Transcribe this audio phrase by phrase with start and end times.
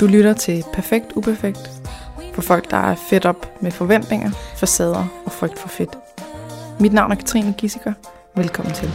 [0.00, 1.70] Du lytter til Perfekt Uperfekt
[2.34, 5.98] for folk, der er fedt op med forventninger, facader og frygt for fedt.
[6.80, 7.92] Mit navn er Katrine Gissiker.
[8.36, 8.90] Velkommen til.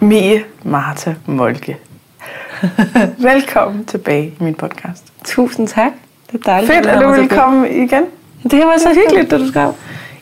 [0.00, 1.78] Mie Marta Molke.
[3.18, 5.12] Velkommen tilbage i min podcast.
[5.24, 6.05] Tusind tak.
[6.32, 6.72] Det er dejligt.
[6.72, 8.04] Fedt, at du vil komme igen.
[8.42, 9.74] Det var så hyggeligt, da du skrev.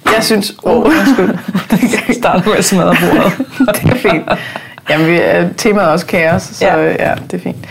[0.04, 0.54] Jeg synes...
[0.62, 1.38] Åh, oh, undskyld.
[2.08, 3.46] Jeg starter med at smadre bordet.
[3.82, 4.28] det er fint.
[4.90, 7.66] Jamen, vi er, temaet er også kaos, så ja, ja det er fint.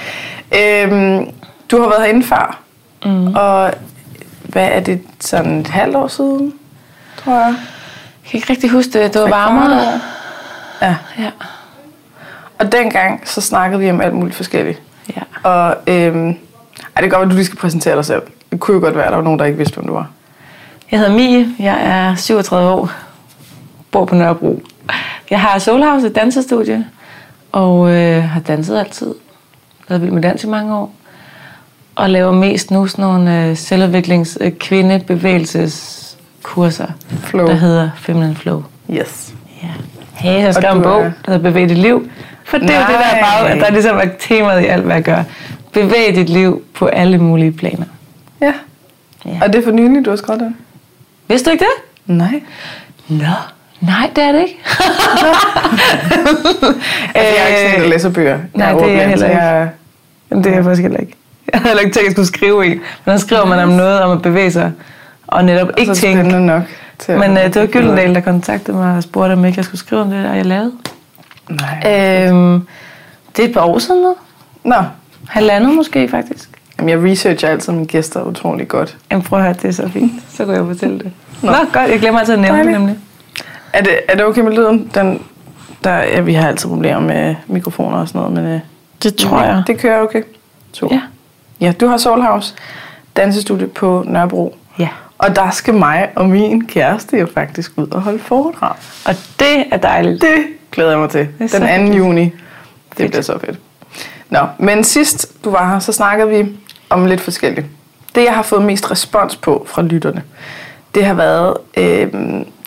[0.56, 1.30] Øhm,
[1.72, 2.60] du har været herinde før,
[3.06, 3.36] mm.
[3.36, 3.74] og
[4.44, 6.54] hvad er det, sådan et halvt år siden,
[7.24, 7.56] tror jeg?
[8.24, 9.14] Jeg kan ikke rigtig huske det.
[9.14, 10.00] Det var varmere.
[10.82, 10.96] Ja.
[11.20, 11.30] ja.
[12.60, 14.82] Og dengang, så snakkede vi om alt muligt forskelligt.
[15.16, 15.50] Ja.
[15.50, 16.38] Og øhm,
[16.96, 18.22] ej, det er godt, at du lige skal præsentere dig selv.
[18.52, 20.08] Det kunne jo godt være, at der var nogen, der ikke vidste, hvem du var.
[20.92, 21.48] Jeg hedder Mie.
[21.60, 22.92] Jeg er 37 år.
[23.92, 24.62] Bor på Nørrebro.
[25.30, 26.86] Jeg har Soul House, et dansestudie.
[27.52, 29.14] Og øh, har danset altid.
[29.90, 30.94] Været vild med dans i mange år.
[31.96, 36.88] Og laver mest nu sådan nogle øh, selvudviklings øh, kvindebevægelseskurser.
[37.24, 37.48] Flow.
[37.48, 38.64] Der hedder Feminine Flow.
[38.92, 39.34] Yes.
[39.64, 39.68] Ja.
[40.14, 42.10] Hey, jeg skrev en du bog, er- der hedder Bevæg dit liv.
[42.44, 44.84] For det er jo det, der er, bare, der er ligesom er temaet i alt,
[44.84, 45.24] hvad jeg gør.
[45.74, 47.86] Bevæg dit liv på alle mulige planer.
[48.42, 48.54] Ja.
[49.26, 49.40] Ja.
[49.42, 50.56] Og det er for nylig, du har skrevet den?
[51.28, 52.16] Vidste du ikke det?
[52.16, 52.42] Nej.
[53.08, 53.26] Nå,
[53.82, 54.60] nej, det er det ikke.
[57.16, 58.40] Altså, jeg er ikke sådan en, der læser bøger.
[58.54, 59.42] nej, Jeg det er jeg heller ikke.
[59.42, 59.70] Jeg,
[60.32, 61.14] Jamen, det er jeg faktisk heller ikke.
[61.54, 62.70] Jeg havde ikke tænkt, at jeg skulle skrive i.
[62.70, 64.72] Men der skriver man om noget om at bevæge sig.
[65.28, 66.40] Og netop ikke så tænke.
[66.40, 66.64] nok.
[67.00, 69.80] Til Men øh, det var Gyldendal, der kontaktede mig og spurgte, om ikke jeg skulle
[69.80, 70.72] skrive om det, der jeg lavede.
[71.50, 72.28] Nej.
[72.30, 72.68] Øhm,
[73.38, 74.16] det er et par år siden nu.
[74.64, 74.76] Nå,
[75.28, 76.50] Halvandet måske, faktisk.
[76.80, 78.98] Jamen, jeg researcher altid mine gæster utrolig godt.
[79.12, 80.12] Jamen prøv at høre, det er så fint.
[80.30, 81.12] Så kan jeg fortælle det.
[81.42, 81.58] Nå, Nå.
[81.74, 81.90] Godt.
[81.92, 82.98] Jeg glemmer altid at nævne det nemlig.
[83.74, 84.92] Er det, er det okay med lyden?
[84.96, 85.22] Den,
[85.84, 88.60] der, ja, vi har altid problemer med mikrofoner og sådan noget, men øh,
[89.04, 89.64] Det tror jeg.
[89.68, 90.22] det kører okay.
[90.72, 90.88] Så.
[90.92, 91.02] Ja.
[91.60, 92.54] ja, du har Soul House,
[93.18, 94.56] dansestudie på Nørrebro.
[94.80, 94.88] Ja.
[95.18, 98.76] Og der skal mig og min kæreste jo faktisk ud og holde foredrag.
[99.06, 100.22] Og det er dejligt.
[100.22, 100.38] Det
[100.72, 101.28] glæder jeg mig til.
[101.40, 101.58] Den 2.
[101.58, 101.98] hyggeligt.
[101.98, 102.24] juni.
[102.24, 102.32] Det
[102.98, 103.12] Fedt.
[103.12, 103.60] bliver så fedt.
[104.30, 106.52] Nå, men sidst du var her, så snakkede vi
[106.90, 107.68] om lidt forskelligt.
[108.16, 110.24] Det, jeg har fået mest respons på fra lytterne,
[110.96, 112.14] det har været øh,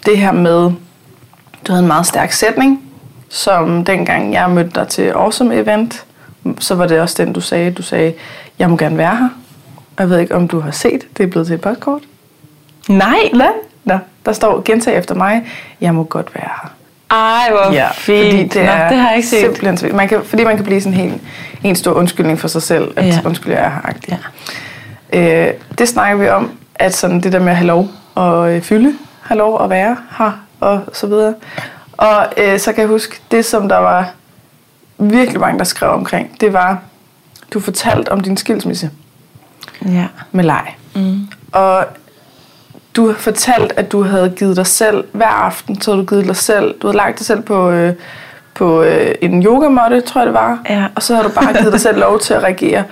[0.07, 0.73] det her med,
[1.67, 2.83] du havde en meget stærk sætning,
[3.29, 6.05] som dengang jeg mødte dig til Awesome Event,
[6.59, 7.71] så var det også den, du sagde.
[7.71, 8.15] Du sagde,
[8.59, 9.29] jeg må gerne være her.
[9.99, 12.03] Jeg ved ikke, om du har set, det er blevet til et postkort.
[12.89, 13.31] Nej.
[13.35, 13.53] Nej.
[13.85, 15.47] Nå, der står, gentag efter mig,
[15.81, 16.76] jeg må godt være her.
[17.11, 18.25] Ej, hvor ja, fint.
[18.33, 19.41] Fordi det, Nå, er det har jeg ikke set.
[19.41, 21.23] Simpelthen, man kan, fordi man kan blive sådan helt
[21.65, 23.09] en stor undskyldning for sig selv, at Ja.
[23.15, 23.21] ja.
[23.25, 23.71] undskyld, jeg er
[24.09, 24.17] her.
[25.13, 25.47] Ja.
[25.49, 28.63] Øh, det snakker vi om, at sådan det der med at have lov at øh,
[28.63, 31.35] fylde, have lov at være her, og så videre.
[31.93, 34.11] Og øh, så kan jeg huske, det som der var
[34.99, 36.79] virkelig mange, der skrev omkring, det var,
[37.55, 38.91] du fortalte om din skilsmisse
[39.89, 40.07] Ja.
[40.33, 40.75] med leg.
[40.95, 41.29] Mm.
[41.53, 41.87] Og
[42.97, 46.27] du har fortalt, at du havde givet dig selv, hver aften, så havde du givet
[46.27, 47.95] dig selv, du havde lagt dig selv på, øh,
[48.55, 50.59] på øh, en yogamåtte, tror jeg det var.
[50.71, 50.87] Ja.
[50.95, 52.85] Og så havde du bare givet dig selv lov til at reagere,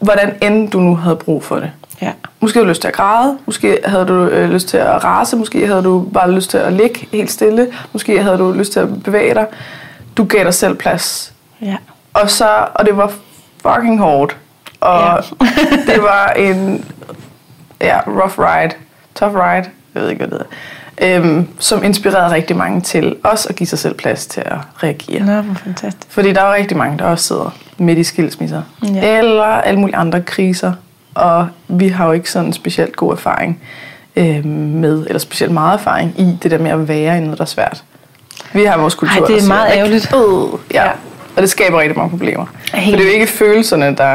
[0.00, 1.70] hvordan end du nu havde brug for det.
[2.02, 2.12] Ja.
[2.40, 5.36] Måske havde du lyst til at græde, måske havde du øh, lyst til at rase,
[5.36, 8.80] måske havde du bare lyst til at ligge helt stille, måske havde du lyst til
[8.80, 9.46] at bevæge dig.
[10.16, 11.32] Du gav dig selv plads.
[11.62, 11.76] Ja.
[12.14, 13.12] Og, så, og det var
[13.62, 14.36] fucking hårdt.
[14.80, 15.46] Og Ja.
[15.92, 16.84] det var en
[17.80, 18.74] ja, rough ride,
[19.14, 19.64] tough ride,
[19.94, 20.46] jeg ved ikke, hvad det
[20.98, 24.56] hedder, øhm, som inspirerede rigtig mange til også at give sig selv plads til at
[24.82, 25.20] reagere.
[25.26, 26.06] Nå, hvor fantastisk.
[26.08, 28.62] Fordi der er jo rigtig mange, der også sidder midt i skilsmisser.
[28.94, 29.18] Ja.
[29.18, 30.72] Eller alle mulige andre kriser.
[31.14, 33.60] Og vi har jo ikke sådan en specielt god erfaring
[34.16, 37.44] øh, med, eller specielt meget erfaring i det der med at være i noget, der
[37.44, 37.84] er svært.
[38.52, 39.78] Vi har vores kultur, Ej, det er siger, meget ikke?
[39.78, 40.14] ærgerligt.
[40.14, 40.90] Øh, ja.
[41.36, 42.46] Og det skaber rigtig mange problemer.
[42.70, 42.98] For Helt.
[42.98, 44.12] det er jo ikke følelserne, der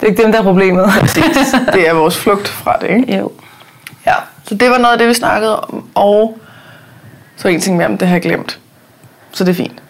[0.00, 0.86] Det er ikke dem, der er problemet.
[1.00, 1.24] præcis.
[1.74, 3.18] Det er vores flugt fra det, ikke?
[3.18, 3.32] jo.
[4.06, 4.14] Ja.
[4.44, 5.88] Så det var noget af det, vi snakkede om.
[5.94, 6.38] Og
[7.36, 8.60] så en ting mere, men det har jeg glemt.
[9.32, 9.82] Så det er fint.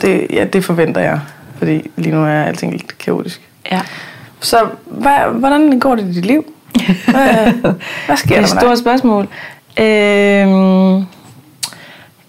[0.00, 1.20] Det, ja, det forventer jeg.
[1.58, 3.40] Fordi lige nu er alting lidt kaotisk.
[3.70, 3.80] Ja.
[4.40, 6.54] Så hvad, hvordan går det i dit liv?
[7.08, 7.52] Hvad,
[8.06, 9.28] hvad sker Det er der et stort spørgsmål.
[9.80, 11.06] Øhm,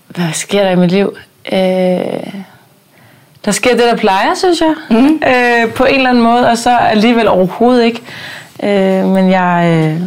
[0.08, 1.16] hvad sker der i mit liv?
[1.52, 2.34] Øh,
[3.46, 4.76] der sker det, der plejer, synes jeg.
[4.90, 5.22] Mm.
[5.28, 8.02] Øh, på en eller anden måde, og så alligevel overhovedet ikke.
[8.64, 9.88] Øh, men jeg...
[9.92, 10.02] Øh,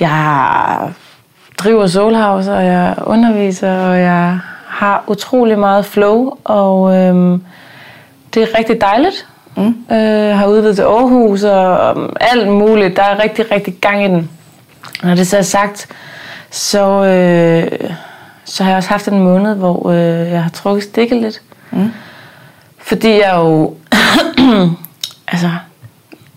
[0.00, 0.92] jeg
[1.58, 7.42] driver Soul House, og jeg underviser, og jeg har utrolig meget flow, og øhm,
[8.34, 9.26] det er rigtig dejligt.
[9.56, 9.94] Mm.
[9.96, 12.96] Øh, har udvidet til Aarhus og, og alt muligt.
[12.96, 14.30] Der er rigtig, rigtig gang i den.
[15.02, 15.88] Når det så er sagt,
[16.50, 17.90] så, øh,
[18.44, 21.42] så har jeg også haft en måned, hvor øh, jeg har trukket stikket lidt.
[21.70, 21.92] Mm.
[22.78, 23.74] Fordi jeg jo...
[25.32, 25.50] altså,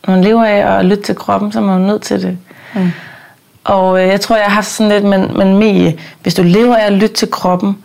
[0.08, 2.38] når man lever af at lytte til kroppen, så er man jo nødt til det.
[2.76, 2.92] Mm.
[3.64, 6.76] Og øh, jeg tror, jeg har haft sådan lidt, men, men Mie, hvis du lever
[6.76, 7.78] af at lytte til kroppen,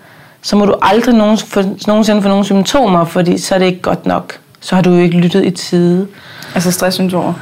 [0.43, 3.83] så må du aldrig nogen, for, nogensinde få nogle symptomer, fordi så er det ikke
[3.83, 4.39] godt nok.
[4.61, 6.09] Så har du jo ikke lyttet i tide.
[6.55, 7.33] Altså stresssymptomer?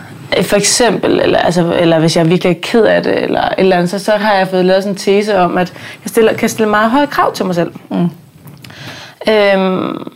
[0.42, 3.90] For eksempel, eller, altså, eller hvis jeg er virkelig ked af det, eller eller andet,
[3.90, 5.72] så, så har jeg fået lavet sådan en tese om, at
[6.04, 7.72] jeg stiller, kan stille meget høje krav til mig selv.
[7.90, 8.08] Mm.
[9.28, 10.12] Øhm,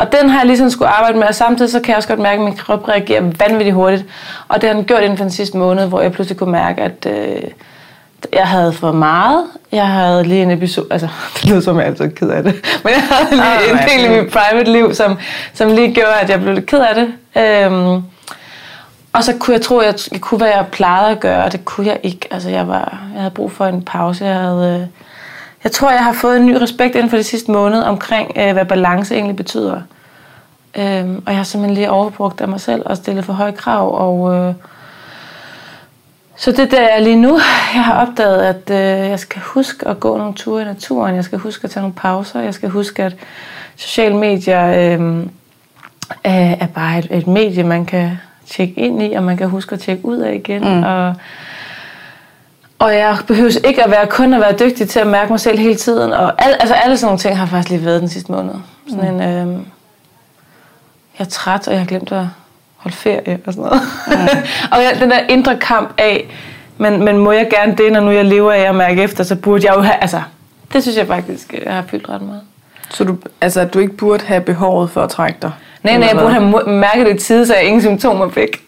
[0.00, 2.20] og den har jeg ligesom skulle arbejde med, og samtidig så kan jeg også godt
[2.20, 4.04] mærke, at min krop reagerer vanvittigt hurtigt.
[4.48, 6.82] Og det har den gjort inden for den sidste måned, hvor jeg pludselig kunne mærke,
[6.82, 7.42] at øh,
[8.32, 9.44] jeg havde for meget.
[9.72, 12.54] Jeg havde lige en episode, altså det lyder som, jeg altid er ked af det,
[12.84, 15.18] men jeg havde lige oh, en del i mit private liv, som,
[15.54, 17.12] som lige gjorde, at jeg blev lidt ked af det.
[17.42, 18.02] Øhm,
[19.12, 21.64] og så kunne jeg tro, at jeg kunne, hvad jeg plejede at gøre, og det
[21.64, 22.28] kunne jeg ikke.
[22.30, 24.24] Altså jeg, var, jeg havde brug for en pause.
[24.24, 24.80] Jeg havde...
[24.82, 25.00] Øh,
[25.64, 28.52] jeg tror, jeg har fået en ny respekt inden for de sidste måned omkring, øh,
[28.52, 29.80] hvad balance egentlig betyder.
[30.76, 33.98] Øhm, og jeg har simpelthen lige overbrugt af mig selv og stillet for høje krav.
[34.00, 34.54] Og, øh,
[36.36, 37.38] så det der er lige nu.
[37.74, 41.14] Jeg har opdaget, at øh, jeg skal huske at gå nogle ture i naturen.
[41.14, 42.40] Jeg skal huske at tage nogle pauser.
[42.40, 43.16] Jeg skal huske, at
[43.76, 45.26] sociale medier øh,
[46.24, 49.80] er bare et, et medie, man kan tjekke ind i, og man kan huske at
[49.80, 50.62] tjekke ud af igen.
[50.62, 50.82] Mm.
[50.82, 51.14] Og,
[52.80, 55.58] og jeg behøver ikke at være kun at være dygtig til at mærke mig selv
[55.58, 56.12] hele tiden.
[56.12, 58.54] Og al, altså alle sådan nogle ting har faktisk lige været den sidste måned.
[58.88, 59.20] Sådan mm.
[59.20, 59.52] en, øh,
[61.18, 62.24] jeg er træt, og jeg har glemt at
[62.76, 63.82] holde ferie og sådan noget.
[64.06, 64.12] Mm.
[64.72, 66.34] og jeg, den der indre kamp af,
[66.78, 69.36] men, men må jeg gerne det, når nu jeg lever af at mærke efter, så
[69.36, 70.22] burde jeg jo have, altså,
[70.72, 72.42] det synes jeg faktisk, jeg har fyldt ret meget.
[72.90, 75.52] Så du, altså, du ikke burde have behovet for at trække dig?
[75.82, 78.62] Nej, nej, jeg burde have mærket det tid, så jeg ingen symptomer fik.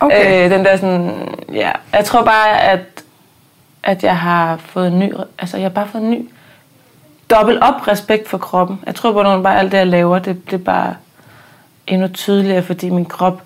[0.00, 0.44] Okay.
[0.44, 1.10] Øh, den der sådan,
[1.54, 1.70] ja.
[1.92, 2.78] Jeg tror bare, at
[3.82, 6.28] at jeg har fået en ny, altså jeg har bare fået en ny
[7.30, 8.80] dobbelt op respekt for kroppen.
[8.86, 10.94] Jeg tror på, at bare alt det, jeg laver, det, det er bare
[11.86, 13.42] endnu tydeligere, fordi min krop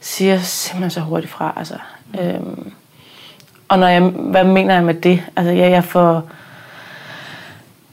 [0.00, 1.54] siger simpelthen så hurtigt fra.
[1.56, 1.74] Altså.
[2.20, 2.72] Øhm,
[3.68, 5.22] og når jeg, hvad mener jeg med det?
[5.36, 6.22] Altså, jeg, jeg får...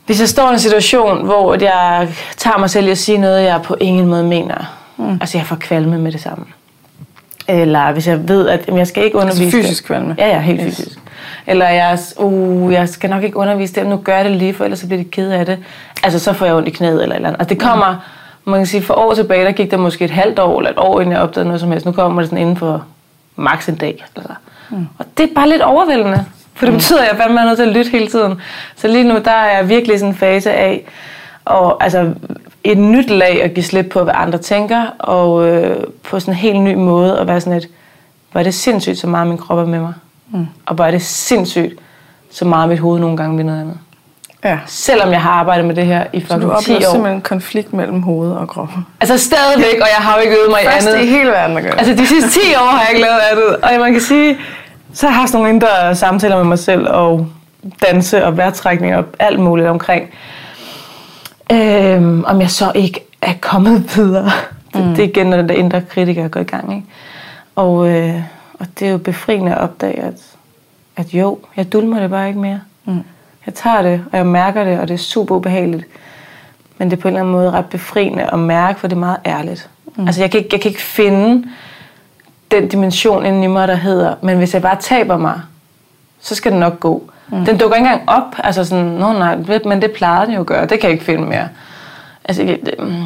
[0.06, 3.44] Hvis jeg står i en situation, hvor jeg tager mig selv i at sige noget,
[3.44, 5.18] jeg på ingen måde mener, mm.
[5.22, 6.46] altså jeg får kvalme med det samme.
[7.48, 9.44] Eller hvis jeg ved, at jeg skal ikke undervise...
[9.44, 10.16] Altså fysisk kvalme?
[10.18, 10.78] Ja, ja, helt yes.
[10.78, 11.00] fysisk.
[11.48, 14.64] Eller jeg, uh, jeg skal nok ikke undervise dem, nu gør jeg det lige, for
[14.64, 15.58] ellers så bliver de ked af det.
[16.04, 17.40] Altså, så får jeg ondt i knæet eller eller andet.
[17.40, 17.92] Altså, det kommer,
[18.46, 18.52] mm.
[18.52, 20.78] man kan sige, for år tilbage, der gik der måske et halvt år eller et
[20.78, 21.86] år, inden jeg opdagede noget som helst.
[21.86, 22.86] Nu kommer det sådan inden for
[23.36, 24.06] maks en dag.
[24.16, 24.36] Eller
[24.70, 24.88] mm.
[24.98, 26.26] Og det er bare lidt overvældende.
[26.54, 26.78] For det mm.
[26.78, 28.42] betyder, at jeg fandme er nødt til at lytte hele tiden.
[28.76, 30.86] Så lige nu, der er jeg virkelig sådan en fase af,
[31.46, 32.14] og altså
[32.64, 36.38] et nyt lag at give slip på, hvad andre tænker, og øh, på sådan en
[36.38, 37.68] helt ny måde at være sådan et,
[38.32, 39.94] hvor er det sindssygt, så meget min krop er med mig.
[40.32, 40.48] Mm.
[40.66, 41.74] Og hvor er det sindssygt,
[42.32, 43.78] så meget mit hoved nogle gange vil noget andet.
[44.44, 44.60] Ja.
[44.66, 46.40] Selvom jeg har arbejdet med det her i fucking 10 år.
[46.40, 48.70] Så du oplever simpelthen en konflikt mellem hoved og krop?
[49.02, 51.04] Altså stadigvæk, og jeg har jo ikke øvet mig i andet.
[51.04, 51.80] I hele verden at gøre.
[51.80, 53.56] Altså de sidste 10 år har jeg ikke lavet andet.
[53.56, 54.38] Og man kan sige,
[54.94, 57.28] så har jeg haft nogle indre samtaler med mig selv, og
[57.88, 60.10] danse og vejrtrækning og alt muligt omkring.
[61.54, 64.32] Øhm, om jeg så ikke er kommet videre.
[64.76, 64.82] Mm.
[64.82, 66.76] Det, det er igen, når den der indre kritiker går i gang.
[66.76, 66.88] Ikke?
[67.56, 68.22] Og, øh,
[68.60, 70.14] og det er jo befriende at opdage, at,
[70.96, 72.60] at jo, jeg dulmer det bare ikke mere.
[72.86, 73.04] Mm.
[73.46, 75.86] Jeg tager det, og jeg mærker det, og det er super ubehageligt.
[76.78, 79.00] Men det er på en eller anden måde ret befriende at mærke, for det er
[79.00, 79.70] meget ærligt.
[79.96, 80.08] Mm.
[80.08, 81.48] Altså jeg kan, ikke, jeg kan ikke finde
[82.52, 85.42] den dimension inden i mig, der hedder, men hvis jeg bare taber mig,
[86.22, 87.10] så skal det nok gå.
[87.34, 87.46] Mm.
[87.46, 89.36] Den dukker ikke engang op, altså sådan, Nå, nej,
[89.66, 91.48] men det plejede den jo at gøre, det kan jeg ikke finde mere.
[92.26, 93.06] Altså, det, mm,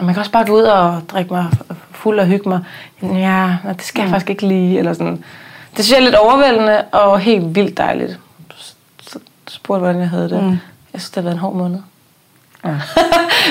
[0.00, 1.46] man kan også bare gå ud og drikke mig
[1.90, 2.60] fuld og hygge mig.
[3.02, 4.12] Ja, det skal jeg mm.
[4.12, 5.24] faktisk ikke lige, eller sådan.
[5.76, 8.18] Det synes jeg er lidt overvældende og helt vildt dejligt.
[9.02, 10.42] Så spurgte, hvordan jeg havde det.
[10.42, 10.50] Mm.
[10.92, 11.78] Jeg synes, det har været en hård måned.
[12.64, 12.74] Ja.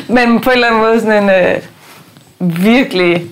[0.14, 3.26] Men på en eller anden måde sådan en øh, virkelig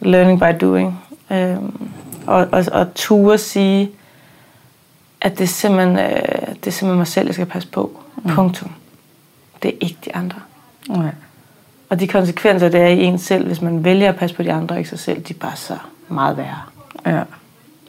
[0.00, 1.02] learning by doing.
[1.30, 1.88] Øhm,
[2.26, 3.90] og, og, og ture sige,
[5.22, 6.06] at det er, simpelthen, øh,
[6.54, 8.00] det er simpelthen mig selv, jeg skal passe på.
[8.16, 8.30] Mm.
[8.30, 8.70] Punktum.
[9.62, 10.38] Det er ikke de andre.
[10.88, 11.10] Nej.
[11.90, 14.52] Og de konsekvenser, det er i en selv, hvis man vælger at passe på de
[14.52, 15.74] andre, ikke sig selv, de er bare så
[16.08, 16.62] meget værre.
[17.06, 17.22] Ja.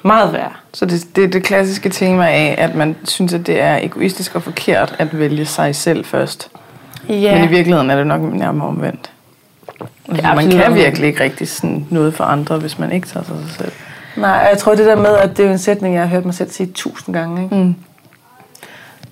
[0.03, 0.51] Meget værre.
[0.73, 4.35] Så det, det er det klassiske tema af, at man synes, at det er egoistisk
[4.35, 6.49] og forkert at vælge sig selv først.
[7.09, 7.35] Ja.
[7.35, 9.11] Men i virkeligheden er det nok nærmere omvendt.
[10.09, 13.35] Altså, man kan virkelig ikke rigtig sådan noget for andre, hvis man ikke tager sig
[13.49, 13.71] selv.
[14.17, 16.33] Nej, jeg tror det der med, at det er en sætning, jeg har hørt mig
[16.33, 17.43] selv sige tusind gange.
[17.43, 17.55] Ikke?
[17.55, 17.75] Mm.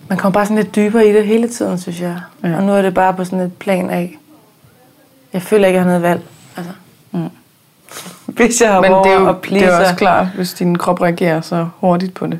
[0.08, 2.20] Man kommer bare sådan lidt dybere i det hele tiden, synes jeg.
[2.44, 2.56] Ja.
[2.56, 4.18] Og nu er det bare på sådan et plan af,
[5.34, 6.22] jeg føler ikke, jeg har noget valg.
[6.58, 6.72] Altså.
[7.12, 7.30] Mm.
[8.28, 9.68] hvis jeg har Men det er, og jo, det pleaser.
[9.68, 12.40] er også klart, hvis din krop reagerer så hurtigt på det.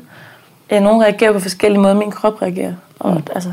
[0.70, 2.72] Ja, nogen reagerer på forskellige måder, min krop reagerer.
[2.98, 3.22] Og, mm.
[3.34, 3.52] altså,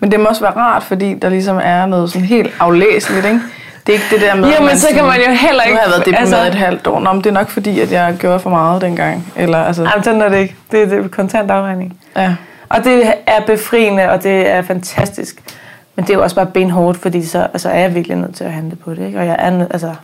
[0.00, 3.40] Men det må også være rart, fordi der ligesom er noget sådan helt aflæseligt, ikke?
[3.86, 5.68] Det er ikke det der med, Ja, at men så kan man jo heller Nu
[5.68, 7.00] ikke- har jeg været deprimeret altså- et halvt år.
[7.00, 9.32] Nå, men det er nok fordi, at jeg gjorde for meget dengang.
[9.36, 10.56] Eller, altså, Jamen, sådan er det ikke.
[10.70, 11.98] Det, det er kontant afregning.
[12.16, 12.34] ja.
[12.68, 15.42] Og det er befriende, og det er fantastisk.
[15.96, 18.44] Men det er jo også bare benhårdt, fordi så altså, er jeg virkelig nødt til
[18.44, 19.06] at handle på det.
[19.06, 19.18] Ikke?
[19.18, 19.94] Og jeg er nødt, altså,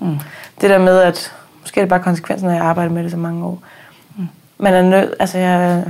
[0.00, 0.18] mm.
[0.60, 3.16] det der med, at måske er det bare konsekvensen, når jeg arbejder med det så
[3.16, 3.58] mange år.
[4.16, 4.28] Mm.
[4.58, 5.82] Man er nødt, altså jeg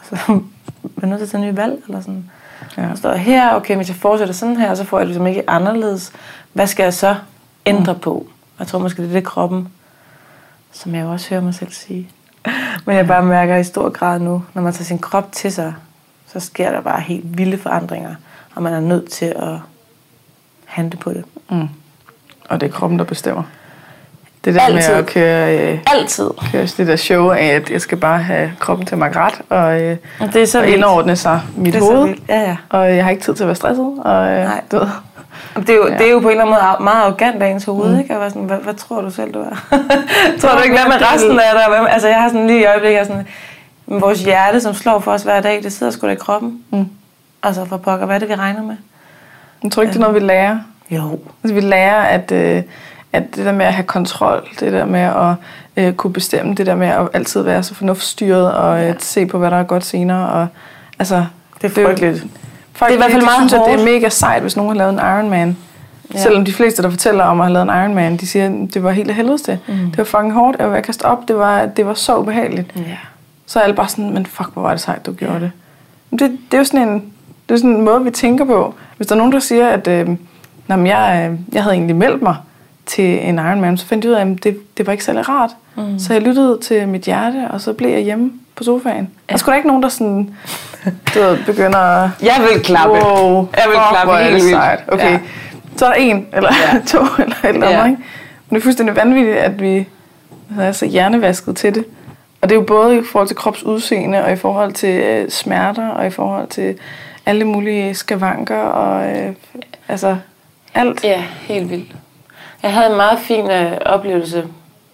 [0.00, 0.26] altså,
[0.96, 2.30] man er nødt til at tage nye valg, eller sådan.
[2.76, 2.82] Ja.
[2.82, 5.50] Jeg står her, okay, hvis jeg fortsætter sådan her, så får jeg det ligesom ikke
[5.50, 6.12] anderledes.
[6.56, 7.14] Hvad skal jeg så
[7.66, 7.98] ændre mm.
[7.98, 8.26] på?
[8.58, 9.68] Jeg tror måske, det er det kroppen,
[10.72, 12.08] som jeg også hører mig selv sige.
[12.84, 15.74] Men jeg bare mærker i stor grad nu, når man tager sin krop til sig,
[16.32, 18.14] så sker der bare helt vilde forandringer,
[18.54, 19.58] og man er nødt til at
[20.64, 21.24] handle på det.
[21.50, 21.68] Mm.
[22.48, 23.42] Og det er kroppen, der bestemmer.
[24.44, 24.90] Det der Altid.
[24.90, 26.30] med at køre, øh, Altid.
[26.52, 29.80] køre det der show af, at jeg skal bare have kroppen til makke ret, og,
[29.82, 30.76] øh, Og det er så og vildt.
[30.76, 32.08] indordne sig mit Det er så hoved.
[32.08, 32.22] vildt.
[32.28, 32.56] Ja, ja.
[32.68, 33.94] Og jeg har ikke tid til at være stresset.
[34.04, 34.60] Og, øh, Nej.
[34.72, 34.88] Du ved.
[35.56, 35.98] Det er, jo, Ja.
[35.98, 37.98] det er jo på en eller anden måde meget arrogant af ens hoved, mm.
[37.98, 38.12] ikke?
[38.12, 39.56] Jeg var sådan, hvad, hvad tror du selv, du er?
[40.40, 41.64] tror du ikke, hvad med resten af dig?
[41.78, 43.26] Hvad altså, jeg har sådan lige i øjeblikket, sådan,
[43.86, 46.60] vores hjerte, som slår for os hver dag, det sidder sgu da i kroppen.
[46.72, 46.88] Mm.
[47.42, 48.76] Altså, for pokker, hvad er det, vi regner med?
[49.62, 50.58] Jeg tror ikke, det er noget, vi lærer.
[50.90, 51.18] Jo.
[51.44, 52.62] Altså, vi lærer, at, øh,
[53.12, 55.34] at det der med at have kontrol, det der med at
[55.84, 58.88] øh, kunne bestemme, det der med at altid være så fornuftsstyret og Ja.
[58.88, 60.28] øh, se på, hvad der er godt senere.
[60.28, 60.46] Og,
[60.98, 61.24] altså,
[61.62, 62.24] Det er frygteligt.
[62.76, 64.70] Folk, Det er i hvert fald meget synes, at det er mega sejt, hvis nogen
[64.70, 65.48] har lavet en Ironman.
[65.48, 66.18] Ja.
[66.18, 66.22] Ja.
[66.22, 68.82] Selvom de fleste, der fortæller om at have lavet en Ironman, de siger, at det
[68.82, 69.58] var helt af helvedes det.
[69.66, 69.74] Mm.
[69.74, 72.72] Det var fucking hårdt, jeg var kaste op, det var, det var så ubehageligt.
[72.76, 72.82] Ja.
[73.46, 75.50] Så er alle bare sådan, men fuck, hvor var det sejt, du gjorde det.
[76.10, 77.12] Men det, det er jo sådan en,
[77.48, 78.74] det er sådan en måde, vi tænker på.
[78.96, 80.08] Hvis der er nogen, der siger, at øh,
[80.66, 82.36] Nå, men jeg, øh, jeg havde egentlig meldt mig
[82.86, 85.50] til en Ironman, så fandt jeg ud af, at det, det var ikke særlig rart.
[85.76, 85.98] Mm.
[85.98, 89.08] Så jeg lyttede til mit hjerte, og så blev jeg hjemme på sofaen.
[89.28, 89.32] Ja.
[89.32, 90.30] Der skulle da ikke nogen, der sådan,
[91.14, 92.10] du ved, begynder at...
[92.22, 92.92] Jeg vil klappe.
[92.94, 94.50] Wow, Jeg vil klappe hvor er helt vildt.
[94.50, 94.80] sejt.
[94.88, 95.18] Okay, Ja.
[95.76, 96.78] så er der en, eller ja.
[96.86, 97.84] to, eller et eller andet, Ja.
[97.84, 98.02] ikke?
[98.48, 99.88] Men det er fuldstændig vanvittigt, at vi
[100.60, 101.84] er så hjernevasket til det.
[102.40, 105.88] Og det er jo både i forhold til kropsudseende, og i forhold til øh, smerter,
[105.88, 106.78] og i forhold til
[107.26, 109.32] alle mulige skavanker, og øh,
[109.88, 110.16] altså
[110.74, 111.04] alt.
[111.04, 111.92] Ja, helt vildt.
[112.62, 114.44] Jeg havde en meget fin øh, oplevelse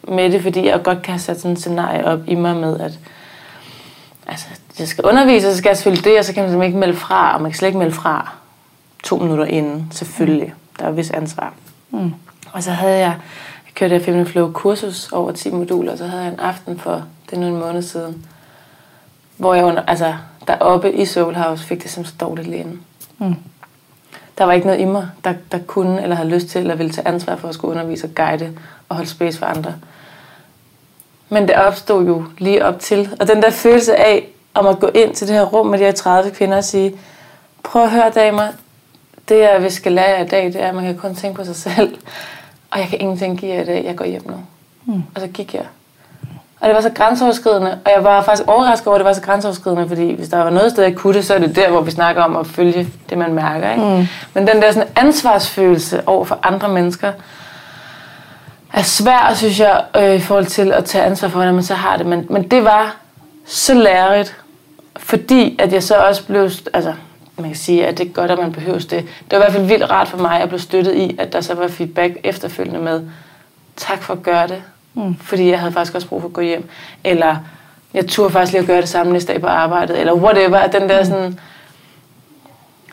[0.09, 2.81] med det, fordi jeg godt kan have sat sådan et scenarie op i mig med,
[2.81, 2.93] at
[4.29, 4.47] altså,
[4.79, 6.79] jeg skal undervise, og så skal jeg selvfølgelig det, og så kan man simpelthen ikke
[6.79, 8.33] melde fra, og man kan slet ikke melde fra
[9.03, 10.55] to minutter inden, selvfølgelig.
[10.79, 11.53] Der er vis ansvar.
[11.91, 12.15] Mm.
[12.53, 13.17] Og så havde jeg,
[13.67, 16.79] jeg kørte jeg Feminine Flow kursus over 10 moduler, og så havde jeg en aften
[16.79, 18.27] for, det er nu en måned siden,
[19.37, 20.15] hvor jeg under, altså,
[20.47, 22.81] deroppe i Soul House fik det simpelthen så dårligt lige inden.
[23.19, 23.35] Mm.
[24.39, 26.93] Der var ikke noget i mig, der, der kunne eller havde lyst til eller ville
[26.93, 29.75] tage ansvar for at skulle undervise og guide og holde space for andre.
[31.29, 33.17] Men det opstod jo lige op til.
[33.21, 35.85] Og den der følelse af om at gå ind til det her rum med de
[35.85, 36.95] her 30 kvinder og sige,
[37.63, 38.49] prøv at høre damer,
[39.29, 41.37] det jeg vi skal lære jer i dag, det er, at man kan kun tænke
[41.37, 41.99] på sig selv.
[42.71, 44.37] Og jeg kan ingenting give jer i dag, jeg går hjem nu.
[44.85, 45.03] Mm.
[45.15, 45.65] Og så gik jeg.
[46.61, 49.21] Og det var så grænseoverskridende, og jeg var faktisk overrasket over, at det var så
[49.21, 51.81] grænseoverskridende, fordi hvis der var noget sted, jeg kunne det, så er det der, hvor
[51.81, 53.71] vi snakker om at følge det, man mærker.
[53.71, 53.85] Ikke?
[53.85, 54.07] Mm.
[54.35, 57.13] Men den der sådan ansvarsfølelse over for andre mennesker,
[58.73, 61.75] er svær, synes jeg, øh, i forhold til at tage ansvar for, hvordan man så
[61.75, 62.07] har det.
[62.07, 62.97] Men, men det var
[63.47, 64.42] så lærerigt,
[64.97, 66.95] fordi at jeg så også blev, altså
[67.37, 68.91] man kan sige, at det er godt, at man behøver det.
[68.91, 71.41] Det var i hvert fald vildt rart for mig at blive støttet i, at der
[71.41, 73.03] så var feedback efterfølgende med,
[73.77, 74.63] tak for at gøre det,
[74.95, 75.17] mm.
[75.17, 76.69] fordi jeg havde faktisk også brug for at gå hjem.
[77.05, 77.37] Eller
[77.95, 80.59] jeg turde faktisk lige at gøre det samme næste dag på arbejdet, eller whatever.
[80.59, 81.39] At den der sådan,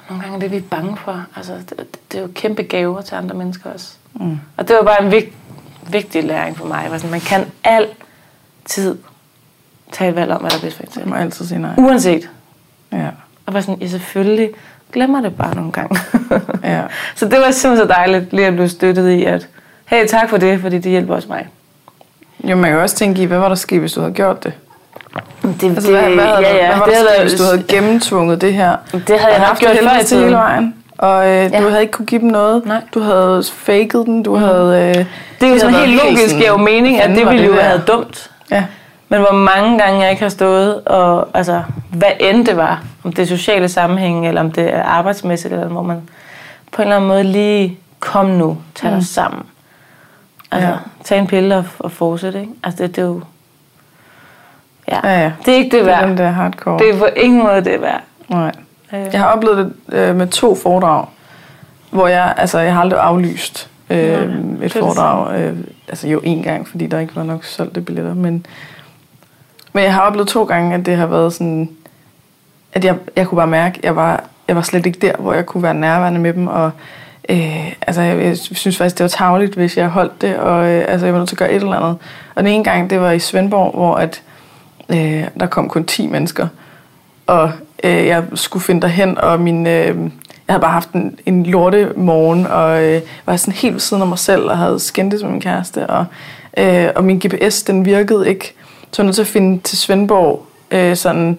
[0.10, 1.26] nogle gange er det, vi er bange for.
[1.36, 3.94] Altså, det, det er jo kæmpe gaver til andre mennesker også.
[4.14, 4.40] Mm.
[4.58, 5.34] Og det var bare en vigt,
[5.90, 6.90] vigtig læring for mig.
[6.92, 8.98] Sådan, man kan altid
[9.92, 11.08] tage et valg om, hvad der er bedst for en selv.
[11.08, 11.72] Må altid sige nej.
[11.78, 12.30] Uanset.
[12.94, 13.06] Ja.
[13.46, 14.50] Og var sådan, jeg selvfølgelig
[14.94, 16.00] glemmer det bare nogle gange.
[16.64, 16.82] Ja.
[17.16, 19.48] så det var simpelthen så dejligt lige at blive støttet i, at
[19.86, 21.48] hey, tak for det, fordi det hjælper også mig.
[22.44, 24.44] Jo, man kan jo også tænke i, hvad var der sket, hvis du havde gjort
[24.44, 24.54] det?
[25.62, 27.64] Det, Altså, hvad, hvad, havde, ja, ja, hvad var det der sket, hvis du havde
[27.68, 28.76] gennemtvunget det her?
[28.92, 30.34] Det havde jeg haft gjort det før i til hele tiden.
[30.34, 30.76] vejen.
[30.98, 31.62] Og øh, Ja.
[31.62, 32.66] du havde ikke kunne give dem noget.
[32.66, 32.82] Nej.
[32.94, 34.24] Du havde faked den.
[34.24, 34.78] Du havde...
[34.98, 35.06] Øh,
[35.42, 38.32] Det er jo sådan helt logisk, giver jo mening, at det ville jo været dumt.
[38.52, 38.64] Ja.
[39.10, 43.14] Men hvor mange gange jeg ikke har stået, og altså, hvad end det var, om
[43.14, 46.10] det er sociale sammenhæng, eller om det er arbejdsmæssigt, eller hvor man
[46.72, 49.04] på en eller anden måde lige, kom nu, tag dig Mm.
[49.04, 49.44] sammen.
[50.52, 50.76] Altså, Ja.
[51.04, 52.52] tag en pille og, og fortsætte, ikke?
[52.64, 53.22] Altså, det, det er jo...
[54.88, 55.00] Ja.
[55.04, 55.32] Ja, ja.
[55.46, 56.08] Det er ikke det Det er værd.
[56.10, 56.80] den der hardcore.
[56.80, 58.02] Det er på ingen måde det værd.
[58.28, 58.52] Nej.
[58.94, 59.58] Øh, Jeg har oplevet
[59.92, 61.06] det øh, med to foredrag,
[61.92, 65.40] hvor jeg, altså, jeg har aldrig aflyst øh, Ja, et det er det foredrag.
[65.40, 68.14] Øh, altså jo en gang, fordi der ikke var nok solgte billetter.
[68.14, 68.46] Men,
[69.74, 71.70] men jeg har oplevet to gange, at det har været sådan,
[72.74, 75.34] at jeg, jeg kunne bare mærke, at jeg var, jeg var slet ikke der, hvor
[75.34, 76.48] jeg kunne være nærværende med dem.
[76.48, 76.72] Og
[77.30, 80.86] øh, altså, jeg, jeg synes faktisk, det var tageligt, hvis jeg holdt det, og øh,
[80.88, 81.98] altså, jeg var nødt til at gøre et eller andet.
[82.36, 84.22] Og den ene gang, det var i Svendborg, hvor at,
[84.90, 86.48] øh, der kom kun 10 mennesker,
[87.28, 87.52] og
[87.84, 89.98] øh, jeg skulle finde derhen, og min, øh,
[90.48, 94.02] jeg havde bare haft en, en lorte morgen, og øh, var sådan helt ved siden
[94.04, 96.06] af mig selv, og havde skændtes med min kæreste, og,
[96.58, 98.56] øh, og min GPS, den virkede ikke.
[98.92, 101.38] Så jeg nødt til at finde til Svendborg, øh, sådan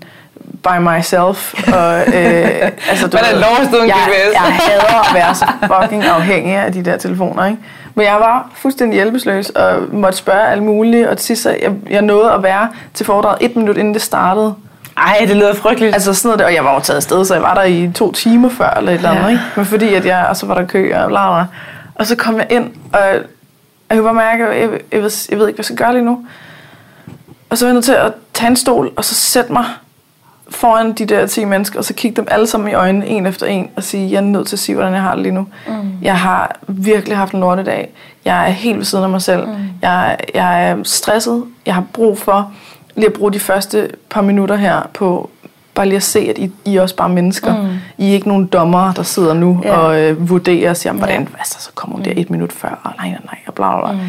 [0.63, 1.55] by myself.
[1.75, 4.33] Og, øh, altså, du Hvordan ved, lov at stå en jeg, GPS?
[4.35, 5.47] jeg hader at være så
[5.81, 7.59] fucking afhængig af de der telefoner, ikke?
[7.95, 11.73] Men jeg var fuldstændig hjælpeløs og måtte spørge alt muligt, og til sidst så jeg,
[11.91, 14.55] jeg nåede at være til foredraget et minut inden det startede.
[14.97, 15.95] Ej, det lyder frygteligt.
[15.95, 17.91] Altså sådan noget der, og jeg var jo taget afsted, så jeg var der i
[17.95, 19.29] to timer før eller et eller andet, Ja.
[19.29, 19.43] ikke?
[19.57, 21.45] Men fordi at jeg, og så var der kø og bla bla.
[21.95, 23.01] Og så kom jeg ind, og
[23.91, 25.93] jeg kunne bare mærke, at jeg, jeg, ved, jeg ved ikke, hvad jeg skal gøre
[25.93, 26.19] lige nu.
[27.51, 29.65] Og så var jeg nødt til at tage en stol, og så sætte mig
[30.51, 33.47] foran de der 10 mennesker, og så kigge dem alle sammen i øjnene, en efter
[33.47, 35.47] en, og sige, jeg er nødt til at sige, hvordan jeg har det lige nu.
[35.69, 35.75] Mm.
[36.03, 37.91] Jeg har virkelig haft en lortedag.
[38.25, 39.47] Jeg er helt ved siden af mig selv.
[39.47, 39.55] Mm.
[39.83, 41.45] Jeg, jeg er stresset.
[41.67, 42.53] Jeg har brug for
[42.97, 45.31] lige at bruge de første par minutter her på
[45.75, 47.57] bare lige at se, at I, I er også bare mennesker.
[47.63, 47.69] Mm.
[47.99, 49.77] I er ikke nogen dommere, der sidder nu Ja.
[49.77, 51.39] og øh, vurderer og siger, hvordan, Ja.
[51.39, 53.93] altså, så kommer hun der et minut før, og nej, nej, nej, og bla, bla,
[53.93, 53.93] bla.
[53.93, 54.09] Mm.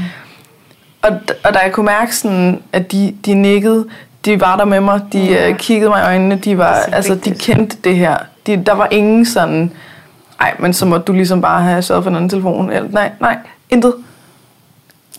[1.02, 1.12] Og,
[1.44, 3.86] og da jeg kunne mærke sådan, at de, de nikkede,
[4.26, 5.48] de var der med mig, de Ja.
[5.48, 5.56] ja.
[5.58, 8.18] kiggede mig i øjnene, de var, Det så altså, de kendte det her.
[8.48, 9.72] De, der var ingen sådan,
[10.40, 12.72] nej, men så må du ligesom bare have sørget for en anden telefon.
[12.72, 13.38] Eller, nej, nej,
[13.70, 13.94] intet.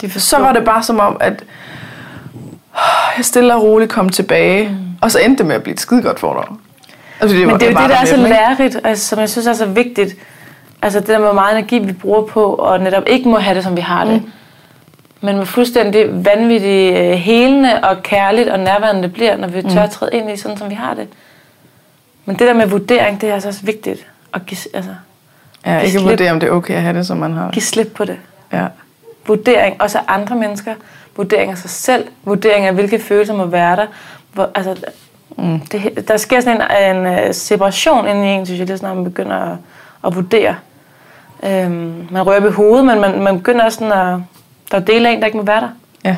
[0.01, 1.45] De Så var det bare som om, at
[3.17, 4.75] jeg stille og roligt kom tilbage, mm.
[5.01, 6.57] og så endte det med at blive et skide godt foredrag.
[7.21, 9.47] Altså, Men det er jo var det, der er så lærerigt, altså, som jeg synes
[9.47, 10.15] er så vigtigt.
[10.83, 13.55] Altså det der med, hvor meget energi vi bruger på, og netop ikke må have
[13.55, 14.23] det, som vi har det.
[14.23, 14.31] Mm.
[15.25, 19.83] Men med fuldstændig vanvittigt øh, helende og kærligt og nærværende det bliver, når vi tør
[19.83, 21.09] at træde ind i sådan, som vi har det.
[22.25, 24.07] Men det der med vurdering, det er altså også vigtigt.
[24.35, 24.91] At give, altså,
[25.67, 26.11] Ja, ikke slip.
[26.11, 27.51] vurdere, om det er okay at have det, som man har.
[27.51, 28.17] give slip på det.
[28.53, 28.67] Ja.
[29.27, 30.75] Vurdering også af andre mennesker.
[31.17, 32.05] Vurdering af sig selv.
[32.25, 33.87] Vurdering af, hvilke følelser må være der.
[34.33, 34.77] Hvor, altså,
[35.39, 35.61] mm.
[35.61, 38.97] det, der sker sådan en, en øh, separation inde i en, synes jeg, lige snart
[38.97, 39.57] man begynder at,
[40.07, 40.55] at vurdere.
[41.43, 44.21] Øhm, man rører ved hovedet, men man, man begynder også sådan at...
[44.73, 45.69] Der er dele af en, der ikke må være der.
[46.05, 46.17] ja.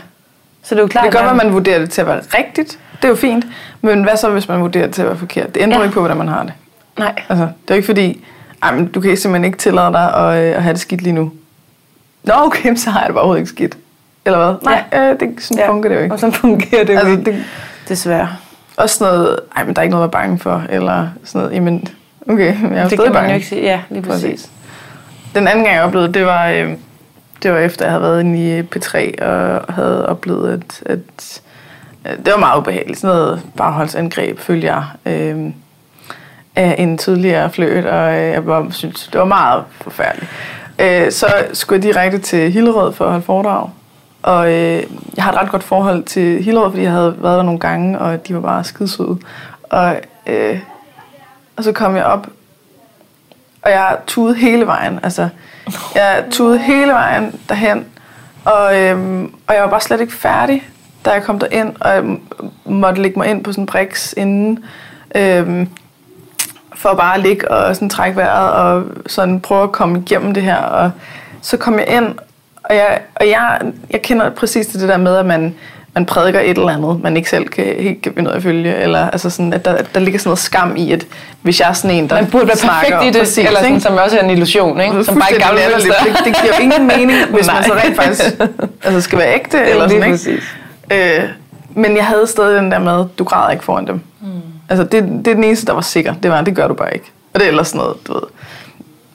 [0.63, 2.07] Så det er jo klart, Det kan godt være, at man vurderer det til at
[2.07, 2.79] være rigtigt.
[2.97, 3.47] Det er jo fint.
[3.81, 5.55] Men hvad så, hvis man vurderer det til at være forkert?
[5.55, 5.85] Det ændrer Ja.
[5.85, 6.53] ikke på, hvordan man har det.
[6.99, 8.25] Nej, Altså, det er jo ikke fordi,
[8.63, 11.13] ej, men du kan simpelthen ikke tillade dig at, øh, at have det skidt lige
[11.13, 11.33] nu.
[12.25, 13.77] Nå, okay, så har jeg det bare overhovedet ikke skidt.
[14.25, 14.55] Eller hvad?
[14.63, 15.11] Nej, ja.
[15.13, 15.69] øh, det, sådan ja.
[15.71, 16.15] fungerer det jo ikke.
[16.15, 17.25] Og sådan fungerer det jo Altså, ikke.
[17.25, 17.45] det,
[17.89, 18.29] Desværre.
[18.77, 20.63] også sådan noget, ej, men der er ikke noget at være bange for.
[20.69, 21.89] Eller sådan noget, jamen,
[22.29, 23.29] okay, jeg er Det stadig kan man bange.
[23.31, 23.63] jo ikke sige.
[23.63, 24.23] Ja, lige præcis.
[24.23, 24.51] Præcis.
[25.35, 26.73] Den anden gang, jeg oplevede, det var, øh,
[27.45, 31.41] det var efter, jeg havde været inde i P3 og havde oplevet, at, at
[32.05, 32.99] det var meget ubehageligt.
[32.99, 35.53] Sådan noget bagholdsangreb, følger jeg, øh,
[36.57, 40.31] af en tidligere fløjt, og øh, jeg bare synes, det var meget forfærdeligt.
[40.79, 43.71] Øh, så skulle jeg direkte til Hillerød for at holde foredrag.
[44.23, 44.83] Og øh,
[45.17, 47.99] jeg har et ret godt forhold til Hillerød, fordi jeg havde været der nogle gange,
[47.99, 49.19] og de var bare skidesøde.
[49.63, 50.61] Og, øh,
[51.57, 52.27] og så kom jeg op,
[53.63, 55.01] og jeg tudede hele vejen.
[55.03, 55.29] Altså,
[55.95, 57.87] jeg tudede hele vejen derhen,
[58.45, 60.69] og, øhm, og jeg var bare slet ikke færdig,
[61.05, 62.05] da jeg kom derind, og jeg
[62.65, 64.65] måtte lægge mig ind på sådan en briks inden,
[65.15, 65.69] øhm,
[66.75, 70.43] for at bare ligge og sådan trække vejret, og sådan prøve at komme igennem det
[70.43, 70.57] her.
[70.57, 70.91] Og
[71.43, 72.15] så kom jeg ind,
[72.65, 75.55] og jeg, og jeg, jeg kender præcis til det der med, at man,
[75.95, 78.43] man prædiker et eller andet, man ikke selv kan, helt kan finde ud af at
[78.43, 81.07] følge, eller altså sådan, at der, der ligger sådan noget skam i, at
[81.43, 83.75] hvis jeg er sådan en, der Man burde være perfekt i det, præcis, eller sådan,
[83.75, 83.81] ikke?
[83.81, 85.05] som også er en illusion, ikke?
[85.05, 85.95] Som bare ikke latterligt.
[86.05, 88.23] det, det giver jo ingen mening, hvis man så rent faktisk
[88.85, 89.59] altså, skal være ægte.
[89.59, 90.43] er Eller sådan, præcis.
[90.91, 91.17] ikke?
[91.19, 91.25] Øh,
[91.75, 94.01] men jeg havde stadig den der med, du græder ikke foran dem.
[94.21, 94.29] Mm.
[94.69, 96.15] Altså, det, det er den eneste, der var sikker.
[96.23, 97.13] Det var, det gør du bare ikke.
[97.35, 98.23] Og det er ellers sådan noget, du ved.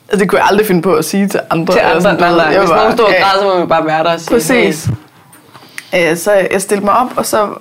[0.10, 1.74] Altså, det kunne jeg aldrig finde på at sige til andre.
[1.74, 2.46] Til eller andre, sådan, du nej, nej.
[2.46, 4.36] Jeg Hvis nogen står og ja, græder, så må vi bare være der og sige,
[4.36, 4.90] Præcis.
[5.96, 7.54] Øh, så jeg stillede mig op, og så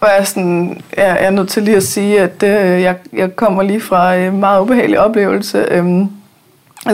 [0.00, 3.36] var jeg sådan, ja, jeg er nødt til lige at sige, at øh, jeg, jeg
[3.36, 5.66] kommer lige fra en meget ubehagelig oplevelse.
[5.70, 6.08] Øhm, jeg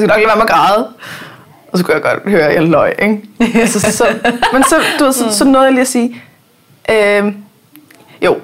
[0.01, 0.89] skal nok lade være med at græde.
[1.73, 3.23] Og så kunne jeg godt høre, at jeg løg, ikke?
[3.61, 4.05] altså, så,
[4.53, 6.23] men så, du ved, så, så nåede jeg lige at sige,
[6.91, 7.35] øh,
[8.23, 8.39] jo,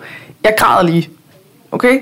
[0.44, 1.10] jeg græder lige,
[1.72, 2.00] okay?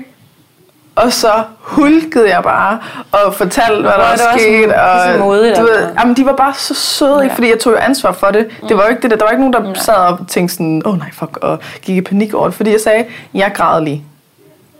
[0.97, 2.79] Og så hulkede jeg bare
[3.11, 4.73] og fortalte, hvad der er var sket.
[4.73, 7.25] Og, modigt, du ved, jamen, de var bare så søde, ikke?
[7.25, 7.33] Ja.
[7.33, 8.47] fordi jeg tog jo ansvar for det.
[8.69, 10.81] Det var jo ikke det der, der var ikke nogen, der sad og tænkte sådan,
[10.85, 12.53] åh oh, nej, fuck, og gik i panik over det.
[12.55, 14.03] Fordi jeg sagde, jeg græder lige,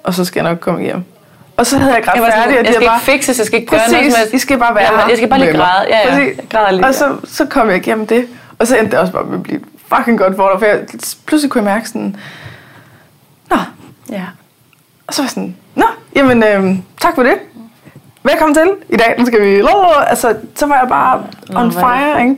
[0.04, 1.04] og så skal jeg nok komme hjem.
[1.58, 3.12] Og så havde jeg grædt Jeg, var sådan, færdig, og jeg de skal havde ikke
[3.12, 4.34] fikses, jeg skal ikke gøre noget som helst.
[4.34, 5.88] I skal bare være jeg, her Jeg skal bare lige græde.
[5.90, 6.16] Ja, ja.
[6.16, 6.86] Jeg græder lige.
[6.86, 8.26] Og så, så kom jeg igennem det.
[8.60, 9.60] Og så endte det også bare med at blive
[9.96, 10.80] fucking godt foredrag, for jeg,
[11.26, 12.16] pludselig kunne jeg mærke sådan,
[13.50, 13.58] Nå,
[14.10, 14.24] ja.
[15.08, 17.34] Og så var jeg sådan, Nå, jamen øhm, tak for det.
[18.24, 18.70] Velkommen til.
[18.90, 19.62] I dag nu skal vi...
[20.08, 21.24] Altså, så var jeg bare
[21.56, 22.38] on hvor fire, ikke?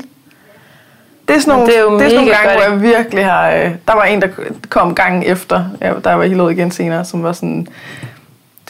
[1.28, 2.72] Det er sådan nogle, det er jo det er sådan nogle gange, hvor godt.
[2.74, 3.50] jeg virkelig har...
[3.52, 4.28] Øh, der var en, der
[4.70, 7.68] kom gangen efter, ja, der var helt igen senere, som var sådan...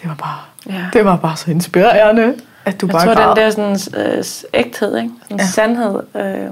[0.01, 0.37] Det var bare,
[0.69, 0.85] Ja.
[0.93, 2.35] det var bare så inspirerende,
[2.65, 3.27] at du Jeg bare tror, græd.
[3.27, 5.09] den der sådan, øh, ægthed, ikke?
[5.23, 5.45] Sådan Ja.
[5.45, 6.47] sandhed, øh,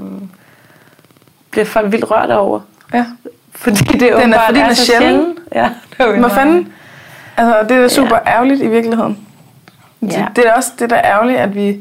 [1.51, 2.59] bliver folk vildt rørt over.
[2.93, 3.05] Ja.
[3.55, 5.09] Fordi det er Den er- fordi den er så sjælden.
[5.09, 5.39] sjældent.
[5.55, 6.73] Ja, det er Hvad fanden?
[7.37, 8.31] Altså, det er super ja.
[8.31, 9.17] ærgerligt i virkeligheden.
[10.01, 10.25] Det, Ja.
[10.35, 11.77] det er også det, der er ærgerligt, at vi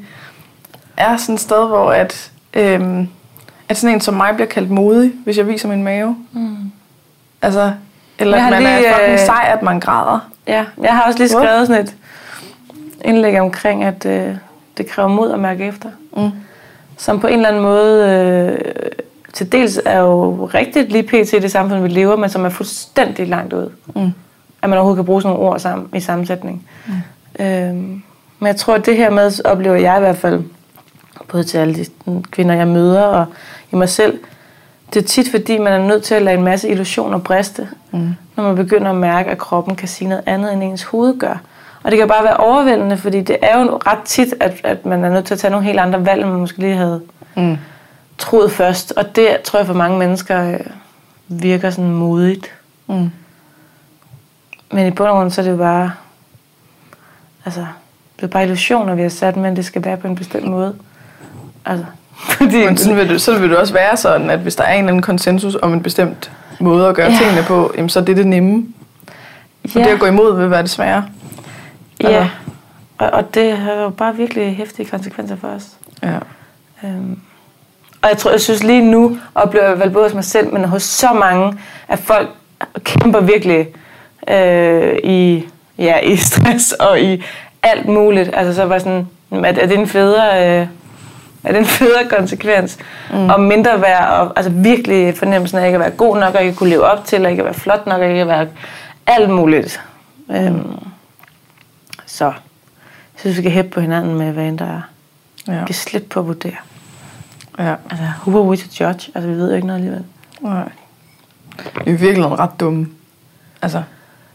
[0.97, 3.09] er sådan et sted, hvor at, øhm,
[3.69, 6.17] at sådan en som mig bliver kaldt modig, hvis jeg viser min mave.
[6.33, 6.57] Mm.
[7.43, 7.73] Altså,
[8.19, 10.29] eller at man er lige, fucking øh, sej, at man græder.
[10.47, 11.95] Ja, jeg har også lige skrevet sådan et
[13.05, 14.35] indlæg omkring, at øh,
[14.77, 15.89] det kræver mod at mærke efter.
[16.17, 16.31] Mm.
[16.97, 18.59] Som på en eller anden måde øh,
[19.33, 21.33] til dels er jo rigtigt lige pt.
[21.33, 23.71] i det samfund, vi lever, men som er fuldstændig langt ud.
[23.95, 24.13] Mm.
[24.67, 26.67] At man overhovedet kan bruge sådan nogle ord sammen, i sammensætning.
[26.87, 27.45] Mm.
[27.45, 28.03] Øhm,
[28.39, 30.43] men jeg tror, at det her med, oplever jeg i hvert fald,
[31.29, 31.85] både til alle de
[32.31, 33.27] kvinder, jeg møder, og
[33.73, 34.19] i mig selv,
[34.95, 38.15] det er tit, fordi man er nødt til at lade en masse illusioner briste, Mm.
[38.37, 41.41] når man begynder at mærke, at kroppen kan sige noget andet, end ens hoved gør.
[41.83, 45.05] Og det kan bare være overvældende, fordi det er jo ret tit, at, at man
[45.05, 47.01] er nødt til at tage nogle helt andre valg, end man måske lige havde
[47.37, 47.57] Mm.
[48.19, 48.93] troet først.
[48.97, 50.61] Og det tror jeg for mange mennesker øh,
[51.29, 52.51] virker sådan modigt.
[52.87, 53.11] Mm.
[54.71, 55.93] Men i bund og grund, så er det jo bare...
[57.45, 57.67] Altså,
[58.17, 60.75] det er bare illusioner, vi har sat, men det skal være på en bestemt måde.
[61.65, 61.87] Altså,
[62.39, 62.65] fordi...
[62.65, 64.79] Men sådan vil, det, så vil det også være sådan, at hvis der er en
[64.79, 67.19] eller anden konsensus om en bestemt måde at gøre Ja.
[67.19, 68.67] tingene på, jamen, så er det det nemme.
[69.65, 71.05] Og det at gå imod vil være det svære.
[72.01, 72.31] Ja,
[72.99, 75.69] og, og det har jo bare virkelig hæftige konsekvenser for os.
[76.03, 76.19] Ja.
[76.85, 77.21] Øhm.
[78.03, 80.65] Og jeg tror, jeg synes lige nu, oplever jeg vel både hos mig selv, men
[80.65, 82.29] hos så mange, at folk
[82.85, 83.69] kæmper virkelig
[84.31, 85.45] øh, i,
[85.79, 87.25] ja, i stress og i
[87.63, 88.31] alt muligt.
[88.33, 90.61] Altså så var sådan, er, er det en federe...
[90.61, 90.67] Øh,
[91.45, 92.79] er det en federe konsekvens?
[93.11, 93.29] Mm.
[93.29, 96.51] Og mindre værd, og altså virkelig fornemmelsen af ikke at være god nok, og ikke
[96.51, 98.49] at kunne leve op til, og ikke at være flot nok, og ikke at være
[99.07, 99.81] alt muligt.
[100.29, 100.35] Mm.
[100.35, 100.79] Øhm,
[102.07, 102.35] så jeg
[103.17, 104.81] synes, vi kan hæppe på hinanden med, hvad end der er.
[105.49, 105.59] Ja.
[105.59, 106.57] Vi kan slippe på at vurdere.
[107.59, 107.75] ja.
[107.91, 109.13] Altså, who are we to judge?
[109.15, 110.05] Altså, vi ved jo ikke noget alligevel.
[110.41, 110.69] Nej.
[111.85, 112.89] Vi er virkelig ret dumme.
[113.63, 113.83] Altså,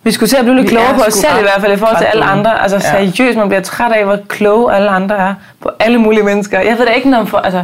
[0.03, 1.77] Vi skulle til at blive lidt klogere er på os selv i hvert fald i
[1.77, 2.61] forhold til alle andre.
[2.63, 6.59] Altså seriøst, man bliver træt af, hvor kloge alle andre er på alle mulige mennesker.
[6.59, 7.63] Jeg ved da ikke noget for, altså...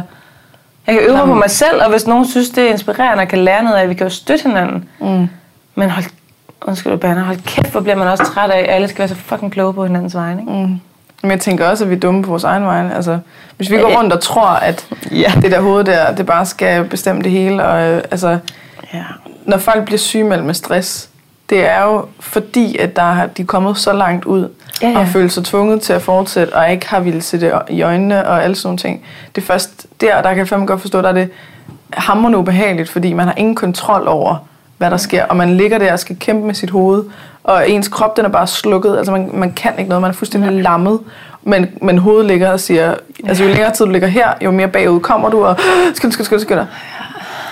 [0.86, 3.28] Jeg kan øve mig på mig selv, og hvis nogen synes, det er inspirerende og
[3.28, 4.88] kan lære noget af, vi kan jo støtte hinanden.
[5.00, 5.28] mm.
[5.74, 6.04] Men hold,
[6.62, 9.14] undskyld, Banner, hold kæft, hvor bliver man også træt af, at alle skal være så
[9.14, 10.40] fucking kloge på hinandens vegne.
[10.40, 10.52] Ikke?
[10.52, 10.80] Mm.
[11.22, 12.94] Men jeg tænker også, at vi er dumme på vores egen vegne.
[12.96, 13.18] Altså,
[13.56, 15.32] hvis vi går rundt og tror, at Ja.
[15.42, 17.64] det der hoved der, det bare skal bestemme det hele.
[17.64, 18.38] Og, øh, altså,
[18.94, 19.02] Ja.
[19.44, 21.08] når folk bliver sygemeldt med stress,
[21.50, 24.48] det er jo fordi, at der har, de er kommet så langt ud,
[24.82, 24.98] Ja, ja.
[24.98, 28.26] og føler sig tvunget til at fortsætte, og ikke har ville se det i øjnene
[28.28, 29.02] og alle sådan nogle ting.
[29.34, 31.30] Det er først der, der kan jeg fandme godt forstå, der er det
[31.92, 34.36] hammerende ubehageligt, fordi man har ingen kontrol over,
[34.78, 37.04] hvad der sker, og man ligger der og skal kæmpe med sit hoved,
[37.44, 40.14] og ens krop, den er bare slukket, altså man, man kan ikke noget, man er
[40.14, 41.00] fuldstændig lammet,
[41.42, 44.68] men, men hovedet ligger og siger, altså jo længere tid du ligger her, jo mere
[44.68, 45.56] bagud kommer du, og
[45.94, 46.58] skyld, skyld, skyld, skyld.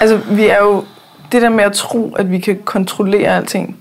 [0.01, 0.85] Altså vi er jo,
[1.33, 3.77] det der med at tro, at vi kan kontrollere alting,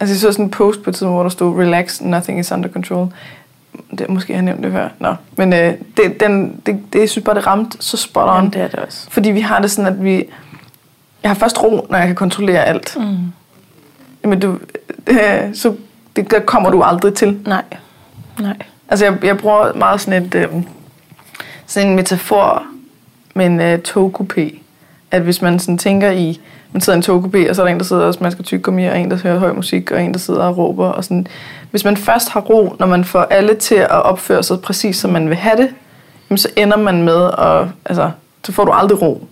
[0.00, 2.68] Altså, jeg så sådan en post på tiden, hvor der stod, relax, nothing is under
[2.68, 3.08] control.
[3.98, 4.88] Det, måske har jeg nævnt det før.
[4.98, 5.14] Nå.
[5.36, 8.34] Men øh, det, den, det, det, jeg synes bare, det ramte så spot on.
[8.34, 9.10] Jamen, det er det også.
[9.10, 10.24] Fordi vi har det sådan, at vi...
[11.22, 12.96] Jeg har først ro, når jeg kan kontrollere alt.
[12.96, 14.28] Mm.
[14.28, 14.58] Men du,
[15.06, 15.76] øh, så
[16.16, 17.38] det, der kommer du aldrig til.
[17.46, 17.64] Nej.
[18.40, 18.56] Nej.
[18.88, 20.34] Altså, jeg, jeg bruger meget sådan et...
[20.34, 20.48] Øh,
[21.66, 22.62] sådan en metafor
[23.34, 24.58] med en øh, togkupé.
[25.10, 26.40] At hvis man sådan tænker i...
[26.72, 28.86] Man sidder i en togkupé, og så er der en, der sidder og smasker tyggegummi,
[28.86, 30.86] og en, der hører høj musik, og en, der sidder og råber.
[30.86, 31.26] Og sådan.
[31.70, 35.10] Hvis man først har ro, når man får alle til at opføre sig præcis, som
[35.10, 35.68] man vil have det,
[36.30, 37.68] jamen, så ender man med at...
[37.84, 38.10] Altså,
[38.44, 39.26] så får du aldrig ro.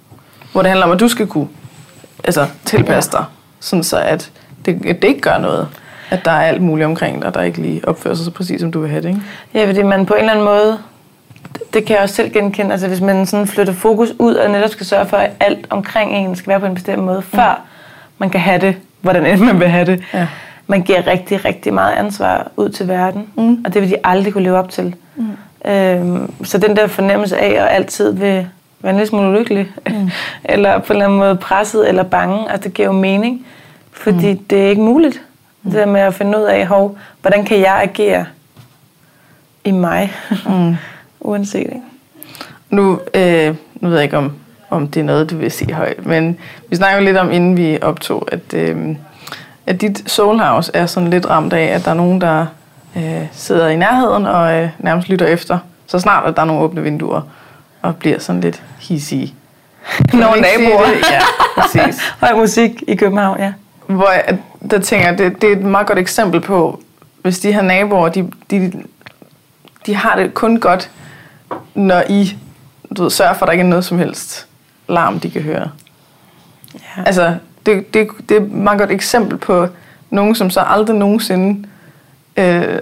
[0.53, 1.49] Hvor det handler om, at du skal kunne
[2.25, 3.25] altså, tilpasse dig,
[3.61, 4.31] sådan så at
[4.67, 5.69] det, at det ikke gør noget.
[6.11, 8.73] At der er alt muligt omkring dig, der ikke lige opfører sig så præcis, som
[8.73, 9.09] du vil have det.
[9.09, 9.21] Ikke?
[9.55, 10.79] Ja, fordi man på en eller anden måde,
[11.75, 14.71] det kan jeg også selv genkende, altså hvis man sådan flytter fokus ud og netop
[14.71, 17.61] skal sørge for, at alt omkring en skal være på en bestemt måde, før
[18.19, 20.03] man kan have det, hvordan end man vil have det.
[20.15, 20.27] Ja.
[20.67, 23.63] Man giver rigtig, rigtig meget ansvar ud til verden, Mm.
[23.65, 24.95] og det vil de aldrig kunne leve op til.
[25.17, 25.71] Mm.
[25.71, 28.49] Øhm, så den der fornemmelse af at altid vil
[28.81, 30.11] være en lille smule ulykkelig, mm.
[30.45, 33.47] eller på en eller anden måde presset eller bange, altså det giver jo mening,
[33.93, 34.39] fordi mm.
[34.45, 35.23] det er ikke muligt.
[35.65, 38.27] Det der med at finde ud af, hov, hvordan kan jeg agere
[39.65, 40.13] i mig.
[40.47, 40.77] Mm.
[41.21, 41.83] Uanset, ikke?
[42.71, 44.33] Nu, øh, nu ved jeg ikke, om,
[44.71, 47.79] om det er noget, du vil sige højt, men vi snakker lidt om, inden vi
[47.83, 48.97] optog, at, øh,
[49.67, 52.47] at dit soulhouse er sådan lidt ramt af, at der er nogen, der
[52.97, 56.63] øh, sidder i nærheden og øh, nærmest lytter efter, så snart at der er nogle
[56.63, 57.21] åbne vinduer,
[57.83, 59.35] og bliver sådan lidt hissige.
[60.13, 60.89] Nogle naboer.
[61.11, 61.21] Ja,
[61.61, 62.03] præcis.
[62.21, 63.53] Høj musik i København, ja.
[63.87, 64.39] Hvor jeg,
[64.71, 66.81] der tænker jeg, det, det er et meget godt eksempel på,
[67.23, 68.73] hvis de her naboer, de, de,
[69.87, 70.91] de har det kun godt,
[71.75, 72.37] når I
[72.97, 74.47] du ved, sørger for, at der ikke er noget som helst
[74.89, 75.71] larm, de kan høre.
[76.75, 77.03] ja.
[77.07, 77.35] Altså,
[77.67, 79.69] det, det, det er et meget godt eksempel på
[80.11, 81.69] nogen, som så aldrig nogensinde,
[82.37, 82.79] øh,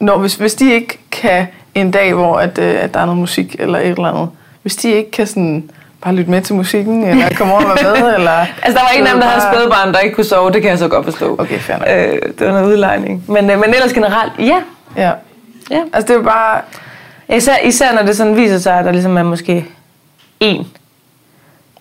[0.00, 3.20] når, hvis, hvis de ikke kan en dag, hvor at, øh, at der er noget
[3.20, 4.28] musik eller et eller andet,
[4.62, 5.70] hvis de ikke kan sådan
[6.02, 8.30] bare lytte med til musikken, eller komme over og være med, eller...
[8.30, 10.52] Altså, der var en af dem, der havde spædbarn, der ikke kunne sove.
[10.52, 11.36] Det kan jeg så godt forstå.
[11.38, 11.88] Okay, fair nok.
[11.90, 13.24] Øh, det var noget udlejning.
[13.28, 14.62] Men, øh, men ellers generelt, ja.
[14.96, 15.12] Ja.
[15.70, 15.82] ja.
[15.92, 16.60] Altså, det er bare...
[17.28, 19.66] Især, især når det sådan viser sig, at der ligesom er måske
[20.40, 20.66] en,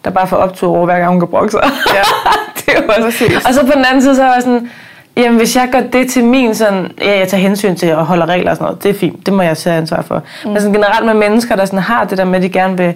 [0.06, 1.62] der bare får optur over, hver gang hun kan brokke sig.
[1.94, 2.02] Ja.
[2.56, 3.02] det er også.
[3.02, 3.46] Præcis.
[3.46, 4.70] Og så på den anden side, så er jeg sådan,
[5.18, 8.26] jamen hvis jeg gør det til min sådan, ja, jeg tager hensyn til at holde
[8.26, 10.24] regler og sådan noget, det er fint, det må jeg tage ansvar for.
[10.44, 10.50] Mm.
[10.50, 12.94] Men sådan generelt med mennesker, der sådan har det der med, at de gerne vil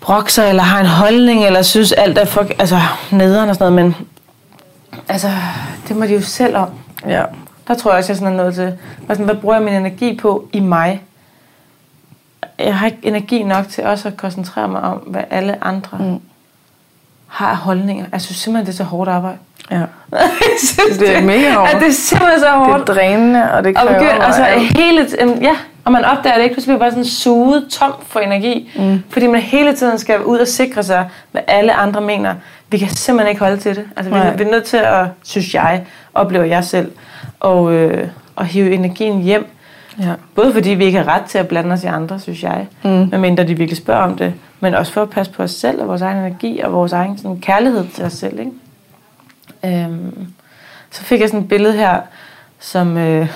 [0.00, 3.72] brokke sig, eller har en holdning, eller synes alt er for, altså nederen og sådan
[3.72, 4.06] noget, men
[5.08, 5.28] altså,
[5.88, 6.68] det må de jo selv om.
[7.08, 7.22] Ja.
[7.68, 9.74] Der tror jeg også, jeg sådan er nødt til, hvad, sådan, hvad bruger jeg min
[9.74, 11.02] energi på i mig?
[12.58, 16.20] Jeg har ikke energi nok til også at koncentrere mig om, hvad alle andre mm.
[17.26, 18.06] har af holdninger.
[18.12, 19.38] Jeg synes simpelthen, det er så hårdt arbejde.
[19.70, 19.82] ja.
[20.58, 21.72] synes, Det er mega hårdt.
[21.72, 22.86] Ja, det er simpelthen så hårdt.
[22.86, 23.98] Det er drænende, og det og kræver...
[23.98, 24.78] begynd, altså alt.
[24.78, 25.08] hele
[25.40, 29.02] ja, og man opdager det ikke, pludselig bliver bare sådan suget tom for energi, mm.
[29.08, 32.34] fordi man hele tiden skal ud og sikre sig, hvad alle andre mener.
[32.68, 33.84] Vi kan simpelthen ikke holde til det.
[33.96, 34.36] Altså, vi, Nej.
[34.36, 36.92] vi er nødt til at, synes jeg, oplever jeg selv,
[37.40, 39.46] og, øh, at hive energien hjem.
[40.00, 40.14] Ja.
[40.34, 42.90] Både fordi vi ikke har ret til at blande os i andre, synes jeg, mm.
[42.90, 45.88] medmindre de virkelig spørger om det, men også for at passe på os selv og
[45.88, 48.38] vores egen energi og vores egen sådan, kærlighed til os selv.
[48.40, 48.52] Ikke?
[49.84, 50.26] Øhm,
[50.90, 52.00] så fik jeg sådan et billede her,
[52.58, 53.28] som, øh,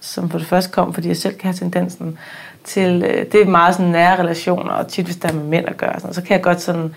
[0.00, 2.18] som for det første kom, fordi jeg selv kan have tendensen
[2.64, 5.68] til, øh, det er meget sådan nære relationer, og tit hvis der er med mænd
[5.68, 6.94] at gøre, sådan, så kan jeg godt sådan,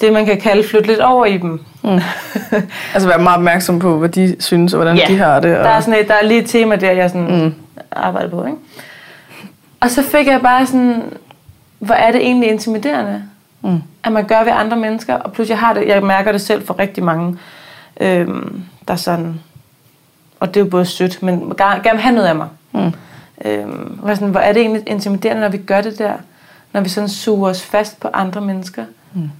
[0.00, 1.60] det man kan kalde flytte lidt over i dem.
[1.82, 1.90] Mm.
[2.94, 5.04] Altså være meget opmærksom på, hvad de synes, og hvordan Ja.
[5.08, 5.58] de har det.
[5.58, 5.64] Og...
[5.64, 7.54] Der er, sådan et, der er lige et tema der, jeg sådan mm.
[7.92, 8.44] arbejder på.
[8.44, 8.58] Ikke?
[9.80, 11.02] Og så fik jeg bare sådan,
[11.78, 13.22] hvor er det egentlig intimiderende,
[13.62, 13.82] mm.
[14.04, 15.14] at man gør ved andre mennesker.
[15.14, 17.36] Og pludselig har det, jeg mærker det selv for rigtig mange,
[18.00, 19.40] øhm, der sådan,
[20.40, 22.48] og det er jo både sødt, men gerne, have noget af mig.
[22.72, 22.92] Mm.
[23.44, 26.12] Øhm, sådan, hvor er det egentlig intimiderende, når vi gør det der,
[26.72, 28.84] når vi sådan suger os fast på andre mennesker.
[29.12, 29.30] Mm.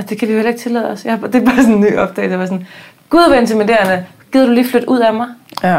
[0.00, 1.04] Altså, det kan vi jo heller ikke tillade os.
[1.04, 2.30] Jeg, det er bare sådan en ny opdagelse.
[2.32, 2.66] Jeg var sådan,
[3.10, 4.04] Gud, hvor intimiderende.
[4.32, 5.26] Gider du lige flytte ud af mig?
[5.62, 5.78] Ja.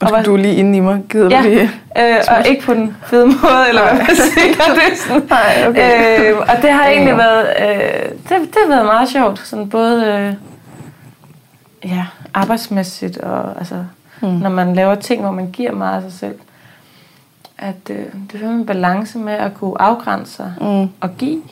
[0.00, 1.02] Og hvad- du er lige inde i mig.
[1.10, 1.70] Gider Ja, du lige...
[1.98, 4.46] øh, og ikke på den fede måde, eller hvad man siger.
[4.74, 6.30] Det er sådan, Nej, okay.
[6.32, 7.16] øh, og det har egentlig Ja.
[7.16, 9.38] været, øh, det, det har været meget sjovt.
[9.46, 10.34] Sådan både øh,
[11.90, 13.74] ja, arbejdsmæssigt, og altså,
[14.22, 14.28] mm.
[14.28, 16.34] når man laver ting, hvor man giver meget af sig selv.
[17.58, 17.96] At øh,
[18.32, 20.88] det er en balance med at kunne afgrænse sig Mm.
[21.00, 21.42] og give.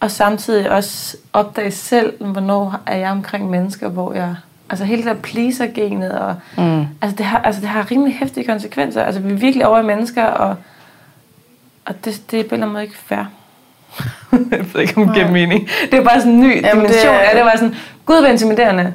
[0.00, 4.34] Og samtidig også opdage selv, hvornår er jeg omkring mennesker, hvor jeg...
[4.70, 6.80] Altså hele det der pleaser-genet, og, mm.
[7.02, 9.02] altså, det har, altså det har rimelig hæftige konsekvenser.
[9.02, 10.56] Altså vi er virkelig over i mennesker, og,
[11.86, 13.24] og det, det er på en eller anden måde ikke fair.
[14.50, 15.68] jeg ved ikke, om det giver mening.
[15.90, 17.44] Det er bare sådan en ny Jamen, det dimension er- af det.
[17.44, 17.74] var sådan,
[18.06, 18.92] gud, hvor intimiderende.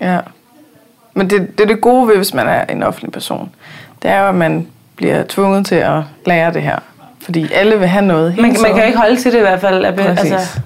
[0.00, 0.20] Ja.
[1.14, 3.50] Men det, det er det gode ved, hvis man er en offentlig person.
[4.02, 6.78] Det er jo, at man bliver tvunget til at lære det her.
[7.26, 9.84] Fordi alle vil have noget Man, man kan ikke holde til det i hvert fald.
[9.84, 10.32] At, Præcis.
[10.32, 10.60] altså,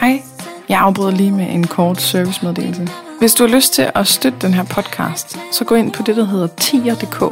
[0.00, 0.22] Hej,
[0.68, 2.88] jeg afbryder lige med en kort servicemeddelelse.
[3.18, 6.16] Hvis du har lyst til at støtte den her podcast, så gå ind på det,
[6.16, 7.22] der hedder tier.dk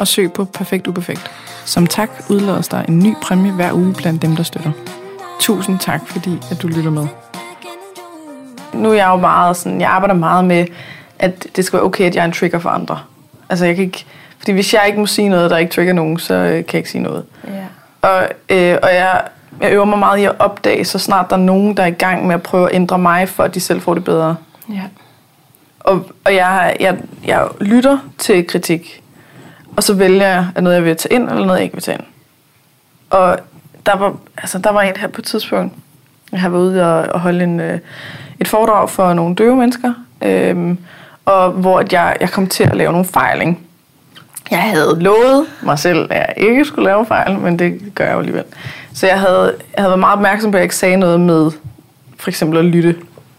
[0.00, 1.30] og søg på Perfekt Uperfekt.
[1.64, 4.72] Som tak udlades der en ny præmie hver uge blandt dem, der støtter.
[5.40, 7.06] Tusind tak, fordi at du lytter med.
[8.74, 10.66] Nu er jeg jo meget sådan, jeg arbejder meget med,
[11.18, 12.98] at det skal være okay, at jeg er en trigger for andre.
[13.48, 14.06] Altså jeg kan ikke,
[14.42, 16.74] fordi hvis jeg ikke må sige noget, der ikke trigger nogen, så øh, kan jeg
[16.74, 17.24] ikke sige noget.
[17.44, 17.64] ja.
[18.08, 19.22] Og, øh, og jeg,
[19.60, 21.90] jeg øver mig meget i at opdage, så snart der er nogen, der er i
[21.90, 24.36] gang med at prøve at ændre mig, for at de selv får det bedre.
[24.68, 24.82] ja.
[25.80, 29.02] Og, og jeg, jeg, jeg lytter til kritik,
[29.76, 31.82] og så vælger jeg, at noget jeg vil tage ind, eller noget jeg ikke vil
[31.82, 32.06] tage ind.
[33.10, 33.38] Og
[33.86, 35.74] der var, altså, der var en her på et tidspunkt,
[36.32, 37.78] jeg har været ude og, og holde en, øh,
[38.40, 40.78] et foredrag for nogle døve mennesker, øhm,
[41.24, 43.56] og hvor at jeg, jeg kom til at lave nogle fejl, ikke?
[44.52, 48.12] Jeg havde lovet mig selv, at jeg ikke skulle lave fejl, men det gør jeg
[48.14, 48.44] jo alligevel.
[48.94, 51.50] Så jeg havde, jeg havde været meget opmærksom på, at jeg ikke sagde noget med
[52.18, 52.96] for eksempel at lytte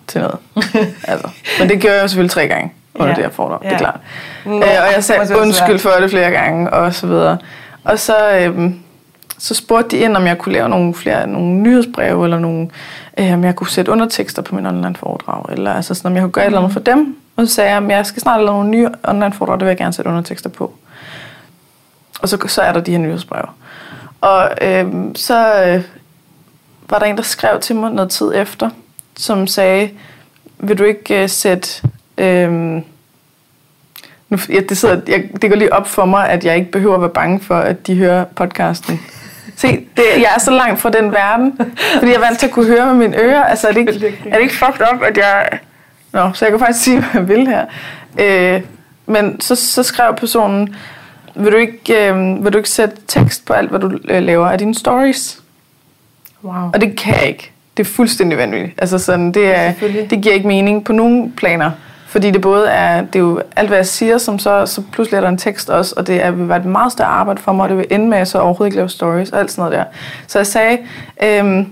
[0.08, 0.38] til noget.
[1.12, 1.28] altså.
[1.60, 2.72] Men det gjorde jeg jo selvfølgelig tre gange.
[2.96, 3.16] under Ja.
[3.16, 3.68] det her foredrag, ja.
[3.70, 4.00] det er klart.
[4.46, 7.38] Nå, øh, og jeg sagde undskyld for det flere gange, og så videre.
[7.84, 8.80] Og så, øhm,
[9.38, 12.68] så spurgte de ind, om jeg kunne lave nogle flere nogle nyhedsbreve, eller nogle,
[13.18, 16.22] øh, om jeg kunne sætte undertekster på min online foredrag, eller altså sådan, om jeg
[16.22, 17.16] kunne gøre et eller andet for dem.
[17.38, 19.70] Og så sagde jeg, at jeg skal snart lave nogle nye online foredrag, det vil
[19.70, 20.74] jeg gerne sætte undertekster på.
[22.24, 23.48] Og så, så er der de her nyhedsbreve.
[24.22, 25.84] Og øhm, så øh,
[26.90, 28.70] var der en, der skrev til mig noget tid efter,
[29.18, 29.90] som sagde,
[30.58, 31.88] vil du ikke øh, sætte...
[32.18, 32.84] Øhm,
[34.30, 36.96] nu, ja, det, sidder, jeg, det går lige op for mig, at jeg ikke behøver
[36.96, 39.00] at være bange for, at de hører podcasten.
[39.56, 41.58] Se, det, jeg er så langt fra den verden,
[41.94, 43.44] fordi jeg er vant til at kunne høre med mine ører.
[43.44, 45.50] Altså, er det ikke, er det ikke fucked up, at jeg...
[46.12, 47.66] Nå, så jeg kan faktisk sige, hvad jeg vil her.
[48.20, 48.62] Øh,
[49.06, 50.76] men så, så skrev personen,
[51.36, 54.48] vil du, ikke, øh, vil du ikke sætte tekst på alt, hvad du øh, laver
[54.48, 55.42] af dine stories?
[56.44, 56.70] Wow.
[56.74, 57.52] Og det kan jeg ikke.
[57.78, 58.74] Det er fuldstændig vanvittigt.
[58.78, 59.74] Altså sådan, det, er,
[60.10, 61.72] det giver ikke mening på nogen planer.
[62.14, 65.18] Fordi det både er, det er jo alt, hvad jeg siger, som så, så pludselig
[65.18, 67.54] er der en tekst også, og det er, vil være et meget større arbejde for
[67.54, 69.52] mig, og det vil ende med, at jeg så overhovedet ikke lave stories og alt
[69.52, 69.86] sådan noget der.
[70.28, 70.78] Så jeg sagde,
[71.24, 71.68] øhm,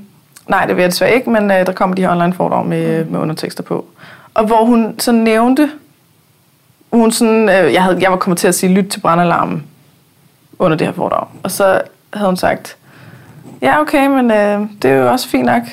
[0.47, 3.05] nej, det vil jeg desværre ikke, men øh, der kommer de her online foredrag med,
[3.05, 3.85] med undertekster på.
[4.33, 5.69] Og hvor hun så nævnte,
[6.93, 9.63] hun sådan, øh, jeg, havde, jeg var kommet til at sige, lyt til brandalarmen
[10.59, 11.27] under det her foredrag.
[11.43, 11.81] Og så
[12.13, 12.75] havde hun sagt,
[13.61, 15.63] ja okay, men øh, det er jo også fint nok.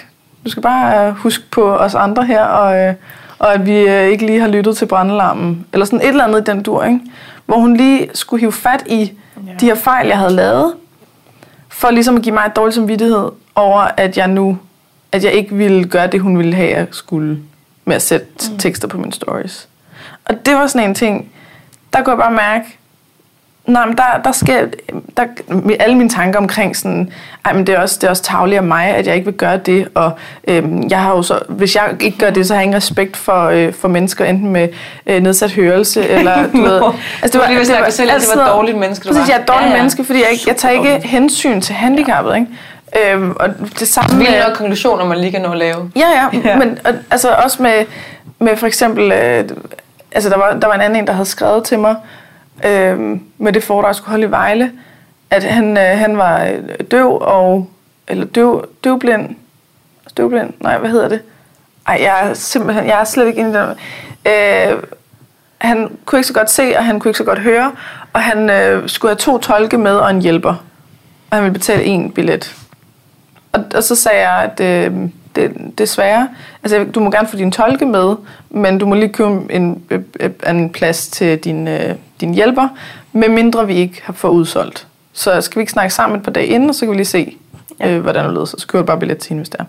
[0.45, 2.95] Du skal bare øh, huske på os andre her, og, øh,
[3.39, 5.67] og at vi øh, ikke lige har lyttet til brandalarmen.
[5.73, 7.01] Eller sådan et eller andet i den dur, ikke?
[7.47, 9.13] Hvor hun lige skulle hive fat i
[9.47, 9.53] Ja.
[9.61, 10.75] de her fejl, jeg havde lavet,
[11.69, 14.59] for ligesom at give mig et dårligt samvittighed over, at jeg nu,
[15.13, 17.39] at jeg ikke ville gøre det, hun ville have, jeg skulle
[17.85, 18.59] med at sætte mm.
[18.59, 19.69] tekster på mine stories.
[20.29, 21.31] Og det var sådan en ting,
[21.93, 22.65] der kunne jeg bare mærke,
[23.67, 24.67] nej, men der, der sker,
[25.17, 25.25] der,
[25.81, 27.13] alle mine tanker omkring sådan,
[27.45, 29.35] ej, men det er også, det er også tageligt af mig, at jeg ikke vil
[29.35, 30.13] gøre det, og
[30.49, 33.17] øhm, jeg har jo så, hvis jeg ikke gør det, så har jeg ingen respekt
[33.17, 34.69] for, øh, for mennesker, enten med
[35.07, 36.81] øh, nedsat hørelse, eller du ved,
[37.33, 39.21] Du var lige ved at snakke dig selv, at det var dårligt menneske, du Præcis,
[39.21, 39.27] var.
[39.29, 41.05] jeg er et dårligt Ja, ja, menneske, fordi jeg, ikke, jeg tager ikke Dårligt.
[41.05, 43.13] hensyn til handicappet, ikke?
[43.15, 43.49] Øhm, og
[43.81, 45.91] det samme Vilde med- nok konklusioner, man lige kan nå at lave.
[45.97, 46.49] Ja, ja, Ja.
[46.49, 46.57] ja.
[46.59, 47.85] men og, altså også med,
[48.39, 49.45] med for eksempel, øh,
[50.13, 51.97] altså der var, der var en anden en, der havde skrevet til mig,
[52.65, 54.73] øh, med det foredrag, jeg skulle holde i Vejle,
[55.31, 57.71] at han, øh, han var øh, døv og,
[58.09, 59.37] eller døv, døvblind,
[60.17, 61.21] døvblind, nej, hvad hedder det?
[61.87, 63.71] Ej, jeg er simpelthen, jeg er slet ikke inde i den.
[64.33, 64.83] Øh,
[65.59, 67.73] han kunne ikke så godt se, og han kunne ikke så godt høre,
[68.13, 70.55] og han øh, skulle have to tolke med og en hjælper.
[71.31, 72.55] Og han ville betale en billet.
[73.53, 76.29] Og, og så sagde jeg, at øh, det, desværre,
[76.63, 78.17] altså du må gerne få din tolke med,
[78.51, 82.69] men du må lige købe en, øh, øh, en plads til din, øh, din hjælper,
[83.13, 84.87] medmindre vi ikke har fået udsolgt.
[85.13, 87.05] Så skal vi ikke snakke sammen et par dage inden, og så kan vi lige
[87.05, 87.37] se,
[87.85, 88.45] øh, hvordan det lyder.
[88.45, 89.61] Så køber du bare billet til hende, hvis det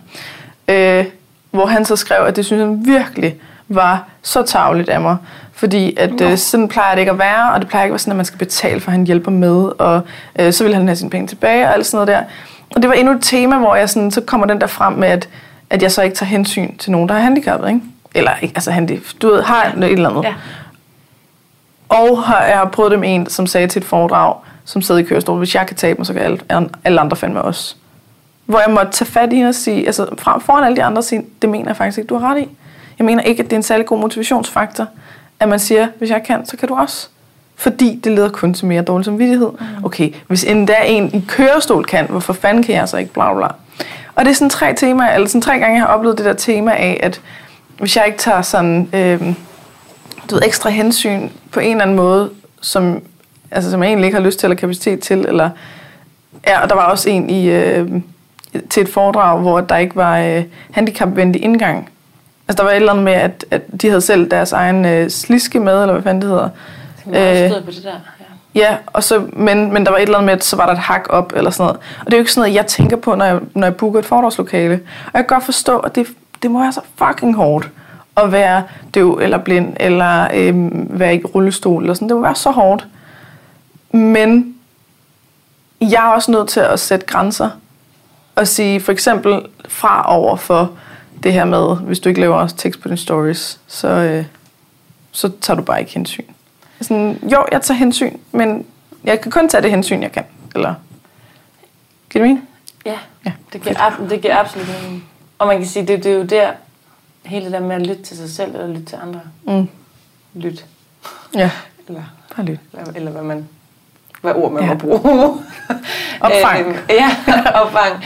[0.68, 1.00] er.
[1.00, 1.06] Øh,
[1.52, 3.36] hvor han så skrev, at det synes han virkelig
[3.68, 5.18] var så tavligt af mig.
[5.54, 8.00] Fordi at øh, sådan plejer det ikke at være, og det plejer ikke at være
[8.00, 10.02] sådan, at man skal betale for, at han hjælper med, og
[10.40, 12.34] øh, så vil han have sine penge tilbage, og alt sådan noget der.
[12.76, 15.08] Og det var endnu et tema, hvor jeg sådan, så kommer den der frem med,
[15.08, 15.30] at,
[15.70, 17.82] at jeg så ikke tager hensyn til nogen, der er handicappet, ikke?
[18.16, 20.24] Eller ikke, altså handi, du ved, har et eller andet.
[20.24, 20.34] Ja.
[21.90, 25.02] Og har, jeg har prøvet det med en, som sagde til et foredrag, som sidder
[25.02, 27.76] i kørestol, hvis jeg kan tabe mig, så kan alle, alle andre fandme også.
[28.46, 31.26] Hvor jeg måtte tage fat i og sige, altså frem foran alle de andre, sige,
[31.42, 32.48] det mener jeg faktisk ikke, du har ret i.
[33.00, 34.88] Jeg mener ikke, at det er en særlig god motivationsfaktor,
[35.40, 37.08] at man siger, hvis jeg kan, så kan du også.
[37.56, 39.50] Fordi det leder kun til mere dårlig samvittighed.
[39.84, 43.48] Okay, hvis endda en i kørestol kan, hvorfor fanden kan jeg så ikke, bla bla.
[44.16, 46.34] Og det er sådan tre temaer, eller sådan tre gange, jeg har oplevet det der
[46.34, 47.22] tema af, at
[47.80, 49.22] hvis jeg ikke tager sådan, øh,
[50.30, 52.30] du ved, ekstra hensyn på en eller anden måde,
[52.62, 53.02] som,
[53.52, 55.50] altså, som jeg egentlig ikke har lyst til eller kapacitet til, eller
[56.48, 57.90] Ja, og der var også en i, øh,
[58.70, 61.90] til et foredrag, hvor der ikke var øh, handicapvenlig indgang.
[62.48, 65.10] Altså der var et eller andet med, at, at de havde selv deres egen øh,
[65.10, 66.50] sliske med, eller hvad fanden det hedder.
[67.08, 67.92] Øh, på det der.
[68.56, 68.78] Ja.
[68.86, 70.80] Og så, men, men der var et eller andet med, at så var der et
[70.80, 71.80] hak op, eller sådan noget.
[72.00, 74.00] Og det er jo ikke sådan noget, jeg tænker på, når jeg, når jeg booker
[74.00, 74.74] et foredragslokale.
[75.06, 76.08] Og jeg kan godt forstå, at det,
[76.44, 77.70] det må være så fucking hårdt
[78.18, 82.08] at være døv eller blind, eller øhm, være i rullestol, eller sådan.
[82.08, 82.88] Det må være så hårdt.
[83.92, 84.56] Men
[85.82, 87.50] jeg er også nødt til at sætte grænser.
[88.36, 90.72] Og sige for eksempel fra over for
[91.24, 94.26] det her med, hvis du ikke laver tekst på dine stories, så, øh,
[95.12, 96.24] så tager du bare ikke hensyn.
[96.82, 98.66] Sådan, jo, jeg tager hensyn, men
[99.04, 100.24] jeg kan kun tage det hensyn, jeg kan.
[100.56, 100.74] Eller,
[102.10, 102.50] giver det mening?
[102.86, 105.06] Ja, Ja, det giver, ab- det giver absolut mening.
[105.40, 106.52] Og man kan sige, det, det er jo der,
[107.26, 109.22] hele det der med at lytte til sig selv, eller lytte til andre.
[109.44, 109.70] Mm.
[110.34, 110.66] Lyt.
[111.36, 111.52] Ja,
[111.88, 112.04] Eller,
[112.36, 112.60] bare lyt.
[112.74, 113.48] eller, eller hvad man
[114.22, 114.70] hvad ord man Ja.
[114.74, 115.38] må bruge.
[116.22, 116.68] Opfang.
[116.68, 117.10] Øhm, ja,
[117.62, 118.04] opfang.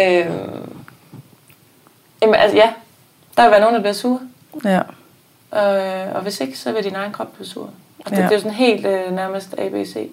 [0.00, 0.72] Øhm,
[2.22, 2.72] jamen, altså, ja.
[3.36, 4.20] Der vil være nogen, der bliver sure.
[4.64, 4.80] Ja.
[6.06, 7.70] Øh, og hvis ikke, så vil din egen krop blive sur.
[8.04, 8.16] Det, Ja.
[8.16, 10.10] det er jo sådan helt øh, nærmest ABC.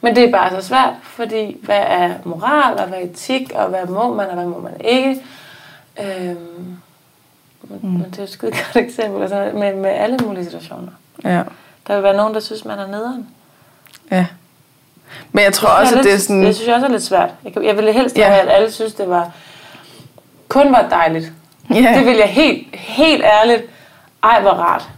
[0.00, 3.68] Men det er bare så svært, fordi hvad er moral, og hvad er etik, og
[3.68, 5.22] hvad må man, og hvad må man ikke?
[6.02, 6.76] Øhm,
[7.62, 7.88] men, mm.
[7.90, 10.92] men det er jo et skide godt eksempel altså med, med alle mulige situationer.
[11.24, 11.42] Ja.
[11.86, 13.28] Der vil være nogen, der synes, man er nederen.
[14.10, 14.26] ja.
[15.32, 16.42] Men jeg tror også, at det er sådan...
[16.44, 17.30] Det synes jeg også er lidt svært.
[17.44, 18.28] Jeg, kan- jeg ville helst Ja.
[18.28, 19.30] have, at alle synes, det var
[20.48, 21.32] kun var dejligt.
[21.74, 21.94] Ja.
[21.98, 23.62] Det vil jeg helt, helt ærligt.
[24.22, 24.88] Ej, hvor rart.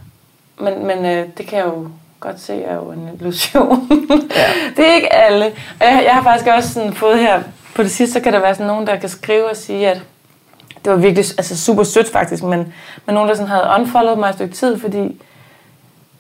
[0.59, 1.89] Men, men øh, det kan jeg jo
[2.23, 3.89] godt se er jo en illusion.
[4.37, 4.47] Ja.
[4.77, 5.47] det er ikke alle.
[5.81, 7.43] Og jeg, jeg har faktisk også sådan fået her
[7.75, 10.03] på det sidste, så kan der være sådan nogen, der kan skrive og sige, at
[10.85, 12.75] det var virkelig altså super sødt faktisk, men,
[13.07, 15.21] men nogen, der sådan havde unfollowet mig et stykke tid, fordi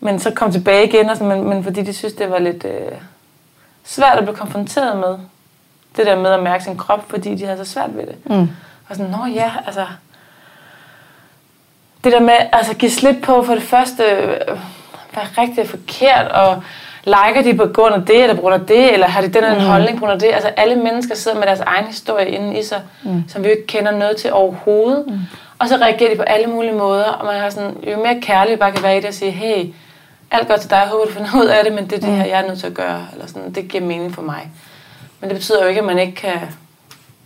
[0.00, 2.64] men så kom tilbage igen, og sådan, men, men fordi de synes, det var lidt
[2.64, 2.92] øh,
[3.84, 5.18] svært at blive konfronteret med.
[5.96, 8.16] Det der med at mærke sin krop, fordi de havde så svært ved det.
[8.26, 8.48] Mm.
[8.88, 9.86] Og sådan, nå ja, altså...
[12.04, 14.58] Det der med altså give slip på for det første, øh,
[15.12, 16.62] hvad er rigtigt og forkert, og
[17.04, 19.44] liker de på grund af det, eller på grund af det, eller har de den
[19.44, 19.64] her mm.
[19.64, 20.32] holdning på grund af det.
[20.32, 23.24] Altså alle mennesker sidder med deres egen historie inde i sig, mm.
[23.28, 25.04] som vi jo ikke kender noget til overhovedet.
[25.06, 25.18] Mm.
[25.58, 28.52] Og så reagerer de på alle mulige måder, og man har sådan, jo mere kærlig
[28.52, 29.74] vi bare kan være i det og sige, hey,
[30.30, 32.16] alt godt til dig, jeg håber du finder ud af det, men det er det
[32.16, 34.50] her, jeg er nødt til at gøre, eller sådan, det giver mening for mig.
[35.20, 36.40] Men det betyder jo ikke, at man ikke kan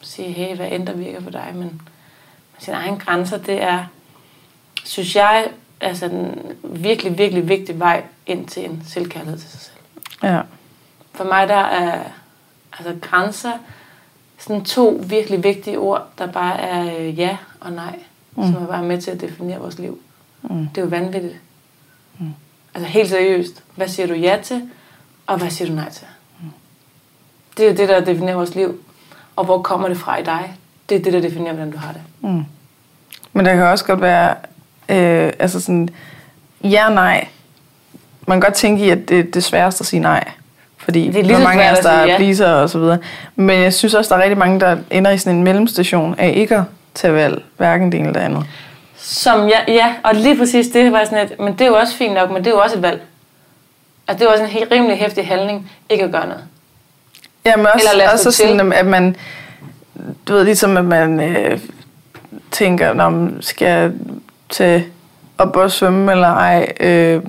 [0.02, 1.80] sige, hey, hvad end der virker for dig, men, men
[2.58, 3.84] sine egne grænser, det er,
[4.84, 5.44] synes jeg,
[5.80, 9.76] altså en virkelig, virkelig vigtig vej ind til en selvkærlighed til sig selv.
[10.22, 10.40] Ja.
[11.12, 12.02] For mig der er
[12.78, 13.52] altså grænser
[14.38, 17.98] sådan to virkelig vigtige ord, der bare er øh, ja og nej,
[18.36, 18.44] mm.
[18.44, 20.00] som er bare med til at definere vores liv.
[20.42, 20.68] Mm.
[20.68, 21.36] Det er jo vanvittigt.
[22.18, 22.34] Mm.
[22.74, 23.62] Altså helt seriøst.
[23.76, 24.70] Hvad siger du ja til,
[25.26, 26.06] og hvad siger du nej til?
[26.40, 26.50] Mm.
[27.56, 28.80] Det er det, der definerer vores liv.
[29.36, 30.56] Og hvor kommer det fra i dig?
[30.88, 32.02] Det er det, der definerer, hvordan du har det.
[32.20, 32.44] Mm.
[33.32, 34.36] Men der kan også godt være,
[34.88, 35.88] øh, altså sådan,
[36.64, 37.28] ja og nej.
[38.26, 40.24] Man kan godt tænke i, at det er det sværeste at sige nej.
[40.76, 42.16] Fordi Det er lige er mange af os, der sige er ja.
[42.16, 42.98] pleaser og så videre.
[43.36, 46.32] Men jeg synes også, der er rigtig mange, der ender i sådan en mellemstation af
[46.36, 46.62] ikke at
[46.94, 47.42] tage valg.
[47.56, 48.44] Hverken det ene eller det andet.
[48.96, 51.96] Som ja, ja, og lige præcis det var sådan et, men det er jo også
[51.96, 53.00] fint nok, men det er jo også et valg.
[54.08, 56.42] Altså det er jo også en helt rimelig hæftig handling, ikke at gøre noget.
[57.44, 58.48] Ja, men også, Eller også gå til.
[58.48, 59.16] sådan, at man,
[60.28, 61.58] du ved, ligesom at man øh,
[62.50, 63.92] tænker, når man skal
[64.50, 64.86] tage
[65.38, 67.20] op og svømme eller ej, øh,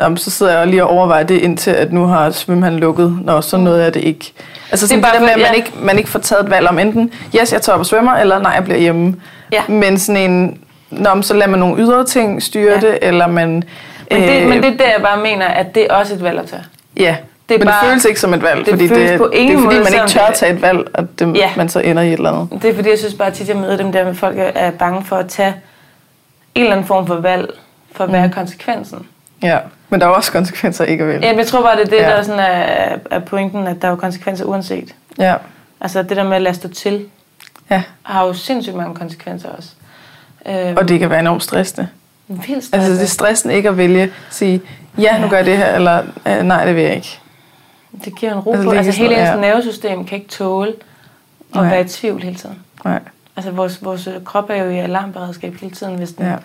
[0.00, 3.40] Jamen, så sidder jeg lige og overvejer det, indtil at nu har svømmehallen lukket, når
[3.40, 4.32] så noget er det ikke.
[4.70, 5.52] Altså sådan det, bare det der med, at man, ja.
[5.52, 8.12] ikke, man ikke får taget et valg om enten, yes, jeg tager op og svømmer,
[8.16, 9.16] eller nej, jeg bliver hjemme.
[9.52, 9.62] Ja.
[9.68, 10.58] Men sådan en,
[10.90, 12.80] Nå, så lader man nogle ydre ting styre Ja.
[12.80, 13.48] det, eller man...
[14.10, 16.22] Men det, øh, men det er der, jeg bare mener, at det er også et
[16.22, 16.62] valg at tage.
[16.96, 17.14] Ja, Det er
[17.48, 19.56] det men bare- det føles ikke som et valg, det fordi det, på det ingen
[19.58, 21.50] er fordi, måde man ikke tør at tage et valg, at det, Ja.
[21.56, 22.62] man så ender i et eller andet.
[22.62, 24.42] Det er fordi, jeg synes bare tit, jeg møder dem der med, at folk er-
[24.54, 25.54] er bange for at tage
[26.54, 27.50] en eller anden form for valg,
[27.92, 29.06] for hvad er konsekvensen.
[29.42, 31.26] Ja, men der er også konsekvenser ikke at vælge.
[31.26, 32.10] Ja, men jeg tror bare, det er det, Ja.
[32.16, 34.94] der sådan er, er pointen, at der er jo konsekvenser uanset.
[35.18, 35.34] Ja,
[35.80, 37.06] Altså det der med at lade stå til,
[37.70, 37.82] ja.
[38.02, 39.68] har jo sindssygt mange konsekvenser også.
[40.46, 41.88] Øhm, Og det kan være enormt stressende.
[42.28, 43.08] vildt Altså, det er stressende.
[43.08, 44.60] stressen ikke at vælge, sige,
[44.98, 46.02] ja, nu gør jeg det her, eller
[46.42, 47.18] nej, det vil jeg ikke.
[48.04, 48.70] Det giver en ro Altså, på.
[48.76, 49.36] Altså hele ens ja.
[49.36, 50.70] nervesystem kan ikke tåle
[51.54, 51.68] at Nej.
[51.70, 52.58] være i tvivl hele tiden.
[52.84, 53.00] Nej.
[53.38, 56.36] Altså vores, vores øh, krop er jo i alarmberedskab hele tiden, hvis den, Ja.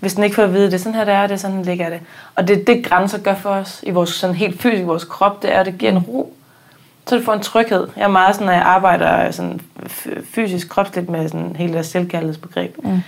[0.00, 1.62] hvis den ikke får at vide, det er sådan her, det er, det er sådan,
[1.62, 2.00] ligger det.
[2.34, 5.54] Og det det grænser gør for os i vores sådan helt fysisk, vores krop, det
[5.54, 6.34] er, at det giver en ro.
[7.06, 7.88] Så du får en tryghed.
[7.96, 11.86] Jeg er meget sådan, når jeg arbejder sådan f- fysisk, kropsligt med sådan hele det
[11.86, 13.00] selvkærlighedsbegreb Mm.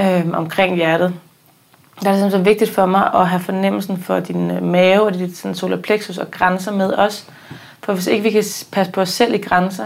[0.00, 1.14] øhm, omkring hjertet.
[2.02, 5.14] Der er det så vigtigt for mig at have fornemmelsen for din øh, mave og
[5.14, 7.26] dit sådan, solar plexus og grænser med os.
[7.82, 9.84] For hvis ikke vi kan passe på os selv i grænser.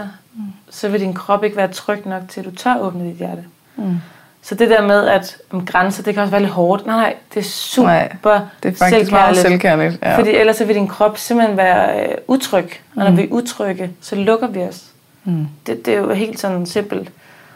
[0.69, 3.43] Så vil din krop ikke være tryg nok til, at du tør åbne dit hjerte.
[3.75, 3.95] Mm.
[4.41, 6.85] Så det der med, at om grænser, det kan også være lidt hårdt.
[6.85, 8.17] Nej, nej, det er super Nej,
[8.63, 9.99] Det er faktisk meget selvkærligt.
[10.03, 10.17] Ja.
[10.17, 12.69] Fordi ellers så vil din krop simpelthen være øh, utryg.
[12.95, 14.83] Og når vi er utrygge, så lukker vi os.
[15.23, 15.47] Mm.
[15.67, 17.11] Det, det er jo helt sådan simpelt.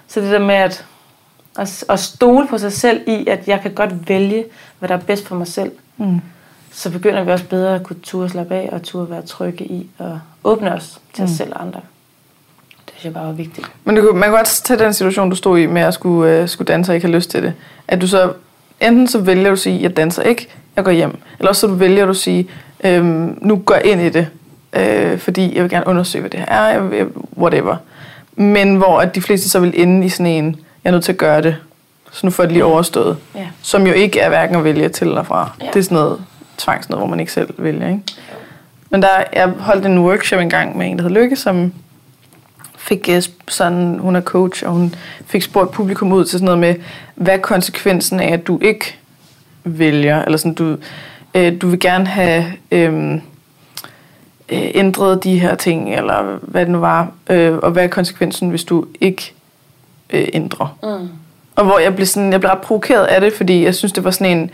[0.07, 0.85] Så det der med at,
[1.59, 4.45] at, at stole på sig selv i, at jeg kan godt vælge,
[4.79, 6.21] hvad der er bedst for mig selv, Mm.
[6.71, 9.89] så begynder vi også bedre at kunne turde slappe af og turde være trygge i
[9.97, 11.81] og åbne os til os selv og andre.
[13.03, 13.67] Det synes jeg bare var vigtigt.
[13.85, 16.31] Men du, kunne- man kan godt tage den situation, du stod i med at skulle,
[16.31, 17.53] øh, skulle danse og ikke have lyst til det.
[17.87, 18.31] At du så,
[18.81, 21.17] enten så vælger du at sige, jeg danser ikke, jeg går hjem.
[21.39, 22.47] Eller også så du vælger du at sige,
[22.83, 24.27] øhm, nu går ind i det,
[24.73, 27.75] øh, fordi jeg vil gerne undersøge, hvad det her er, jeg, vil- whatever.
[28.35, 30.45] Men hvor at de fleste så vil ende i sådan en,
[30.83, 31.55] jeg er nødt til at gøre det,
[32.11, 33.17] så nu får det lige overstået.
[33.35, 33.47] Ja.
[33.61, 35.51] Som jo ikke er hverken at vælge til eller fra.
[35.61, 35.67] Ja.
[35.73, 36.21] Det er sådan noget
[36.57, 37.87] tvangs noget, hvor man ikke selv vælger.
[37.87, 38.01] Ikke?
[38.89, 41.73] Men der, jeg holdt en workshop engang med en, der hed Lykke, som
[42.83, 46.59] fik øh, sådan, hun er coach, og hun fik spurgt publikum ud til sådan noget
[46.59, 46.75] med,
[47.15, 48.95] hvad er konsekvensen af, at du ikke
[49.63, 50.77] vælger, eller sådan, du,
[51.33, 53.13] øh, du vil gerne have øh,
[54.49, 58.49] øh, ændret de her ting, eller hvad det nu var, øh, og hvad er konsekvensen,
[58.49, 59.33] hvis du ikke
[60.09, 60.77] øh, ændrer.
[60.83, 61.09] Mm.
[61.55, 64.03] Og hvor jeg blev, sådan, jeg blev ret provokeret af det, fordi jeg synes, det
[64.03, 64.51] var sådan en,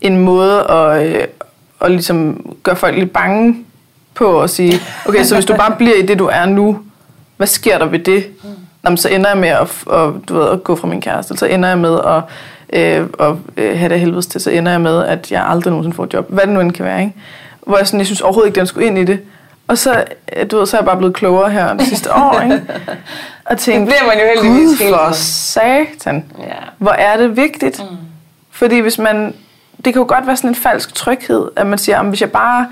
[0.00, 1.24] en måde at, øh,
[1.80, 3.64] at ligesom gøre folk lidt bange
[4.14, 6.78] på at sige, okay, så hvis du bare bliver i det, du er nu,
[7.38, 8.26] hvad sker der ved det?
[8.42, 8.48] Mm.
[8.84, 9.60] Jamen, så ender jeg med at,
[9.92, 12.22] at, du ved, at gå fra min kæreste, så ender jeg med at,
[12.72, 15.96] øh, at øh, have det helvedes til, så ender jeg med, at jeg aldrig nogensinde
[15.96, 16.26] får et job.
[16.28, 17.14] Hvad det nu end kan være, ikke?
[17.66, 19.20] Hvor jeg, sådan, jeg synes overhovedet ikke, den skulle ind i det.
[19.68, 20.04] Og så,
[20.36, 22.62] øh, du ved, så er jeg bare blevet klogere her det sidste år, ikke?
[23.50, 26.24] Og tænkte, Det bliver man jo heldigvis Gud for tiden." satan.
[26.38, 26.44] Ja.
[26.78, 27.78] Hvor er det vigtigt.
[27.90, 27.96] Mm.
[28.50, 29.34] Fordi hvis man,
[29.84, 32.32] det kan jo godt være sådan en falsk tryghed, at man siger, om hvis jeg
[32.32, 32.66] bare,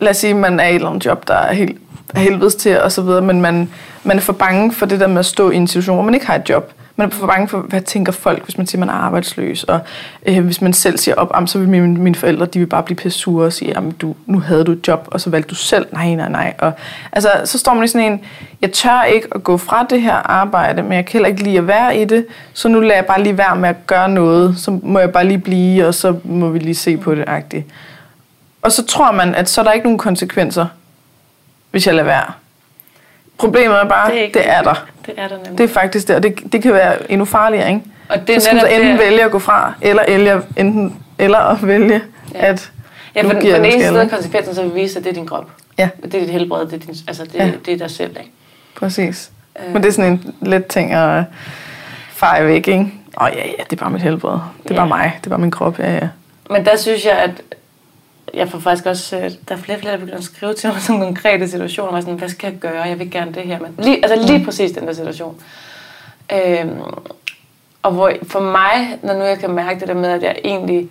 [0.00, 1.78] lad os sige, man er i et eller andet job, der er helt
[2.14, 3.70] af helvedes til, og så videre, men man,
[4.04, 6.14] man er for bange for det der med at stå i en situation, hvor man
[6.14, 6.72] ikke har et job.
[6.96, 9.80] Man er for bange for, hvad tænker folk, hvis man siger, man er arbejdsløs, og
[10.26, 12.96] øh, hvis man selv siger op, så vil mine, mine forældre, de vil bare blive
[12.96, 15.54] pisse sure og sige, jamen, du, nu havde du et job, og så valgte du
[15.54, 16.54] selv, nej, nej, nej.
[16.58, 16.72] Og,
[17.12, 18.20] altså, så står man i sådan en,
[18.62, 21.58] jeg tør ikke at gå fra det her arbejde, men jeg kan heller ikke lide
[21.58, 24.54] at være i det, så nu lader jeg bare lige være med at gøre noget,
[24.58, 27.66] så må jeg bare lige blive, og så må vi lige se på det, agtigt.
[28.62, 30.66] Og så tror man, at så er der ikke nogen konsekvenser,
[31.78, 32.24] hvis jeg lader være.
[33.38, 34.86] Problemet er bare, det er, det er der.
[35.06, 35.58] Det er der nemlig.
[35.58, 37.80] Det er faktisk det, og det, det kan være endnu farligere, ikke?
[38.08, 40.40] og det er så skal man så enten det- vælge at gå fra, eller, eller,
[40.56, 42.02] enten, eller at vælge,
[42.34, 42.46] Ja.
[42.46, 42.70] at
[43.14, 45.04] Ja, nu for, for giver jeg den ene side af konsekvensen, så vil vise, at
[45.04, 45.50] det er din krop.
[45.78, 45.88] Ja.
[46.04, 47.50] Det er dit helbred, det er, din, altså det, ja.
[47.66, 48.10] det er dig selv.
[48.10, 48.30] Ikke?
[48.76, 49.30] Præcis.
[49.66, 49.72] Øh.
[49.72, 51.24] Men det er sådan en let ting at
[52.10, 52.92] feje væk, ikke?
[53.20, 54.32] Åh oh, ja, ja, det er bare mit helbred.
[54.62, 54.80] Det er Ja.
[54.80, 55.12] bare mig.
[55.20, 56.08] Det er bare min krop, ja, ja.
[56.50, 57.30] Men der synes jeg, at
[58.34, 60.70] jeg får faktisk også, øh, der er flere og flere, der begynder at skrive til
[60.70, 62.82] mig sådan konkrete situationer, jeg sådan, hvad skal jeg gøre?
[62.82, 63.58] Jeg vil gerne det her.
[63.60, 65.42] Men lige, altså lige præcis den der situation.
[66.32, 66.80] Øhm,
[67.82, 70.88] og hvor for mig, når nu jeg kan mærke det der med, at jeg egentlig,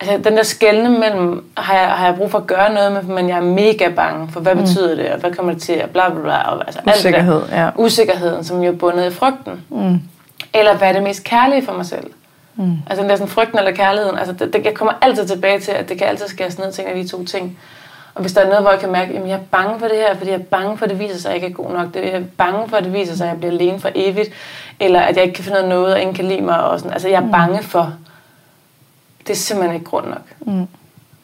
[0.00, 3.02] altså den der skældne mellem, har jeg, har jeg brug for at gøre noget med,
[3.02, 4.60] men jeg er mega bange for, hvad mm.
[4.60, 6.50] betyder det, og hvad kommer det til, og bla bla bla.
[6.50, 6.98] Og, altså, alt det der.
[6.98, 7.70] Usikkerhed, ja.
[7.76, 9.64] Usikkerheden, som jo er bundet i frygten.
[9.68, 10.00] Mm.
[10.54, 12.06] Eller hvad er det mest kærlige for mig selv?
[12.56, 12.78] Mm.
[12.86, 14.18] Altså sådan frygten eller kærligheden.
[14.18, 16.94] Altså det, det, jeg kommer altid tilbage til, at det kan altid skæres ned af
[16.94, 17.58] de to ting.
[18.14, 19.96] Og hvis der er noget, hvor jeg kan mærke, at jeg er bange for det
[19.96, 21.72] her, fordi jeg er bange for, at det viser sig, at jeg ikke er god
[21.72, 21.94] nok.
[21.94, 24.30] Det- Jeg er bange for, at det viser sig, at jeg bliver alene for evigt.
[24.80, 26.64] Eller at jeg ikke kan finde af noget, og ingen kan lide mig.
[26.64, 26.92] Og sådan.
[26.92, 27.94] Altså jeg er bange for.
[29.26, 30.22] Det er simpelthen ikke grund nok.
[30.40, 30.60] Mm.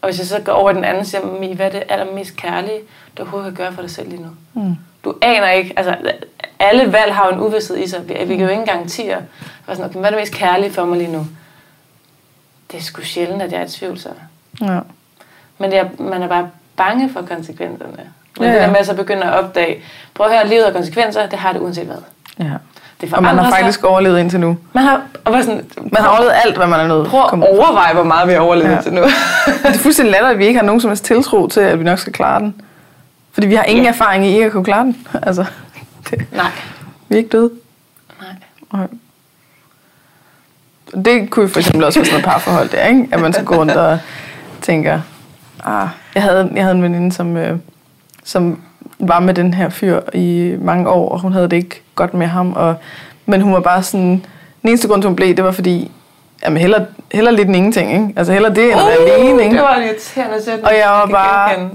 [0.03, 2.79] Og hvis jeg så går over den anden siger, "Mi, hvad er det allermest kærlige,
[3.19, 4.29] du overhovedet kan gøre for dig selv lige nu?
[4.63, 4.77] Mm.
[5.05, 5.95] Du aner ikke, altså
[6.59, 8.09] alle valg har jo en uvidsthed i sig.
[8.09, 9.17] Vi, vi kan jo ikke garantere,
[9.65, 11.27] hvad, sådan, okay, hvad er det mest kærlige for mig lige nu?
[12.73, 14.09] Det er sgu sjældent, at jeg er i tvivl, så.
[14.61, 14.79] Ja.
[15.59, 17.93] Men jeg, man er bare bange for konsekvenserne.
[18.39, 19.77] Men Ja, ja, det der med at så begynde at opdage,
[20.15, 21.97] prøv at høre, livet har konsekvenser, det har det uanset hvad.
[22.39, 22.45] ja.
[23.01, 23.65] Det Og man har forandrer sig.
[23.65, 24.59] faktisk overlevet indtil nu.
[24.73, 27.33] Man har, og bare sådan, Man har overlevet alt, hvad man er nødt prøv at
[27.33, 28.75] overveje, hvor meget vi har overlevet Ja.
[28.75, 28.81] ja.
[28.83, 29.03] til nu.
[29.03, 31.85] Det er fuldstændig latterligt, at vi ikke har nogen som helst tiltro til, at vi
[31.85, 32.55] nok skal klare den.
[33.33, 33.91] Fordi vi har ingen Ja.
[33.91, 35.07] erfaring i ikke at kunne klare den.
[35.23, 35.45] Altså,
[36.11, 36.51] det, Nej.
[37.09, 37.51] vi er ikke døde.
[38.21, 38.31] Nej.
[38.73, 38.87] Nej.
[41.05, 43.09] Det kunne for eksempel også være sådan noget parforhold der, ikke?
[43.13, 43.99] At man skal gå rundt og
[44.63, 45.01] tænker,
[45.65, 47.59] ah, jeg havde, jeg havde en veninde, som, øh,
[48.25, 48.61] som
[48.99, 52.27] var med den her fyr i mange år, og hun havde det ikke godt med
[52.27, 52.75] ham, og,
[53.27, 54.25] men hun var bare sådan,
[54.63, 55.91] den eneste grund hun blev, det var fordi,
[56.45, 58.09] jamen heller, heller lidt end ingenting, ikke?
[58.17, 59.47] Altså heller det, end at være alene, ikke?
[59.47, 60.65] Uh, det var en irriterende sætning.
[60.67, 61.71] Og jeg var bare-.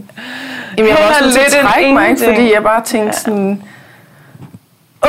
[0.77, 2.21] Jamen, jeg var også lidt trække mig, ikke?
[2.25, 3.11] fordi jeg bare tænkte Ja.
[3.11, 3.63] sådan,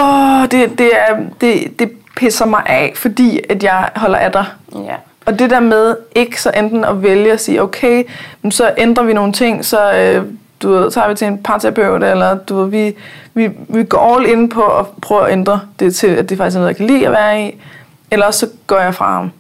[0.01, 4.45] åh, det, det, er, det, det pisser mig af, fordi at jeg holder af dig.
[4.75, 4.95] Ja.
[5.27, 8.05] Og det der med ikke så enten at vælge at sige, okay,
[8.43, 10.25] men så ændrer vi nogle ting, så øh,
[10.63, 12.95] du ved, tager vi til en parterapeut, eller du ved, vi,
[13.35, 16.57] vi, vi går all in på at prøve at ændre det til, at det faktisk
[16.57, 17.61] er noget, jeg kan lide at være i.
[18.11, 19.31] Eller også så går jeg fra ham.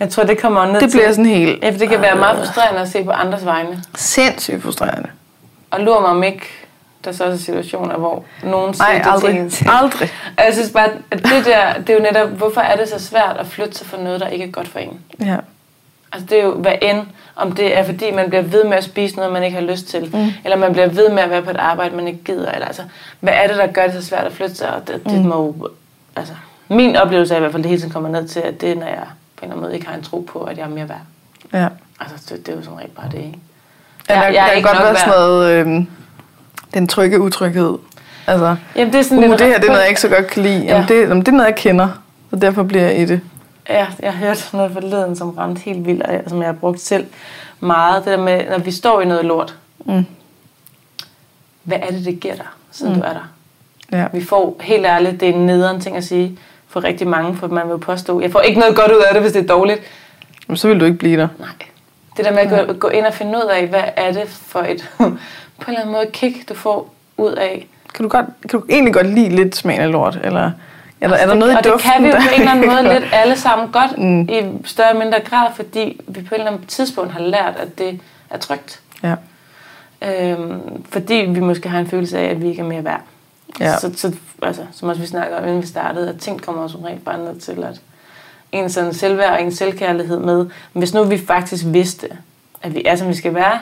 [0.00, 0.96] Jeg tror, det kommer ned Det til...
[0.98, 3.82] bliver sådan helt Ja, for det kan være meget frustrerende at se på andres vegne.
[3.94, 5.08] sindssygt frustrerende.
[5.72, 6.46] Og lurer mig om ikke,
[7.04, 9.52] der så også er situationer, hvor nogen siger Nej, det aldrig.
[9.52, 9.68] til.
[9.72, 10.08] Aldrig.
[10.38, 12.98] Og jeg synes bare, at det der, det er jo netop, hvorfor er det så
[12.98, 15.00] svært at flytte sig fra noget, der ikke er godt for en?
[15.20, 15.36] Ja.
[16.12, 17.06] Altså det er jo hvad end,
[17.36, 19.86] om det er fordi, man bliver ved med at spise noget, man ikke har lyst
[19.86, 20.28] til, mm.
[20.44, 22.82] eller man bliver ved med at være på et arbejde, man ikke gider, eller altså,
[23.20, 24.74] hvad er det, der gør det så svært at flytte sig?
[24.74, 25.28] Og det, det Mm.
[25.28, 25.68] må
[26.16, 26.34] altså,
[26.68, 28.74] min oplevelse er i hvert fald, det hele tiden kommer ned til, at det er,
[28.74, 28.96] når jeg
[29.36, 31.00] på en eller anden måde ikke har en tro på, at jeg er mere værd.
[31.62, 31.68] ja.
[32.00, 33.38] Altså, det, det er jo som regel bare det, ikke?
[34.08, 35.84] Ja, der, Jeg- der er kan godt være sådan noget, øh,
[36.74, 37.78] den trygge utryghed.
[38.26, 40.08] Altså, Jamen, det er sådan uh, lidt det her det er noget, jeg ikke så
[40.08, 40.54] godt kan lide.
[40.64, 40.94] Jamen, Ja.
[40.94, 41.88] det, jamen, det er noget, jeg kender,
[42.30, 43.20] så derfor bliver jeg i det.
[43.68, 46.80] Ja, jeg har hørt noget forleden, som ramte helt vildt, og som jeg har brugt
[46.80, 47.06] selv
[47.60, 48.04] meget.
[48.04, 50.04] Det der med, når vi står i noget lort, Mm.
[51.62, 53.00] hvad er det, det giver dig, siden mm.
[53.00, 53.28] du er der?
[53.98, 54.06] Ja.
[54.12, 56.38] Vi får, helt ærligt, det er en nederen ting at sige
[56.68, 59.22] for rigtig mange, for man vil påstå, jeg får ikke noget godt ud af det,
[59.22, 59.80] hvis det er dårligt.
[60.48, 61.28] Jamen, så vil du ikke blive der.
[61.38, 61.48] Nej.
[62.16, 64.60] Det der med at gå, gå ind og finde ud af, hvad er det for
[64.60, 65.18] et, på en
[65.68, 67.68] eller anden måde, kick, du får ud af.
[67.94, 70.18] Kan du, godt, kan du egentlig godt lide lidt smagen af lort?
[70.24, 70.50] Eller,
[71.00, 72.68] eller er der noget og i det duften, kan vi jo på en eller anden
[72.68, 74.20] måde lidt alle sammen godt, mm.
[74.20, 77.78] i større eller mindre grad, fordi vi på et eller andet tidspunkt har lært, at
[77.78, 78.00] det
[78.30, 78.80] er trygt.
[79.02, 79.14] Ja.
[80.02, 83.00] Øhm, fordi vi måske har en følelse af, at vi ikke er mere værd.
[83.60, 83.78] Ja.
[83.78, 86.82] Så, så altså, som også vi snakker om, inden vi startede, at ting kommer som
[86.82, 87.80] rent bare ned til, at
[88.52, 90.36] en sådan selvværd og en selvkærlighed med.
[90.72, 92.08] Men hvis nu vi faktisk vidste,
[92.62, 93.58] at vi er, som vi skal være,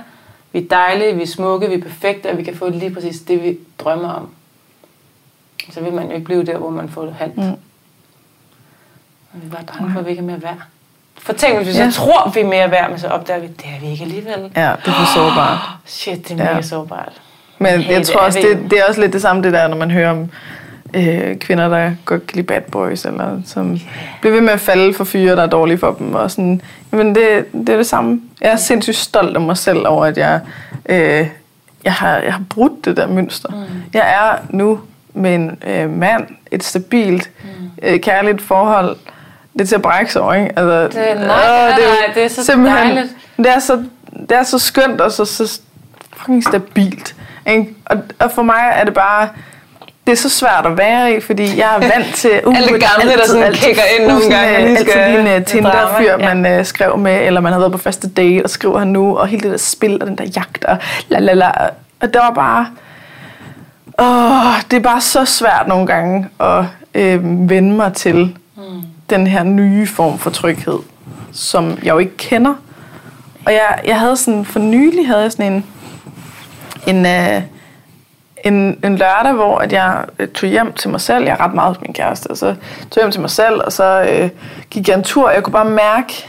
[0.53, 3.21] vi er dejlige, vi er smukke, vi er perfekte, og vi kan få lige præcis
[3.21, 4.29] det, vi drømmer om,
[5.73, 7.37] så vil man jo ikke blive der, hvor man får det halvt.
[7.37, 7.43] Mm.
[9.33, 10.57] Men vi er bare bange for, at vi ikke er mere værd.
[11.19, 11.91] For tænk, hvis vi Ja.
[11.91, 14.51] så tror, vi er mere værd, men så opdager vi, det er vi ikke alligevel.
[14.57, 15.59] ja, det er for sårbart.
[15.85, 16.51] Shit, det er Ja.
[16.51, 17.13] mega sårbart.
[17.59, 19.77] Men Hey, jeg tror også, det, det er også lidt det samme, det der, når
[19.77, 20.31] man hører om
[20.95, 23.79] øh, kvinder, der godt kan lide bad boys, eller som
[24.21, 26.15] bliver ved med at falde for fyre, der er dårlige for dem.
[26.15, 26.61] Og sådan.
[26.91, 28.21] Men det, det er det samme.
[28.41, 30.41] Jeg er sindssygt stolt af mig selv over, at jeg,
[30.87, 31.27] øh,
[31.85, 33.49] jeg, har, jeg har brudt det der mønster.
[33.49, 33.83] Mm.
[33.95, 34.81] Jeg er nu
[35.15, 37.49] med en øh, mand, et stabilt, mm.
[37.83, 38.97] øh, kærligt forhold.
[39.53, 40.59] Det er til at brække sig over, ikke?
[40.59, 41.27] Altså, Det- nej, nej,
[41.79, 42.43] jo nej, det er så
[42.75, 43.17] dejligt.
[43.37, 43.85] Det er så,
[44.21, 45.61] det er så skønt og så, så
[46.17, 47.17] fucking stabilt.
[47.47, 47.75] Ikke?
[47.85, 49.29] Og, og for mig er det bare...
[50.07, 52.31] Det er så svært at være i, fordi jeg er vant til...
[52.47, 55.47] Uh, Alle gamle, der sådan kigger ind nogle gange, øh, altid skal- lige en uh,
[55.47, 56.35] Tinder-fyr, ja.
[56.35, 59.17] man uh, skrev med, eller man havde været på første date, og skriver han nu,
[59.19, 60.77] og hele det der spil, og den der jagt, og
[61.09, 61.51] la la la.
[62.01, 62.67] Og det var bare...
[63.99, 67.21] Åh, det er bare så svært nogle gange at øh,
[67.51, 68.83] vende mig til Mm.
[69.11, 70.79] den her nye form for tryghed,
[71.33, 72.55] som jeg jo ikke kender.
[73.47, 75.65] Og jeg, jeg havde sådan, for nylig havde jeg sådan en,
[76.87, 77.43] en, øh,
[78.45, 81.25] en, en lørdag, hvor at jeg øh, tog hjem til mig selv.
[81.25, 83.61] Jeg er ret meget hos min kæreste, og så tog jeg hjem til mig selv,
[83.65, 84.31] og så øh,
[84.71, 86.29] gik jeg en tur, og jeg kunne bare mærke,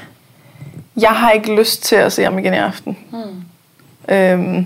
[0.97, 2.97] jeg har ikke lyst til at se ham igen i aften.
[3.11, 4.13] Mm.
[4.15, 4.65] Øhm,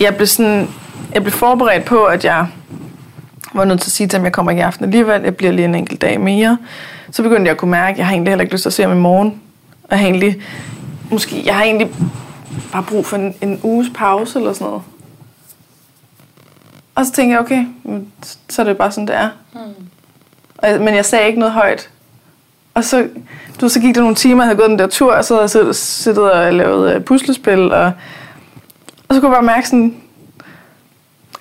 [0.00, 0.68] jeg blev sådan,
[1.14, 2.46] jeg blev forberedt på, at jeg
[3.54, 5.36] var nødt til at sige til ham, at jeg kommer ikke i aften alligevel, jeg
[5.36, 6.58] bliver lige en enkelt dag mere.
[7.10, 8.72] Så begyndte jeg at kunne mærke, at jeg har egentlig heller ikke lyst til at
[8.72, 9.40] se ham i morgen.
[9.82, 10.42] Og jeg har egentlig,
[11.10, 11.90] måske, jeg har egentlig
[12.72, 14.82] bare brug for en, en uges pause eller sådan noget.
[16.96, 17.64] Og så tænkte jeg, okay,
[18.48, 19.28] så er det bare sådan, det er.
[19.52, 19.60] Mm.
[20.58, 21.90] Og, men jeg sagde ikke noget højt.
[22.74, 23.08] Og så,
[23.60, 25.66] du, så gik der nogle timer, jeg havde gået den der tur, og så havde
[25.66, 27.92] jeg siddet, og lavet øh, puslespil, og,
[29.08, 29.96] og så kunne jeg bare mærke sådan,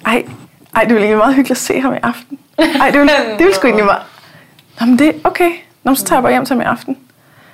[0.06, 0.24] ej,
[0.76, 2.40] ej, det ville egentlig meget hyggeligt at se ham i aften.
[2.58, 4.02] Ej, det ville, det ville sgu egentlig meget.
[4.80, 5.50] Nå, men det er okay.
[5.84, 6.98] Nå, men så tager jeg bare hjem til ham i aften.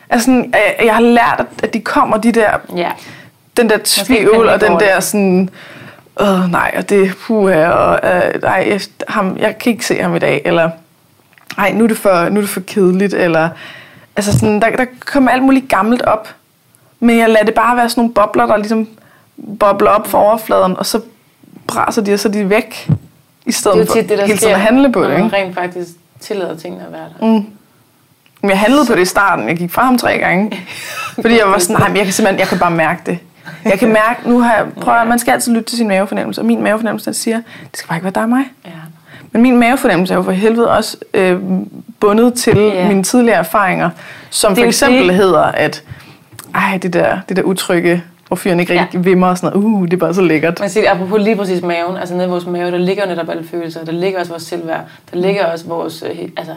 [0.10, 2.92] Altså, sådan, jeg, jeg har lært, at- de kommer, de der Ja.
[3.58, 5.50] den der tvivl og den der sådan,
[6.20, 10.02] åh nej, og det er puha, og øh, nej, jeg, ham, jeg kan ikke se
[10.02, 10.70] ham i dag, eller
[11.58, 13.50] nej, nu er det for, nu er det for kedeligt, eller
[14.16, 16.30] altså sådan, der, der kommer alt muligt gammelt op,
[17.00, 18.88] men jeg lader det bare være sådan nogle bobler, der ligesom
[19.60, 21.02] bobler op for overfladen, og så
[21.68, 22.90] braser de, og så er de væk,
[23.46, 25.12] i stedet Det er jo for tit det, der hele tiden at handle på det.
[25.12, 25.36] Ikke?
[25.36, 25.90] rent faktisk
[26.20, 27.26] tillader tingene at være der.
[27.26, 27.46] Mm.
[28.42, 29.48] Men jeg handlede på det i starten.
[29.48, 30.60] Jeg gik fra ham tre gange.
[31.22, 33.20] Fordi jeg var sådan, nej, men jeg kan simpelthen, jeg kan bare mærke det.
[33.66, 36.42] Jeg kan mærke, nu har jeg, prøv at, man skal altid lytte til sin mavefornemmelse,
[36.42, 37.36] og min mavefornemmelse den siger,
[37.72, 38.44] det skal bare ikke være dig og mig.
[38.66, 38.72] Ja.
[39.32, 41.40] Men min mavefornemmelse er jo for helvede også øh,
[42.00, 42.88] bundet til Ja.
[42.88, 43.90] mine tidligere erfaringer,
[44.30, 45.16] som for eksempel det.
[45.16, 45.84] hedder, at
[46.56, 49.04] ej, det der, det der utrygge, hvor fyren ikke rigtig ja.
[49.04, 50.60] vimmer og sådan noget, uh, det er bare så lækkert.
[50.60, 53.30] Man siger, apropos lige præcis maven, altså nede i vores mave, der ligger jo netop
[53.30, 54.82] alle følelser, der ligger også vores selvværd,
[55.14, 56.56] der ligger også vores øh, altså,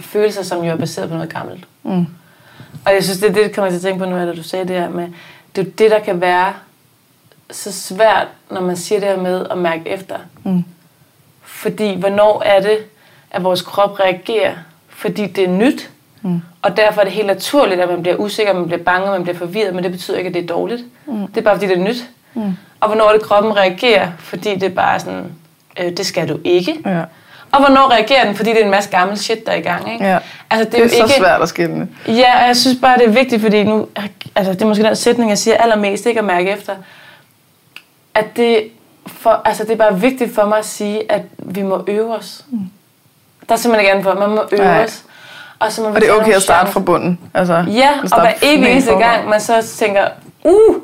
[0.00, 1.64] følelser, som jo er baseret på noget gammelt.
[1.82, 2.06] Mm.
[2.84, 4.42] Og jeg synes, det er det, kommer jeg til at tænke på nu, da du
[4.42, 5.06] sagde det her med,
[5.56, 6.52] det er jo det, der kan være
[7.50, 10.16] så svært, når man siger det her med at mærke efter.
[10.44, 10.64] Mm.
[11.42, 12.78] Fordi hvornår er det,
[13.30, 14.54] at vores krop reagerer,
[14.88, 15.90] fordi det er nyt,
[16.22, 16.40] Mm.
[16.62, 19.36] og derfor er det helt naturligt, at man bliver usikker, man bliver bange, man bliver
[19.38, 20.82] forvirret, men det betyder ikke, at det er dårligt.
[21.06, 21.26] Mm.
[21.26, 21.96] Det er bare, fordi det er nyt.
[22.34, 22.52] Mm.
[22.80, 25.32] Og hvornår er det, kroppen reagerer, fordi det er bare sådan,
[25.80, 26.78] øh, det skal du ikke.
[26.86, 27.02] Ja.
[27.52, 29.92] Og hvornår reagerer den, fordi det er en masse gammel shit, der er i gang.
[29.92, 30.04] Ikke?
[30.04, 30.18] Ja.
[30.50, 31.88] Altså, det Det er, er jo ikke, så svært at skille.
[32.06, 33.88] Ja, og jeg synes bare, det er vigtigt, fordi nu,
[34.36, 36.72] altså det er måske den sætning, jeg siger allermest, ikke at mærke efter,
[38.14, 38.62] at det,
[39.06, 42.44] for, altså det er bare vigtigt for mig at sige, at vi må øve os.
[42.50, 42.58] Mm.
[43.48, 44.84] Der er simpelthen ikke andet for, man må øve Nej.
[44.84, 45.02] os.
[45.58, 47.18] Og, så må Og det er okay at starte fra bunden.
[47.34, 50.08] Altså, Ja, og hver evig eneste gang, man så tænker,
[50.44, 50.74] uh,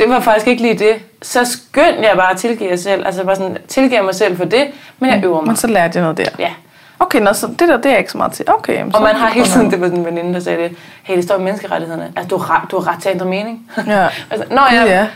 [0.00, 3.06] det var faktisk ikke lige det, så skynd jeg bare at tilgive jer selv.
[3.06, 4.66] Altså bare sådan, tilgive mig selv for det,
[4.98, 5.46] men jeg øver mig.
[5.46, 6.24] Men så lærte jeg noget der.
[6.38, 6.50] Ja.
[6.98, 8.44] Okay, nå, så det der, det er jeg ikke så meget til.
[8.48, 10.76] Okay, jamen, Og man har hele tiden, det var sådan en veninde, der sagde det,
[11.02, 13.70] hey, det står i menneskerettighederne, at du har du har ret til at ændre mening.
[13.86, 14.08] Ja.
[14.30, 15.06] altså, Nå ja, Ja.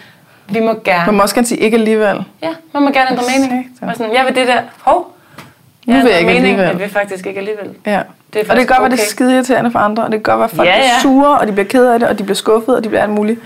[0.49, 1.07] vi må gerne.
[1.07, 2.24] Man må også gerne sige ikke alligevel.
[2.43, 3.70] Ja, man må gerne ændre mening.
[3.82, 5.14] Og sådan, jeg vil det der, hov,
[5.87, 6.82] Nu ja, vil jeg er ikke mening, alligevel.
[6.82, 7.70] at vi faktisk ikke alligevel.
[7.87, 8.01] Ja.
[8.32, 9.09] Det er og det kan godt være, det er okay.
[9.09, 11.39] skide irriterende for andre, og det kan godt være, at folk Ja, ja, er sure,
[11.39, 13.41] og de bliver ked af det, og de bliver skuffet, og de bliver alt muligt.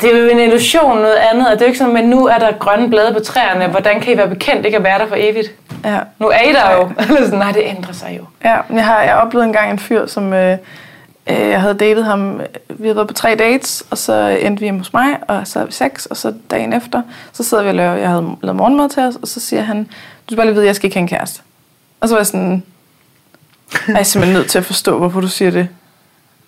[0.00, 2.26] Det er jo en illusion noget andet, og det er jo ikke sådan, men nu
[2.26, 3.66] er der grønne blade på træerne.
[3.66, 5.52] Hvordan kan I være bekendt ikke at være der for evigt?
[5.84, 5.98] Ja.
[6.18, 6.90] Nu er I der jo.
[6.98, 8.24] Eller sådan, Nej, det ændrer sig jo.
[8.44, 10.58] Ja, jeg har jeg oplevede engang en fyr, som øh,
[11.30, 12.40] øh, jeg havde datet ham.
[12.68, 15.58] Vi havde været på tre dates, og så endte vi hjemme hos mig, og så
[15.58, 18.56] havde vi sex, og så dagen efter, så sidder vi og laver, jeg havde lavet
[18.56, 19.88] morgenmad til os, og så siger han, du
[20.26, 21.40] skal bare lige vide, jeg skal ikke have en kæreste.
[22.04, 22.62] Og så var jeg sådan,
[23.88, 25.68] jeg er simpelthen nødt til at forstå, hvorfor du siger det.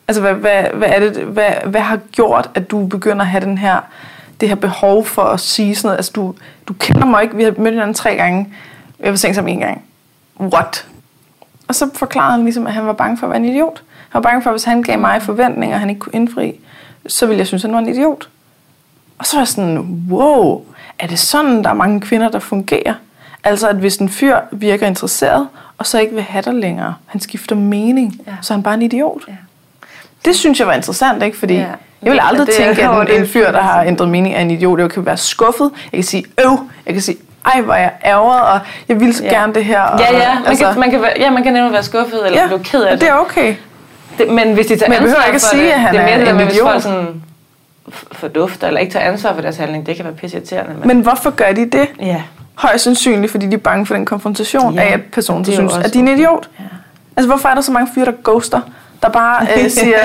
[0.09, 3.45] Altså, hvad, hvad, hvad, er det, hvad, hvad har gjort, at du begynder at have
[3.45, 3.81] den her,
[4.41, 5.97] det her behov for at sige sådan noget?
[5.97, 6.35] Altså, du,
[6.69, 7.37] du kender mig ikke.
[7.37, 8.49] Vi har mødt hinanden tre gange.
[9.01, 9.85] Jeg var sængt sammen en gang.
[10.41, 10.87] What?
[11.69, 13.83] Og så forklarede han ligesom, at han var bange for at være en idiot.
[14.09, 16.61] Han var bange for, at hvis han gav mig forventninger, han ikke kunne indfri,
[17.07, 18.29] så ville jeg synes, at han var en idiot.
[19.19, 20.65] Og så var jeg sådan, wow,
[20.99, 22.95] er det sådan, der er mange kvinder, der fungerer?
[23.47, 27.21] Altså, at hvis en fyr virker interesseret, og så ikke vil have dig længere, han
[27.21, 28.31] skifter mening, Ja.
[28.31, 28.37] ja.
[28.43, 29.23] så er han bare en idiot.
[29.29, 29.33] Ja.
[30.25, 31.39] Det synes jeg var interessant, ikke?
[31.39, 31.61] Fordi Ja.
[31.61, 31.67] ja.
[32.03, 34.51] jeg vil aldrig Det- tænke, at en, en fyr, der har ændret mening, er en
[34.51, 34.79] idiot.
[34.81, 35.71] Jeg kan være skuffet.
[35.93, 36.59] Jeg kan sige, øv.
[36.87, 37.19] Jeg kan sige,
[37.55, 39.31] ej, hvor jeg ærget, og jeg vil så Ja.
[39.31, 39.81] gerne det her.
[39.83, 42.41] Og, Ja, ja, man, kan, man kan, være, ja, man kan nemlig være skuffet eller
[42.41, 43.01] ja, blive ked af det.
[43.01, 43.55] det er okay.
[44.19, 44.31] det.
[44.31, 46.01] Men hvis de tager Men jeg behøver ansvar ikke for sige, det, at han det
[46.01, 47.23] er, er mere det der en med, hvis folk sådan
[48.13, 50.75] fordufter eller ikke tager ansvar for deres handling, det kan være pisse irriterende.
[50.79, 51.89] Men, Men hvorfor gør de det?
[52.01, 52.23] ja,
[52.57, 55.77] Højst sandsynligt, fordi de er bange for den konfrontation Ja, af, at personen så synes,
[55.77, 56.49] at de er en idiot.
[56.59, 56.65] ja.
[57.17, 58.61] Altså, hvorfor er der så mange fyre, der ghoster?
[59.03, 59.99] Der bare øh, siger,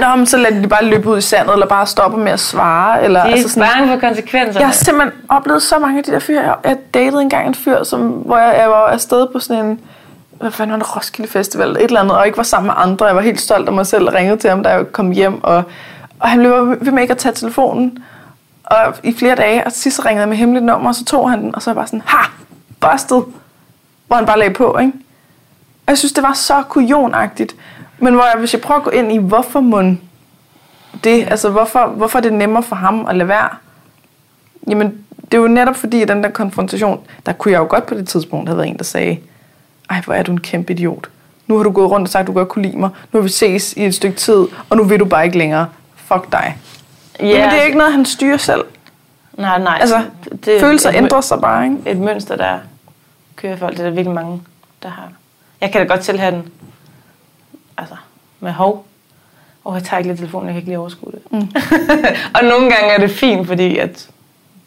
[0.00, 2.40] Nå, men så lader de bare løbe ud i sandet, eller bare stopper med at
[2.40, 3.04] svare.
[3.04, 4.58] Eller, De er altså sådan, bange for konsekvenserne.
[4.58, 6.42] jeg har simpelthen oplevet så mange af de der fyre.
[6.42, 9.80] Jeg, jeg datede engang en fyr, som, hvor jeg, jeg var afsted på sådan en
[10.40, 13.06] hvad fanden var det, Roskilde Festival, et eller andet, og ikke var sammen med andre.
[13.06, 15.44] Jeg var helt stolt af mig selv og ringede til ham, da jeg kom hjem,
[15.44, 15.62] og,
[16.20, 17.98] og han blev ved med ikke at tage telefonen
[18.72, 21.42] og i flere dage, og sidst ringede jeg med hemmeligt nummer, og så tog han
[21.42, 22.30] den, og så var jeg bare sådan, ha,
[22.80, 23.22] busted,
[24.06, 24.92] hvor han bare lagde på, ikke?
[25.86, 27.56] Og jeg synes, det var så kujonagtigt.
[27.98, 29.98] Men hvor jeg, hvis jeg prøver at gå ind i, hvorfor mund
[31.04, 33.48] det, altså hvorfor, hvorfor er det nemmere for ham at lade være?
[34.68, 37.86] Jamen, det er jo netop fordi, at den der konfrontation, der kunne jeg jo godt
[37.86, 39.18] på det tidspunkt have været en, der sagde,
[39.90, 41.10] ej, hvor er du en kæmpe idiot.
[41.46, 42.90] Nu har du gået rundt og sagt, at du godt kunne lide mig.
[43.12, 45.66] Nu har vi ses i et stykke tid, og nu vil du bare ikke længere.
[45.94, 46.58] Fuck dig
[47.20, 48.64] ja, Jamen, det er ikke noget, han styrer selv.
[49.32, 49.78] Nej, nej.
[49.80, 51.76] Altså, det, det er Følelser et, ændrer sig bare, ikke?
[51.86, 52.58] Et mønster, der
[53.36, 53.72] kører folk.
[53.72, 54.42] Det er der virkelig mange,
[54.82, 55.08] der har.
[55.60, 56.48] Jeg kan da godt til have den,
[57.78, 57.94] altså,
[58.40, 58.86] med hov.
[59.64, 61.32] Og jeg tager ikke lige telefonen, jeg kan ikke lige overskue det.
[61.32, 61.38] Mm.
[62.36, 64.08] og nogle gange er det fint, fordi at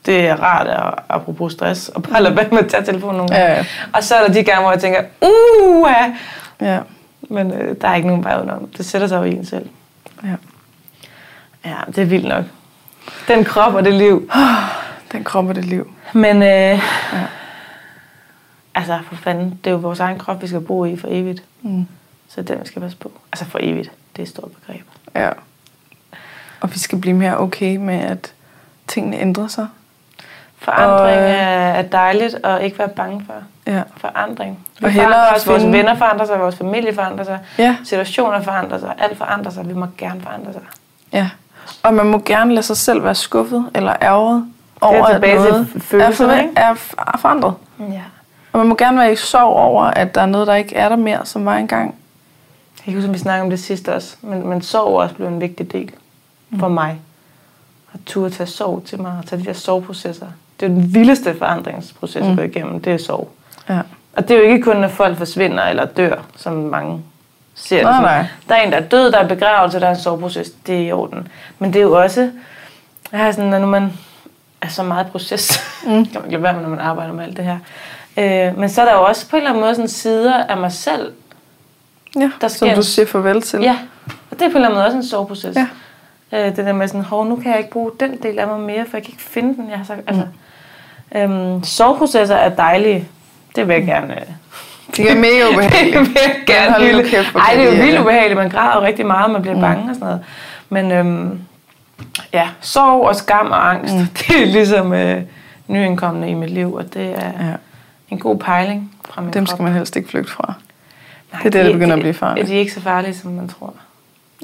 [0.06, 3.30] det er rart, at, apropos stress, og bare lade være med at tage telefonen nogle
[3.36, 3.46] gange.
[3.46, 3.66] Ja, ja.
[3.94, 5.90] Og så er der de gange, hvor jeg tænker, uh,
[6.62, 6.80] Ja.
[7.22, 8.68] men øh, der er ikke nogen vej udenom.
[8.78, 9.70] Det sætter sig jo i en selv.
[10.24, 10.36] ja.
[11.66, 12.46] Ja, det er vildt nok.
[13.28, 14.30] Den krop og det liv.
[15.12, 15.92] Den krop og det liv.
[16.14, 16.80] Men øh, ja.
[18.76, 21.44] altså for fanden, det er jo vores egen krop, vi skal bo i for evigt.
[21.62, 21.88] Mm.
[22.30, 23.12] Så den vi skal passe på.
[23.34, 24.84] Altså for evigt, det er et stort begreb.
[25.16, 25.30] Ja.
[26.62, 28.34] Og vi skal blive mere okay med, at
[28.88, 29.68] tingene ændrer sig.
[30.58, 33.34] Forandring Og, øh, er, er dejligt og ikke være bange for
[33.72, 33.82] Ja.
[33.98, 34.60] forandring.
[34.80, 37.78] Vi Og hellere os, vores finde- venner forandrer sig, vores familie forandrer sig, Ja.
[37.84, 40.62] situationer forandrer sig, alt forandrer sig, vi må gerne forandre sig.
[41.14, 41.30] Ja.
[41.84, 44.46] Og man må gerne lade sig selv være skuffet eller ærget
[44.82, 45.68] over, at noget
[46.56, 47.54] er, for, er, forandret.
[47.80, 48.02] Ja.
[48.54, 50.90] Og man må gerne være i sorg over, at der er noget, der ikke er
[50.90, 51.96] der mere, som var engang.
[52.78, 55.16] Jeg kan huske, at vi snakkede om det sidste også, men, men sorg er også
[55.16, 55.92] blevet en vigtig del
[56.60, 57.02] for mig.
[57.94, 60.26] At turde tage sorg til mig, og tage de der sorgprocesser.
[60.60, 62.36] Det er den vildeste forandringsproces at Mm.
[62.36, 63.30] gå igennem, det er sorg.
[63.70, 63.80] Ja.
[64.16, 67.02] Og det er jo ikke kun, når folk forsvinder eller dør, som mange
[67.56, 67.84] ser det.
[67.86, 68.04] Nej, som.
[68.04, 68.26] nej.
[68.50, 70.80] Der er en, der er død, der er begravelse, der er en sorgproces, det er
[70.88, 71.28] i orden.
[71.60, 72.32] Men det er jo også,
[73.12, 73.94] jeg har sådan, når nu man
[74.62, 75.90] er så meget proces, mm.
[76.06, 77.58] kan man ikke lade være med, når man arbejder med alt det her.
[78.18, 80.58] Øh, men så er der jo også på en eller anden måde sådan sider af
[80.58, 81.12] mig selv,
[82.20, 82.32] ja.
[82.42, 83.60] Der Som sker- du siger farvel til.
[83.62, 83.78] Ja,
[84.32, 85.56] og det er på en eller anden måde også en soveproces.
[85.56, 85.68] Ja.
[86.32, 88.60] Øh, det der med sådan, hov, nu kan jeg ikke bruge den del af mig
[88.60, 89.70] mere, for jeg kan ikke finde den.
[89.70, 90.24] Jeg har sagt, altså,
[91.16, 93.08] øhm, soveprocesser er dejlige.
[93.56, 94.16] Det vil jeg gerne...
[94.16, 94.22] Øh,
[94.98, 96.00] Det er mega det ubehageligt.
[96.00, 97.18] vil jeg gerne hylde.
[97.40, 98.38] Ej, det er jo vildt ubehageligt.
[98.38, 100.22] Man græder jo rigtig meget, man bliver bange og sådan noget.
[100.70, 101.40] Men øhm,
[102.34, 104.00] ja, sorg og skam og angst, mm.
[104.20, 105.22] det er ligesom øh,
[105.68, 107.54] nyindkommende i mit liv, og det er Ja.
[108.10, 109.56] en god pejling fra min Dem krop.
[109.56, 110.54] skal man helst ikke flygte fra.
[111.34, 112.48] Nej, det er det, der de- begynder de- at blive farligt.
[112.48, 113.74] De er ikke så farlige, som man tror.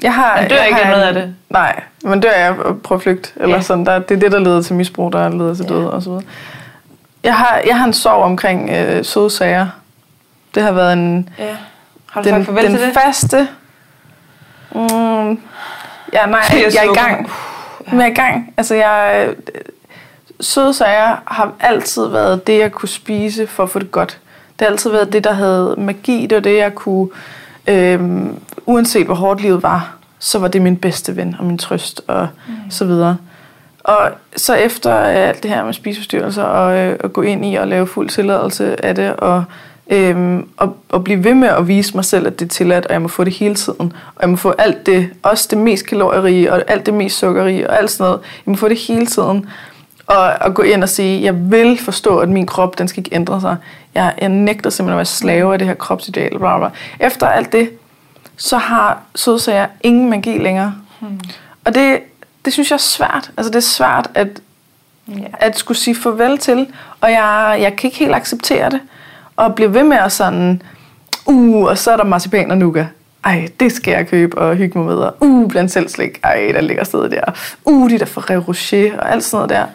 [0.02, 1.34] Jeg har, Man dør jeg ikke har af noget af det.
[1.50, 3.30] Nej, men dør jeg at prøve at flygte.
[3.36, 3.62] Eller Ja.
[3.62, 5.74] sådan, der, det er det, der leder til misbrug, der leder til Ja.
[5.74, 6.24] død og så videre.
[7.24, 9.66] Jeg har, jeg har en sorg omkring øh, søde sager.
[10.54, 11.56] Det har været en, Ja.
[12.10, 12.94] Har du den, sagt farvel den til det?
[12.94, 13.48] faste...
[14.74, 15.40] Mm,
[16.12, 17.30] ja, nej, Jeg jeg, er i gang.
[17.90, 18.54] Men jeg er i gang.
[18.56, 19.26] Altså, jeg...
[19.28, 19.34] øh,
[20.40, 24.08] Søde sager har altid været det, jeg kunne spise for at få det godt.
[24.08, 26.26] Det Det har altid været det, der havde magi.
[26.26, 27.08] Det var det, jeg kunne...
[27.66, 32.00] Øhm, uanset hvor hårdt livet var, så var det min bedste ven og min trøst
[32.06, 32.70] og mm.
[32.70, 33.16] så videre.
[33.84, 37.68] Og så efter alt det her med spiseforstyrrelser og øh, at gå ind i og
[37.68, 39.44] lave fuld tilladelse af det og,
[39.92, 42.92] øhm, og, og blive ved med at vise mig selv, at det er tilladt, og
[42.92, 43.92] jeg må få det hele tiden.
[44.14, 47.70] Og jeg må få alt det, også det mest kalorierige og alt det mest sukkerige
[47.70, 48.20] og alt sådan noget.
[48.46, 49.46] Jeg må få det hele tiden.
[50.06, 53.14] Og, og gå ind og sige, jeg vil forstå, at min krop, den skal ikke
[53.14, 53.56] ændre sig.
[53.94, 56.38] Jeg, jeg nægter simpelthen at være slave af det her kropsideal.
[56.38, 56.68] Bla bla.
[57.00, 57.70] Efter alt det,
[58.36, 60.74] så har sødsager ingen magi længere.
[61.00, 61.20] Hmm.
[61.64, 61.98] Og det,
[62.44, 63.30] det synes jeg er svært.
[63.36, 64.28] Altså det er svært at,
[65.10, 65.30] yeah.
[65.32, 66.66] at skulle sige farvel til,
[67.00, 68.80] og jeg, jeg kan ikke helt acceptere det.
[69.42, 70.62] Og blive ved med at sådan,
[71.26, 72.86] uh, og så er der marcipan og nougat.
[73.24, 74.96] Ej, det skal jeg købe og hygge mig med.
[74.96, 76.20] Og, uh, blandt selv slik.
[76.24, 77.24] Ej, der ligger stedet der.
[77.64, 79.68] Uh, de der Ferrero Rocher og alt sådan noget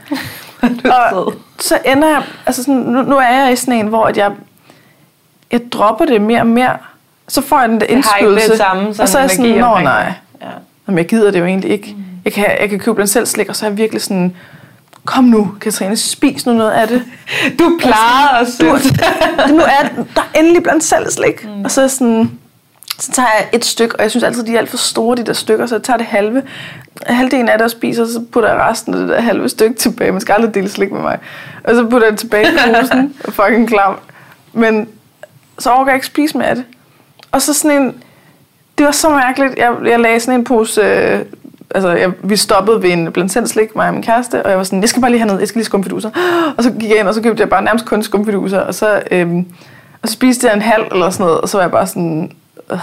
[0.92, 0.92] der.
[1.16, 4.18] og så ender jeg, altså sådan, nu, nu er jeg i sådan en, hvor at
[4.18, 4.32] jeg,
[5.52, 6.78] jeg dropper det mere og mere.
[7.28, 8.50] Så får jeg den der indskydelse.
[8.50, 10.14] Det samme, og så er jeg sådan, nå nej.
[10.42, 10.48] Ja.
[10.88, 11.94] Jamen, jeg gider det jo egentlig ikke.
[11.98, 12.04] Mm.
[12.26, 14.36] Jeg, kan, jeg kan købe blandt selv slik, og så er jeg virkelig sådan,
[15.08, 17.04] kom nu, Katrine, spis nu noget af det.
[17.60, 18.58] Du plejer os.
[18.58, 18.66] Du,
[19.54, 21.46] nu er der er endelig blandt selv slik.
[21.46, 21.64] Mm.
[21.64, 22.32] Og så sådan,
[23.00, 25.26] så tager jeg et stykke, og jeg synes altid, de er alt for store, de
[25.26, 26.44] der stykker, så jeg tager det halve.
[27.06, 30.12] Halvdelen af det og spiser, så putter jeg resten af det der halve stykke tilbage.
[30.12, 31.20] Man skal aldrig dele slik med mig.
[31.64, 33.16] Og så putter jeg det tilbage i posen.
[33.30, 34.00] fucking klam.
[34.54, 34.88] Men
[35.60, 36.66] så overgår jeg ikke spise af det.
[37.32, 38.04] Og så sådan en...
[38.78, 39.58] Det var så mærkeligt.
[39.58, 40.82] Jeg, jeg lagde sådan en pose...
[40.82, 41.20] Øh,
[41.76, 44.58] altså, jeg, vi stoppede ved en blandt selv slik, mig og min kæreste, og jeg
[44.58, 46.10] var sådan, jeg skal bare lige have noget, jeg skal lige skumfiduser.
[46.58, 49.02] Og så gik jeg ind, og så købte jeg bare nærmest kun skumfiduser, og så,
[49.12, 49.46] øhm,
[50.02, 52.32] og så spiste jeg en halv eller sådan noget, og så var jeg bare sådan,
[52.72, 52.80] øh,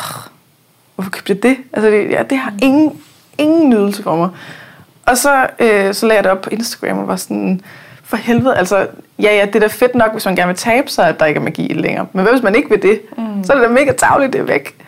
[0.94, 1.56] hvorfor købte jeg det?
[1.72, 3.00] Altså, det, ja, det har ingen,
[3.38, 4.28] ingen nydelse for mig.
[5.06, 7.60] Og så, øh, så lagde jeg det op på Instagram og var sådan,
[8.04, 8.86] for helvede, altså,
[9.18, 11.26] ja, ja, det er da fedt nok, hvis man gerne vil tabe sig, at der
[11.26, 12.06] ikke er magi længere.
[12.12, 13.00] Men hvad hvis man ikke vil det?
[13.18, 13.44] Mm.
[13.44, 14.83] Så er det da mega tavligt, det er væk.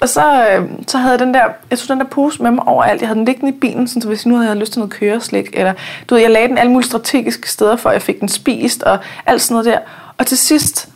[0.00, 2.68] Og så, øh, så havde jeg den der, jeg tog den der pose med mig
[2.68, 3.00] overalt.
[3.00, 5.50] Jeg havde den liggende i bilen, så hvis nu havde jeg lyst til noget køreslik.
[5.52, 5.72] Eller,
[6.08, 8.82] du ved, jeg lagde den alle mulige strategiske steder, for at jeg fik den spist,
[8.82, 9.78] og alt sådan noget der.
[10.18, 10.88] Og til sidst,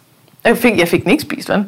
[0.44, 1.64] jeg fik, jeg fik den ikke spist, vel?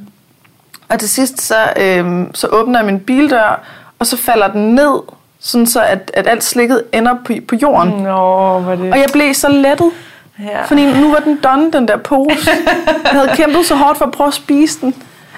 [0.88, 3.62] Og til sidst, så, øh, så åbner jeg min bildør,
[3.98, 5.00] og så falder den ned,
[5.40, 7.92] sådan så at, at alt slikket ender på, på jorden.
[7.92, 8.92] Nå, hvad det...
[8.92, 9.90] Og jeg blev så lettet.
[10.38, 10.64] Ja.
[10.64, 12.50] Fordi nu var den done, den der pose.
[13.04, 14.94] Jeg havde kæmpet så hårdt for at prøve at spise den.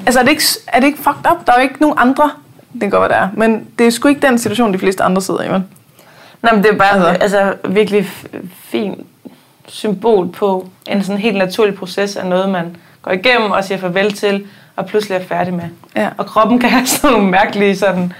[0.07, 1.47] Altså, er det ikke, er det ikke fucked up?
[1.47, 2.31] Der er jo ikke nogen andre.
[2.73, 3.29] Det kan godt være, der er.
[3.33, 5.63] Men det er sgu ikke den situation, de fleste andre sidder i, vel?
[6.43, 8.11] Nej, men det er bare altså, altså virkelig
[8.65, 9.07] fint
[9.69, 14.13] symbol på en sådan helt naturlig proces af noget, man går igennem og siger farvel
[14.13, 14.47] til,
[14.77, 15.65] og pludselig er færdig med.
[15.97, 16.09] Ja.
[16.19, 18.13] Og kroppen kan have sådan nogle mærkelige sådan,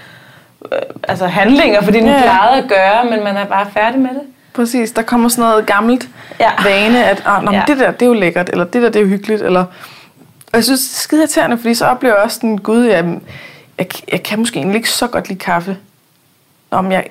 [0.71, 2.21] øh, altså handlinger, fordi den ja.
[2.21, 4.21] plejede at gøre, men man er bare færdig med det.
[4.53, 6.09] Præcis, der kommer sådan noget gammelt
[6.39, 6.49] ja.
[6.63, 7.63] vane, at ah, nå, ja.
[7.67, 9.65] det der, det er jo lækkert, eller det der, det er jo hyggeligt, eller...
[10.55, 13.19] Og jeg synes, det er skide irriterende, fordi så oplever jeg også sådan, gud, jeg,
[13.77, 15.77] jeg, jeg kan måske egentlig ikke så godt lide kaffe.
[16.71, 17.05] Nå, men jeg,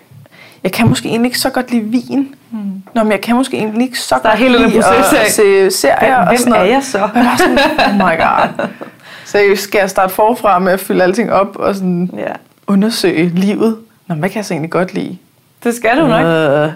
[0.62, 2.34] jeg kan måske egentlig ikke så godt lide vin.
[2.50, 2.82] Mm.
[2.94, 4.78] Nå, men jeg kan måske egentlig ikke så godt lide
[5.24, 6.66] at se serier Hvem og sådan noget.
[6.68, 6.98] er jeg så?
[6.98, 7.58] Og jeg var sådan,
[7.90, 8.68] oh my god.
[9.24, 12.32] Seriøst, skal jeg starte forfra med at fylde alting op og sådan Ja.
[12.66, 13.78] undersøge livet?
[14.06, 15.18] Nå, hvad kan jeg så egentlig godt lide?
[15.64, 16.26] Det skal du nok.
[16.26, 16.72] Øh,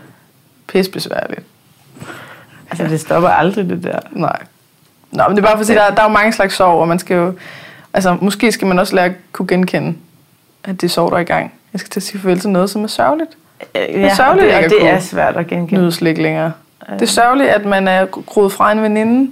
[0.67, 1.43] pis besværligt.
[2.71, 3.99] Altså, det stopper aldrig, det der.
[4.13, 4.39] Nej.
[5.13, 6.81] Nå, men det er bare for at sige, der, der er jo mange slags sorg,
[6.81, 7.33] og man skal jo...
[7.95, 9.95] Altså, måske skal man også lære at kunne genkende,
[10.65, 11.53] at det er sorg, der er i gang.
[11.73, 13.31] Jeg skal til at sige farvel til noget, som er sørgeligt.
[13.75, 15.81] Ja, Det er sørgeligt, og det, og det er svært at genkende.
[15.83, 16.53] Nydes ikke længere.
[16.93, 19.31] Det er sørgeligt, at man er groet fra en veninde.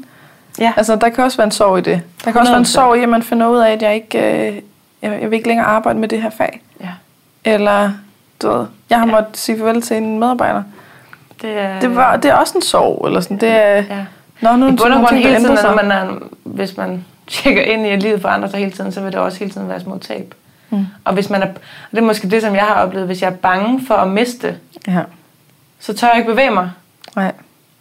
[0.58, 0.72] Ja.
[0.76, 2.02] Altså, der kan også være en sorg i det.
[2.24, 2.68] Der kan også være en 100%.
[2.68, 4.18] sorg i, at man finder ud af, at jeg ikke...
[4.48, 4.54] Øh,
[5.02, 6.62] jeg, jeg vil ikke længere arbejde med det her fag.
[6.80, 6.88] Ja.
[7.44, 7.90] Eller,
[8.42, 9.12] du ved, jeg har Ja.
[9.12, 10.62] måttet sige farvel til en medarbejder.
[11.42, 13.36] Det er, Det, var, det er også en sorg, eller sådan.
[13.38, 13.82] Det er, Ja.
[14.40, 16.06] Nå, nu I bund og nogle grund hele tiden, når man er,
[16.44, 19.38] hvis man tjekker ind i, at livet forandrer sig hele tiden, så vil det også
[19.38, 20.34] hele tiden være små tab.
[20.70, 20.86] Mm.
[21.04, 21.52] Og hvis man er, og
[21.90, 24.56] det er måske det, som jeg har oplevet, hvis jeg er bange for at miste,
[24.88, 25.00] Ja,
[25.80, 26.70] så tør jeg ikke bevæge mig.
[27.16, 27.32] nej.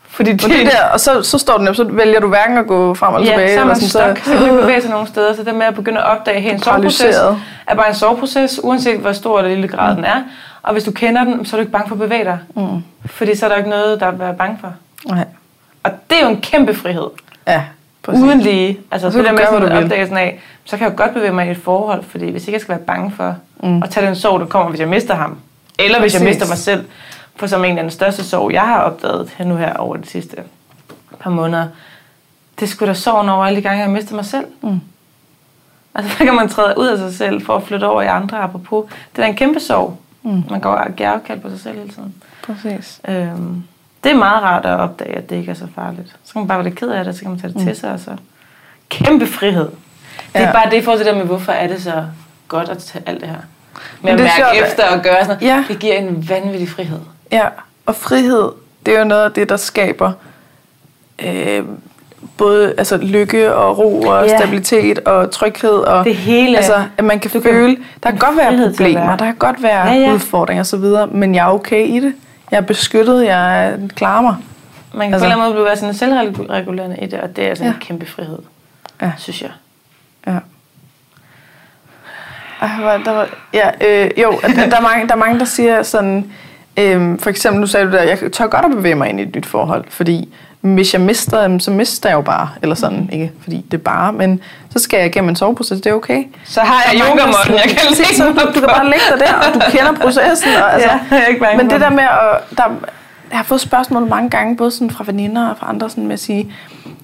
[0.07, 2.57] Fordi det, Og det der, og så, så står den jo, så vælger du hverken
[2.57, 3.55] at gå frem eller ja, tilbage.
[3.55, 5.35] så er man sådan, stok, så kan man ikke bevæge sig nogen steder.
[5.35, 7.15] Så det med at begynde at opdage, at en soveproces
[7.67, 9.95] er bare en soveproces, uanset hvor stor eller lille grad mm.
[9.95, 10.23] den er.
[10.63, 12.39] Og hvis du kender den, så er du ikke bange for at bevæge dig.
[12.55, 12.83] Mm.
[13.05, 14.73] Fordi så er der ikke noget, der er at være bange for.
[15.05, 15.25] Nej.
[15.85, 17.07] Og det er jo en kæmpe frihed.
[17.47, 17.63] Ja,
[18.03, 18.23] præcis.
[18.23, 18.79] Uden lige.
[18.91, 19.83] Altså så det der med sådan du vil.
[19.83, 22.53] opdagelsen af, så kan jeg jo godt bevæge mig i et forhold, fordi hvis ikke
[22.53, 23.83] jeg skal være bange for Mm.
[23.83, 25.37] at tage den sorg, der kommer, hvis jeg mister ham.
[25.79, 26.35] Eller hvis jeg Præcis.
[26.35, 26.85] mister mig selv.
[27.35, 30.07] For som en af den største sorg, jeg har opdaget her nu her over de
[30.07, 30.37] sidste
[31.19, 31.67] par måneder,
[32.59, 34.45] det skulle da sorgen over alle de gange, jeg mister mig selv.
[34.61, 34.79] Mm.
[35.95, 38.37] Altså, der kan man træde ud af sig selv for at flytte over i andre,
[38.37, 38.85] apropos.
[39.15, 39.97] Det er en kæmpe sorg.
[40.23, 40.43] Mm.
[40.49, 42.15] Man går og giver afkald på sig selv hele tiden.
[42.43, 43.01] Præcis.
[43.07, 43.63] Øhm,
[44.05, 46.15] det er meget rart at opdage, at det ikke er så farligt.
[46.23, 47.65] Så kan man bare være lidt ked af det, så kan man tage det Mm.
[47.67, 48.11] til sig, og så
[48.89, 49.69] kæmpe frihed.
[50.33, 50.51] Det er Ja.
[50.51, 52.03] bare det i forhold til det med, hvorfor er det så
[52.47, 53.35] godt at tage alt det her.
[53.35, 53.41] Med
[54.01, 55.41] Men at det mærke sjovt, efter og gøre sådan.
[55.41, 55.63] Ja.
[55.67, 56.99] Det giver en vanvittig frihed.
[57.31, 57.45] Ja,
[57.85, 58.51] og frihed,
[58.85, 60.11] det er jo noget af det, der skaber
[61.25, 61.63] øh,
[62.37, 64.37] både altså, lykke og ro og Ja.
[64.37, 65.69] stabilitet og tryghed.
[65.69, 66.57] Og, Det hele.
[66.57, 69.63] Altså, at man kan Du kan- føle, der kan godt være problemer, der kan godt
[69.63, 70.13] være Ja, ja.
[70.13, 72.13] udfordringer osv., men jeg er okay i det.
[72.51, 74.35] Jeg er beskyttet, jeg klarer mig.
[74.93, 75.93] Man kan Altså- altså, på en eller anden måde blive sådan
[76.37, 77.69] selvregulerende i det, og det er altså ja.
[77.69, 78.39] En kæmpe frihed,
[79.01, 79.11] Ja.
[79.17, 79.51] synes jeg.
[80.27, 80.37] Ja.
[82.61, 85.83] Ej, der var, ja, øh, jo, der, der, er mange, der er mange, der siger
[85.83, 86.31] sådan,
[86.77, 89.23] øh, for eksempel, nu sagde du der, jeg tør godt at bevæge mig ind i
[89.23, 90.33] et nyt forhold, fordi
[90.73, 93.81] hvis jeg mister dem, så mister jeg jo bare, eller sådan, ikke fordi det er
[93.81, 94.39] bare, men
[94.69, 96.23] så skal jeg igennem en soveproces, det er okay.
[96.45, 99.19] Så har jeg der yogamåtten, jeg kan lægge så du, du kan bare lægge dig
[99.19, 100.49] der, og du kender processen.
[100.63, 102.57] Og, altså, Ja, jeg er ikke men det der med at...
[102.57, 102.63] Der,
[103.29, 106.13] jeg har fået spørgsmål mange gange, både sådan fra veninder og fra andre, sådan med
[106.13, 106.53] at sige,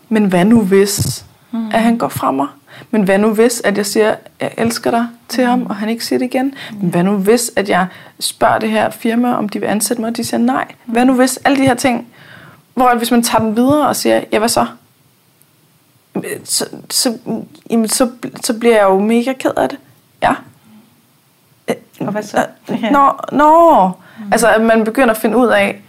[0.09, 1.71] men hvad nu hvis, mm.
[1.73, 2.47] at han går fra mig?
[2.91, 6.05] Men hvad nu hvis, at jeg siger, jeg elsker dig til ham, og han ikke
[6.05, 6.53] siger det igen?
[6.81, 7.85] Men hvad nu hvis, at jeg
[8.19, 10.65] spørger det her firma, om de vil ansætte mig, og de siger nej?
[10.85, 12.07] Hvad nu hvis, alle de her ting,
[12.81, 14.65] hvor hvis man tager den videre og siger, ja, hvad så?
[16.43, 17.17] Så, så,
[17.69, 18.09] jamen, så,
[18.43, 19.77] så bliver jeg jo mega ked af det.
[20.23, 20.33] Ja.
[21.99, 22.45] Og hvad så?
[22.71, 23.91] Øh, Nå, nå.
[24.31, 25.81] Altså, at man begynder at finde ud af,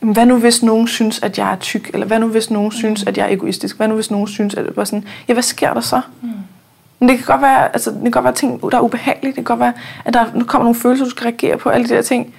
[0.00, 1.90] "Men hvad nu hvis nogen synes, at jeg er tyk?
[1.92, 3.76] Eller hvad nu hvis nogen synes, at jeg er egoistisk?
[3.76, 6.00] Hvad nu hvis nogen synes, at det sådan, ja, hvad sker der så?
[6.22, 6.28] Mm.
[6.98, 9.26] Men det kan godt være, altså, det kan godt være ting, der er ubehagelige.
[9.26, 9.72] Det kan godt være,
[10.04, 12.34] at der nu kommer nogle følelser, du skal reagere på, alle de der ting.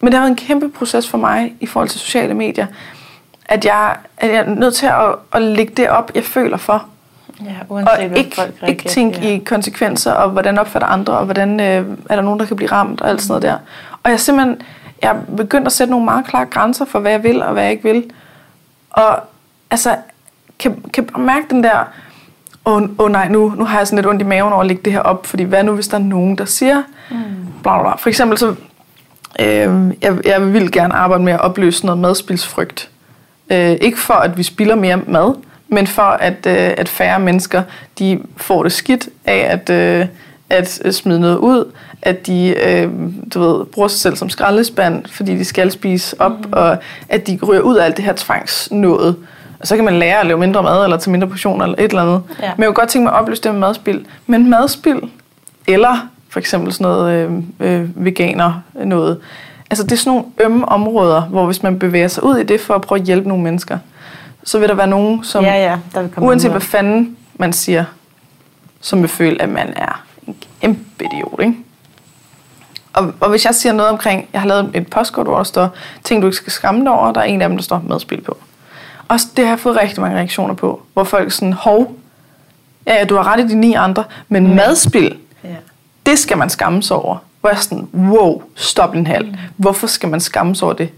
[0.00, 2.66] Men det har været en kæmpe proces for mig i forhold til sociale medier,
[3.46, 6.84] at jeg, at jeg er nødt til at, at lægge det op, jeg føler for.
[7.44, 8.68] Ja, Og uanset hvad ikke, folk reagerer.
[8.68, 12.46] ikke tænke i konsekvenser, og hvordan opfatter andre, og hvordan øh, er der nogen, der
[12.46, 13.56] kan blive ramt, og alt sådan noget der.
[14.02, 14.60] Og jeg simpelthen,
[15.02, 17.62] jeg er begyndt at sætte nogle meget klare grænser for, hvad jeg vil, og hvad
[17.62, 18.04] jeg ikke vil.
[18.90, 19.20] Og
[19.70, 19.96] altså,
[20.58, 21.84] kan, kan mærke den der,
[22.64, 24.66] åh oh, oh nej, nu, nu har jeg sådan lidt ondt i maven over at
[24.66, 27.16] lægge det her op, fordi hvad nu, hvis der er nogen, der siger, mm.
[27.62, 27.96] bla, bla, bla.
[27.96, 28.54] For eksempel så,
[29.40, 32.90] øh, jeg, jeg vil gerne arbejde med at opløse noget madspilsfrygt.
[33.50, 35.34] Øh, ikke for, at vi spilder mere mad,
[35.68, 37.62] men for, at, øh, at færre mennesker
[37.98, 40.06] de får det skidt af at, øh,
[40.50, 41.72] at smide noget ud,
[42.02, 42.90] at de øh,
[43.34, 46.52] du ved, bruger sig selv som skraldespand, fordi de skal spise op, mm.
[46.52, 46.76] og
[47.08, 49.16] at de ryger ud af alt det her tvangsnået.
[49.60, 51.84] Og så kan man lære at lave mindre mad, eller tage mindre portioner, eller et
[51.84, 52.22] eller andet.
[52.42, 52.50] Ja.
[52.56, 54.06] Men jeg kunne godt tænke mig at opløse det med madspil.
[54.26, 55.00] Men madspil,
[55.66, 57.12] eller for eksempel sådan noget
[57.60, 59.18] øh, øh, veganer noget,
[59.74, 62.60] altså det er sådan nogle ømme områder, hvor hvis man bevæger sig ud i det
[62.60, 63.78] for at prøve at hjælpe nogle mennesker,
[64.44, 67.52] så vil der være nogen, som Ja, ja, der vil komme uanset hvad fanden man
[67.52, 67.84] siger,
[68.80, 71.54] som vil føle, at man er en kæmpe idiot, ikke?
[72.92, 75.68] Og, og hvis jeg siger noget omkring, jeg har lavet et postkort, hvor der står,
[76.04, 78.20] ting du ikke skal skamme dig over, der er en af dem, der står medspil
[78.20, 78.36] på.
[79.08, 81.92] Og det har jeg fået rigtig mange reaktioner på, hvor folk sådan, hov,
[82.86, 84.54] ja, ja, du har ret i de ni andre, men mm.
[84.54, 85.48] madspil, Ja.
[86.06, 87.16] det skal man skamme sig over.
[87.44, 89.34] Hvor jeg sådan, wow, stop en halv.
[89.56, 90.90] Hvorfor skal man skamme sig over det?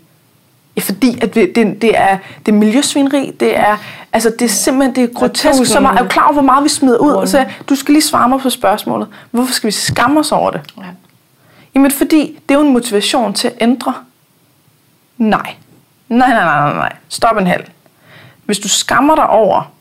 [0.80, 3.76] Fordi at det, det, det, er, det er miljøsvineri, det er,
[4.12, 5.72] altså det er simpelthen det er grotesk.
[5.72, 7.12] Så meget, er du klar over, hvor meget vi smider ud?
[7.12, 9.08] Og så, du skal lige svare mig på spørgsmålet.
[9.30, 10.60] Hvorfor skal vi skamme os over det?
[10.78, 10.82] Ja.
[11.74, 13.94] Jamen fordi, det er jo en motivation til at ændre.
[15.18, 15.54] Nej.
[16.08, 16.96] Nej, nej, nej, nej, nej.
[17.08, 17.64] Stop en halv.
[18.44, 19.72] Hvis du skammer dig over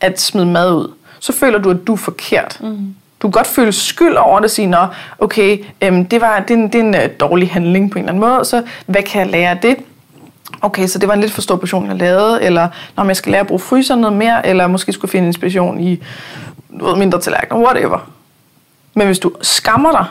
[0.00, 2.58] at smide mad ud, så føler du, at du er forkert.
[2.60, 2.94] Mm.
[3.22, 4.86] Du kan godt føle skyld over det og sige, Nå,
[5.18, 8.04] okay, øhm, det, var, det, er en, det er en øh, dårlig handling på en
[8.04, 9.76] eller anden måde, så hvad kan jeg lære af det?
[10.62, 13.32] Okay, så det var en lidt for stor portion, jeg lavede, eller når jeg skal
[13.32, 16.02] lære at bruge fryseren noget mere, eller måske skulle finde inspiration i
[16.70, 18.10] noget mindre tallerkener, whatever.
[18.94, 20.04] Men hvis du skammer dig,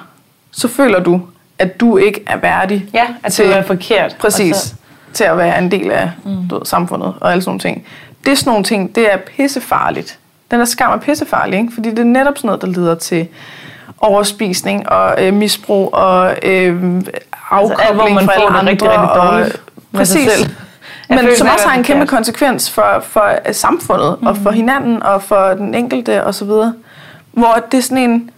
[0.52, 1.22] så føler du,
[1.60, 4.16] at du ikke er værdig Ja, at til, det er forkert.
[4.20, 4.56] Præcis.
[4.56, 4.74] Så-
[5.14, 6.48] Til at være en del af mm.
[6.50, 7.86] du ved, samfundet og alle sådan nogle ting.
[8.26, 10.20] Det er sådan nogle ting, det er pissefarligt.
[10.52, 11.74] Den der skam er pissefarlig, ikke?
[11.74, 13.28] fordi det er netop sådan noget, der leder til
[13.98, 17.02] overspisning og øh, misbrug og øh,
[17.52, 18.72] afkobling alt, hvor man fra alle andre.
[18.72, 19.62] rigtig, rigtig og- dårligt
[19.94, 20.32] Præcis.
[20.32, 20.50] selv.
[21.10, 22.10] Men føler som også har en kæmpe forkert.
[22.18, 24.28] konsekvens for, for øh, samfundet mm.
[24.28, 26.74] og for hinanden og for den enkelte og så videre.
[27.32, 28.30] Hvor det er sådan en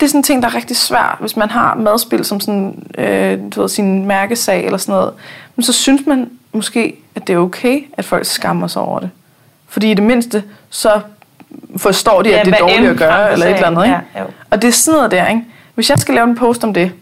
[0.00, 2.86] det er sådan en ting, der er rigtig svært, hvis man har madspil som sådan,
[2.98, 5.12] øh, du ved, sin mærkesag eller sådan noget.
[5.56, 9.10] Men så synes man måske, at det er okay, at folk skammer sig over det.
[9.70, 11.00] Fordi i det mindste, så
[11.76, 13.84] forstår de, Ja, at det er dårligt at gøre, eller et eller andet.
[13.84, 13.98] Ikke?
[14.14, 14.26] Ja, jo.
[14.50, 15.42] og det er sådan noget der, ikke?
[15.74, 16.92] Hvis jeg skal lave en post om det,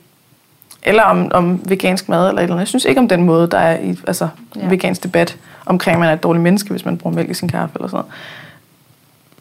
[0.82, 2.60] eller om, om vegansk mad eller et eller andet.
[2.60, 4.68] Jeg synes ikke om den måde, der er i altså, Ja.
[4.68, 7.48] vegansk debat omkring, at man er et dårligt menneske, hvis man bruger mælk i sin
[7.48, 8.12] kaffe eller sådan noget.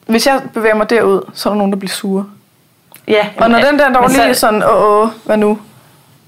[0.08, 2.26] Hvis jeg bevæger mig derud, så er der nogen, der bliver sure.
[3.08, 4.40] Ja, Og når den der dårlige så...
[4.40, 5.60] sådan, åh, åh, hvad nu?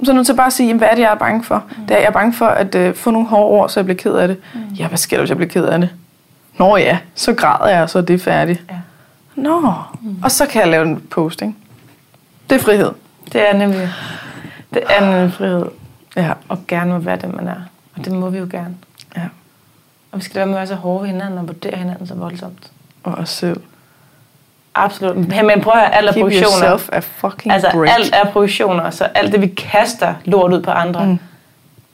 [0.04, 1.64] Så er nødt til bare at sige, hvad er det, jeg er bange for?
[1.78, 1.86] Mm.
[1.86, 3.98] Det er, jeg er bange for at øh, få nogle hårde ord, så jeg bliver
[3.98, 4.38] ked af det.
[4.54, 4.60] Mm.
[4.80, 5.90] Ja, hvad sker der, hvis jeg bliver ked af det?
[6.60, 8.64] Nå ja, så græder jeg, og så er det færdigt.
[8.70, 8.76] Ja.
[9.36, 10.22] Nå, mm.
[10.24, 11.58] og så kan jeg lave en posting.
[12.50, 12.92] Det er frihed.
[13.34, 13.90] Det er nemlig,
[14.74, 15.66] det er nemlig frihed.
[16.16, 16.32] Ja.
[16.50, 17.56] Og gerne må være den, man er.
[17.98, 18.76] Og det må vi jo gerne.
[19.18, 19.22] ja.
[20.12, 22.14] Og vi skal være med at være så hårde ved hinanden og vurdere hinanden så
[22.16, 22.72] voldsomt.
[23.04, 23.62] Og os selv.
[24.76, 25.16] Absolut.
[25.18, 26.70] Men prøv at høre, alt er Keep projektioner.
[26.70, 27.90] yourself a fucking Altså, break.
[28.00, 31.20] alt er projektioner, så alt det, vi kaster lort ud på andre, Mm.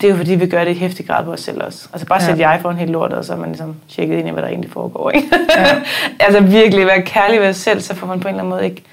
[0.05, 1.87] Det er jo fordi, vi gør det i hæftig grad på os selv også.
[1.93, 2.25] Altså bare Ja.
[2.27, 4.41] sætte jeg for en helt lort, og så er man ligesom tjekket ind i, hvad
[4.43, 5.09] der egentlig foregår.
[5.11, 5.27] Ikke?
[5.57, 5.65] Ja.
[6.25, 8.65] altså virkelig være kærlig ved os selv, så får man på en eller anden måde
[8.65, 8.83] ikke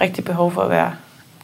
[0.00, 0.92] rigtig behov for at være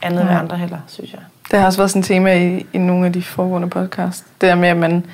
[0.03, 0.33] andet Nej.
[0.33, 1.21] ved andre heller, synes jeg.
[1.51, 4.25] Det har også været sådan et tema i, i nogle af de foregående podcast.
[4.41, 5.07] Det der med, at man,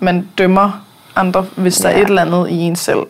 [0.00, 0.86] man dømmer
[1.16, 1.96] andre, hvis der Ja.
[1.96, 3.02] er et eller andet i en selv,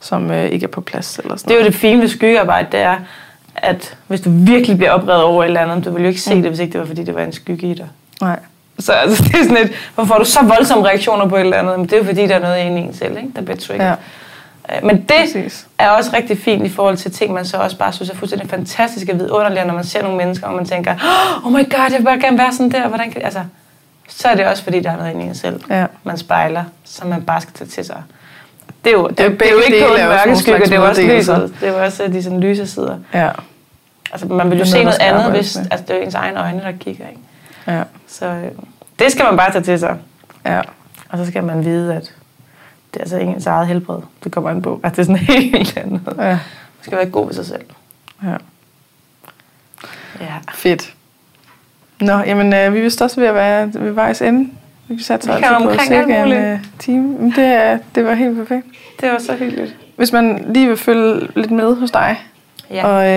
[0.00, 1.18] som øh, ikke er på plads.
[1.18, 2.96] Eller sådan Det er jo det fine ved skyggearbejde, det er,
[3.54, 6.34] at hvis du virkelig bliver oprevet over et eller andet, du ville jo ikke se
[6.34, 6.42] Mm.
[6.42, 7.88] det, hvis ikke det var, fordi det var en skygge i dig.
[8.20, 8.38] Nej.
[8.80, 11.56] Så altså, det er sådan et, hvorfor får du så voldsomme reaktioner på et eller
[11.56, 11.78] andet?
[11.78, 13.30] Men det er jo fordi, der er noget inde i en selv, ikke?
[13.36, 13.86] der bliver trigget.
[13.86, 13.94] Ja,
[14.70, 14.80] Ja.
[14.82, 15.66] Men det præcis.
[15.78, 18.50] er også rigtig fint i forhold til ting, man så også bare synes er fuldstændig
[18.50, 20.94] fantastisk og vidunderligt, når man ser nogle mennesker, og man tænker,
[21.44, 22.88] oh my god, jeg vil bare gerne være sådan der.
[22.88, 23.22] Hvordan kan...
[23.22, 23.40] altså,
[24.08, 25.60] så er det også fordi, der er noget inde i en selv.
[25.70, 25.86] Ja.
[26.04, 28.02] Man spejler, som man bare skal tage til sig.
[28.84, 30.88] Det er jo, det, Ja, det er jo ikke kun mørke skygger, det er jo
[30.88, 31.54] også lyset.
[31.60, 32.98] Det er jo også de sådan lyse sider.
[33.14, 33.30] Ja.
[34.12, 36.72] Altså, man vil jo se noget, andet, hvis altså, det er ens egne øjne, der
[36.72, 37.04] kigger.
[37.08, 37.20] Ikke?
[37.66, 37.82] Ja.
[38.08, 38.50] Så øh,
[39.00, 39.96] det skal man bare tage til sig.
[40.44, 40.60] Ja.
[41.08, 42.02] Og så skal man vide, at
[42.94, 43.98] det er altså ikke ens eget helbred.
[44.24, 44.80] Det kommer an på.
[44.82, 45.16] At det er sådan
[45.52, 46.00] helt andet.
[46.18, 46.24] Ja.
[46.24, 46.38] Man
[46.82, 47.62] skal være god ved sig selv.
[48.24, 48.34] ja.
[50.20, 50.34] Ja.
[50.54, 50.94] Fedt.
[52.00, 54.50] Nå, jamen, øh, vi er vist også ved at være ved vejs ende.
[54.88, 57.02] Vi satte Vi så kan altid på cirka en øh, time.
[57.18, 58.66] Men det, er- det var helt perfekt.
[59.00, 59.76] Det var så hyggeligt.
[59.96, 62.20] Hvis man lige vil følge lidt med hos dig,
[62.70, 62.86] Ja.
[62.86, 63.08] og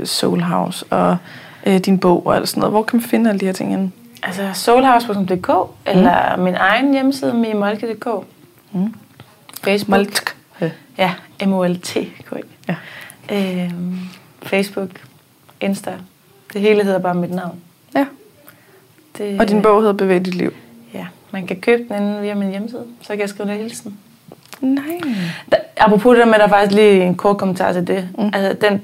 [0.00, 1.16] øh, Soul House, og
[1.66, 3.70] øh, din bog og alt sådan noget, hvor kan man finde alle de her ting
[3.70, 3.90] henne?
[4.22, 5.50] Altså soulhouse.dk
[5.86, 8.06] eller min egen hjemmeside, mimolke.dk.
[8.72, 8.94] Mm.
[9.62, 9.88] Facebook.
[9.98, 10.36] Maltk.
[10.98, 11.14] Ja,
[11.46, 12.32] M-O-L-T-K.
[12.68, 12.74] Ja.
[13.32, 13.98] Øhm,
[14.42, 14.88] Facebook,
[15.60, 15.92] Insta.
[16.52, 17.60] Det hele hedder bare mit navn.
[17.94, 18.06] Ja.
[19.18, 20.52] Det, Og din bog hedder Bevæg dit liv.
[20.94, 22.84] Ja, man kan købe den inde via min hjemmeside.
[23.00, 23.98] Så kan jeg skrive en hilsen.
[24.60, 25.00] Nej.
[25.52, 28.08] Da, apropos det der med, der er faktisk lige en kort kommentar til det.
[28.18, 28.24] Mm.
[28.24, 28.30] Mm.
[28.34, 28.82] Altså, den,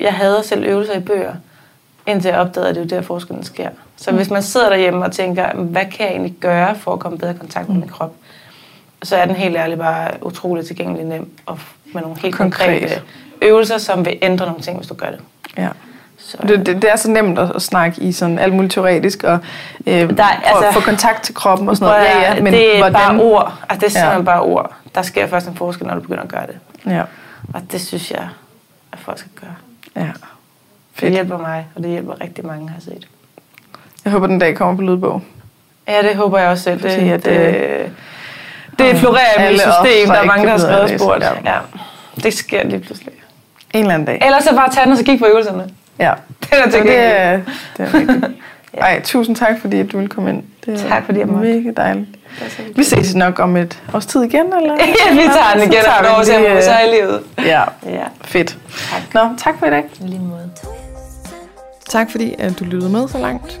[0.00, 1.34] jeg hader selv øvelser i bøger,
[2.06, 3.70] indtil jeg opdagede, at det er jo der forskellen sker.
[3.96, 4.16] Så Mm.
[4.16, 7.34] hvis man sidder derhjemme og tænker, hvad kan jeg egentlig gøre for at komme bedre
[7.34, 8.12] i kontakt med min krop,
[9.02, 11.58] så er den helt ærligt bare utroligt tilgængelig nem og
[11.94, 12.80] med nogle helt Konkret.
[12.80, 13.02] konkrete
[13.42, 15.20] øvelser, som vil ændre nogle ting, hvis du gør det.
[15.58, 15.68] Ja.
[16.18, 19.22] Så, Det, det, det er så nemt at, at snakke i sådan alt muligt teoretisk,
[19.24, 19.38] og
[19.86, 22.04] øh, der, er, altså, få kontakt til kroppen og sådan noget.
[22.06, 22.92] Ja, ja, men det er hvordan?
[22.94, 23.54] bare ord.
[23.68, 24.24] Altså, det er simpelthen Ja.
[24.24, 24.74] bare ord.
[24.94, 26.58] Der sker først en forskel, når du begynder at gøre det.
[26.92, 27.02] Ja,
[27.54, 28.28] Og det synes jeg,
[28.92, 29.54] at folk skal gøre.
[29.96, 30.02] ja.
[30.12, 31.12] Det Fedt.
[31.12, 33.08] hjælper mig, og det hjælper rigtig mange, har set.
[34.06, 35.22] Jeg håber, den dag kommer på lydbog.
[35.88, 36.82] Ja, det håber jeg også selv.
[36.82, 37.88] Det, Fordi at, det, øh,
[38.78, 40.08] det florerer i mit system.
[40.08, 41.22] der er mange, der har skrevet spurgt.
[41.22, 41.52] Ja.
[41.52, 41.58] Ja.
[42.22, 43.12] Det sker lige pludselig.
[43.74, 44.22] En eller anden dag.
[44.24, 45.68] Ellers så bare tage den og så kigge på øvelserne.
[45.98, 46.12] Ja.
[46.42, 47.40] Det er det, er,
[47.76, 48.24] det er rigtigt.
[48.74, 48.80] Ja.
[48.80, 50.42] Ej, tusind tak, fordi at du ville komme ind.
[50.66, 51.48] Det er Tak, fordi jeg måtte.
[51.54, 52.06] Mega dejligt.
[52.40, 52.62] Er.
[52.76, 54.74] Vi ses nok om et års tid igen, eller?
[54.80, 57.20] Ja, vi tager den igen lige, til øh, så er livet.
[57.38, 58.58] Ja, Ja, fedt.
[58.90, 59.14] tak.
[59.14, 59.84] Nå, tak for i dag.
[60.00, 60.50] Lige måde.
[61.88, 63.60] Tak fordi at du lyttede med så langt.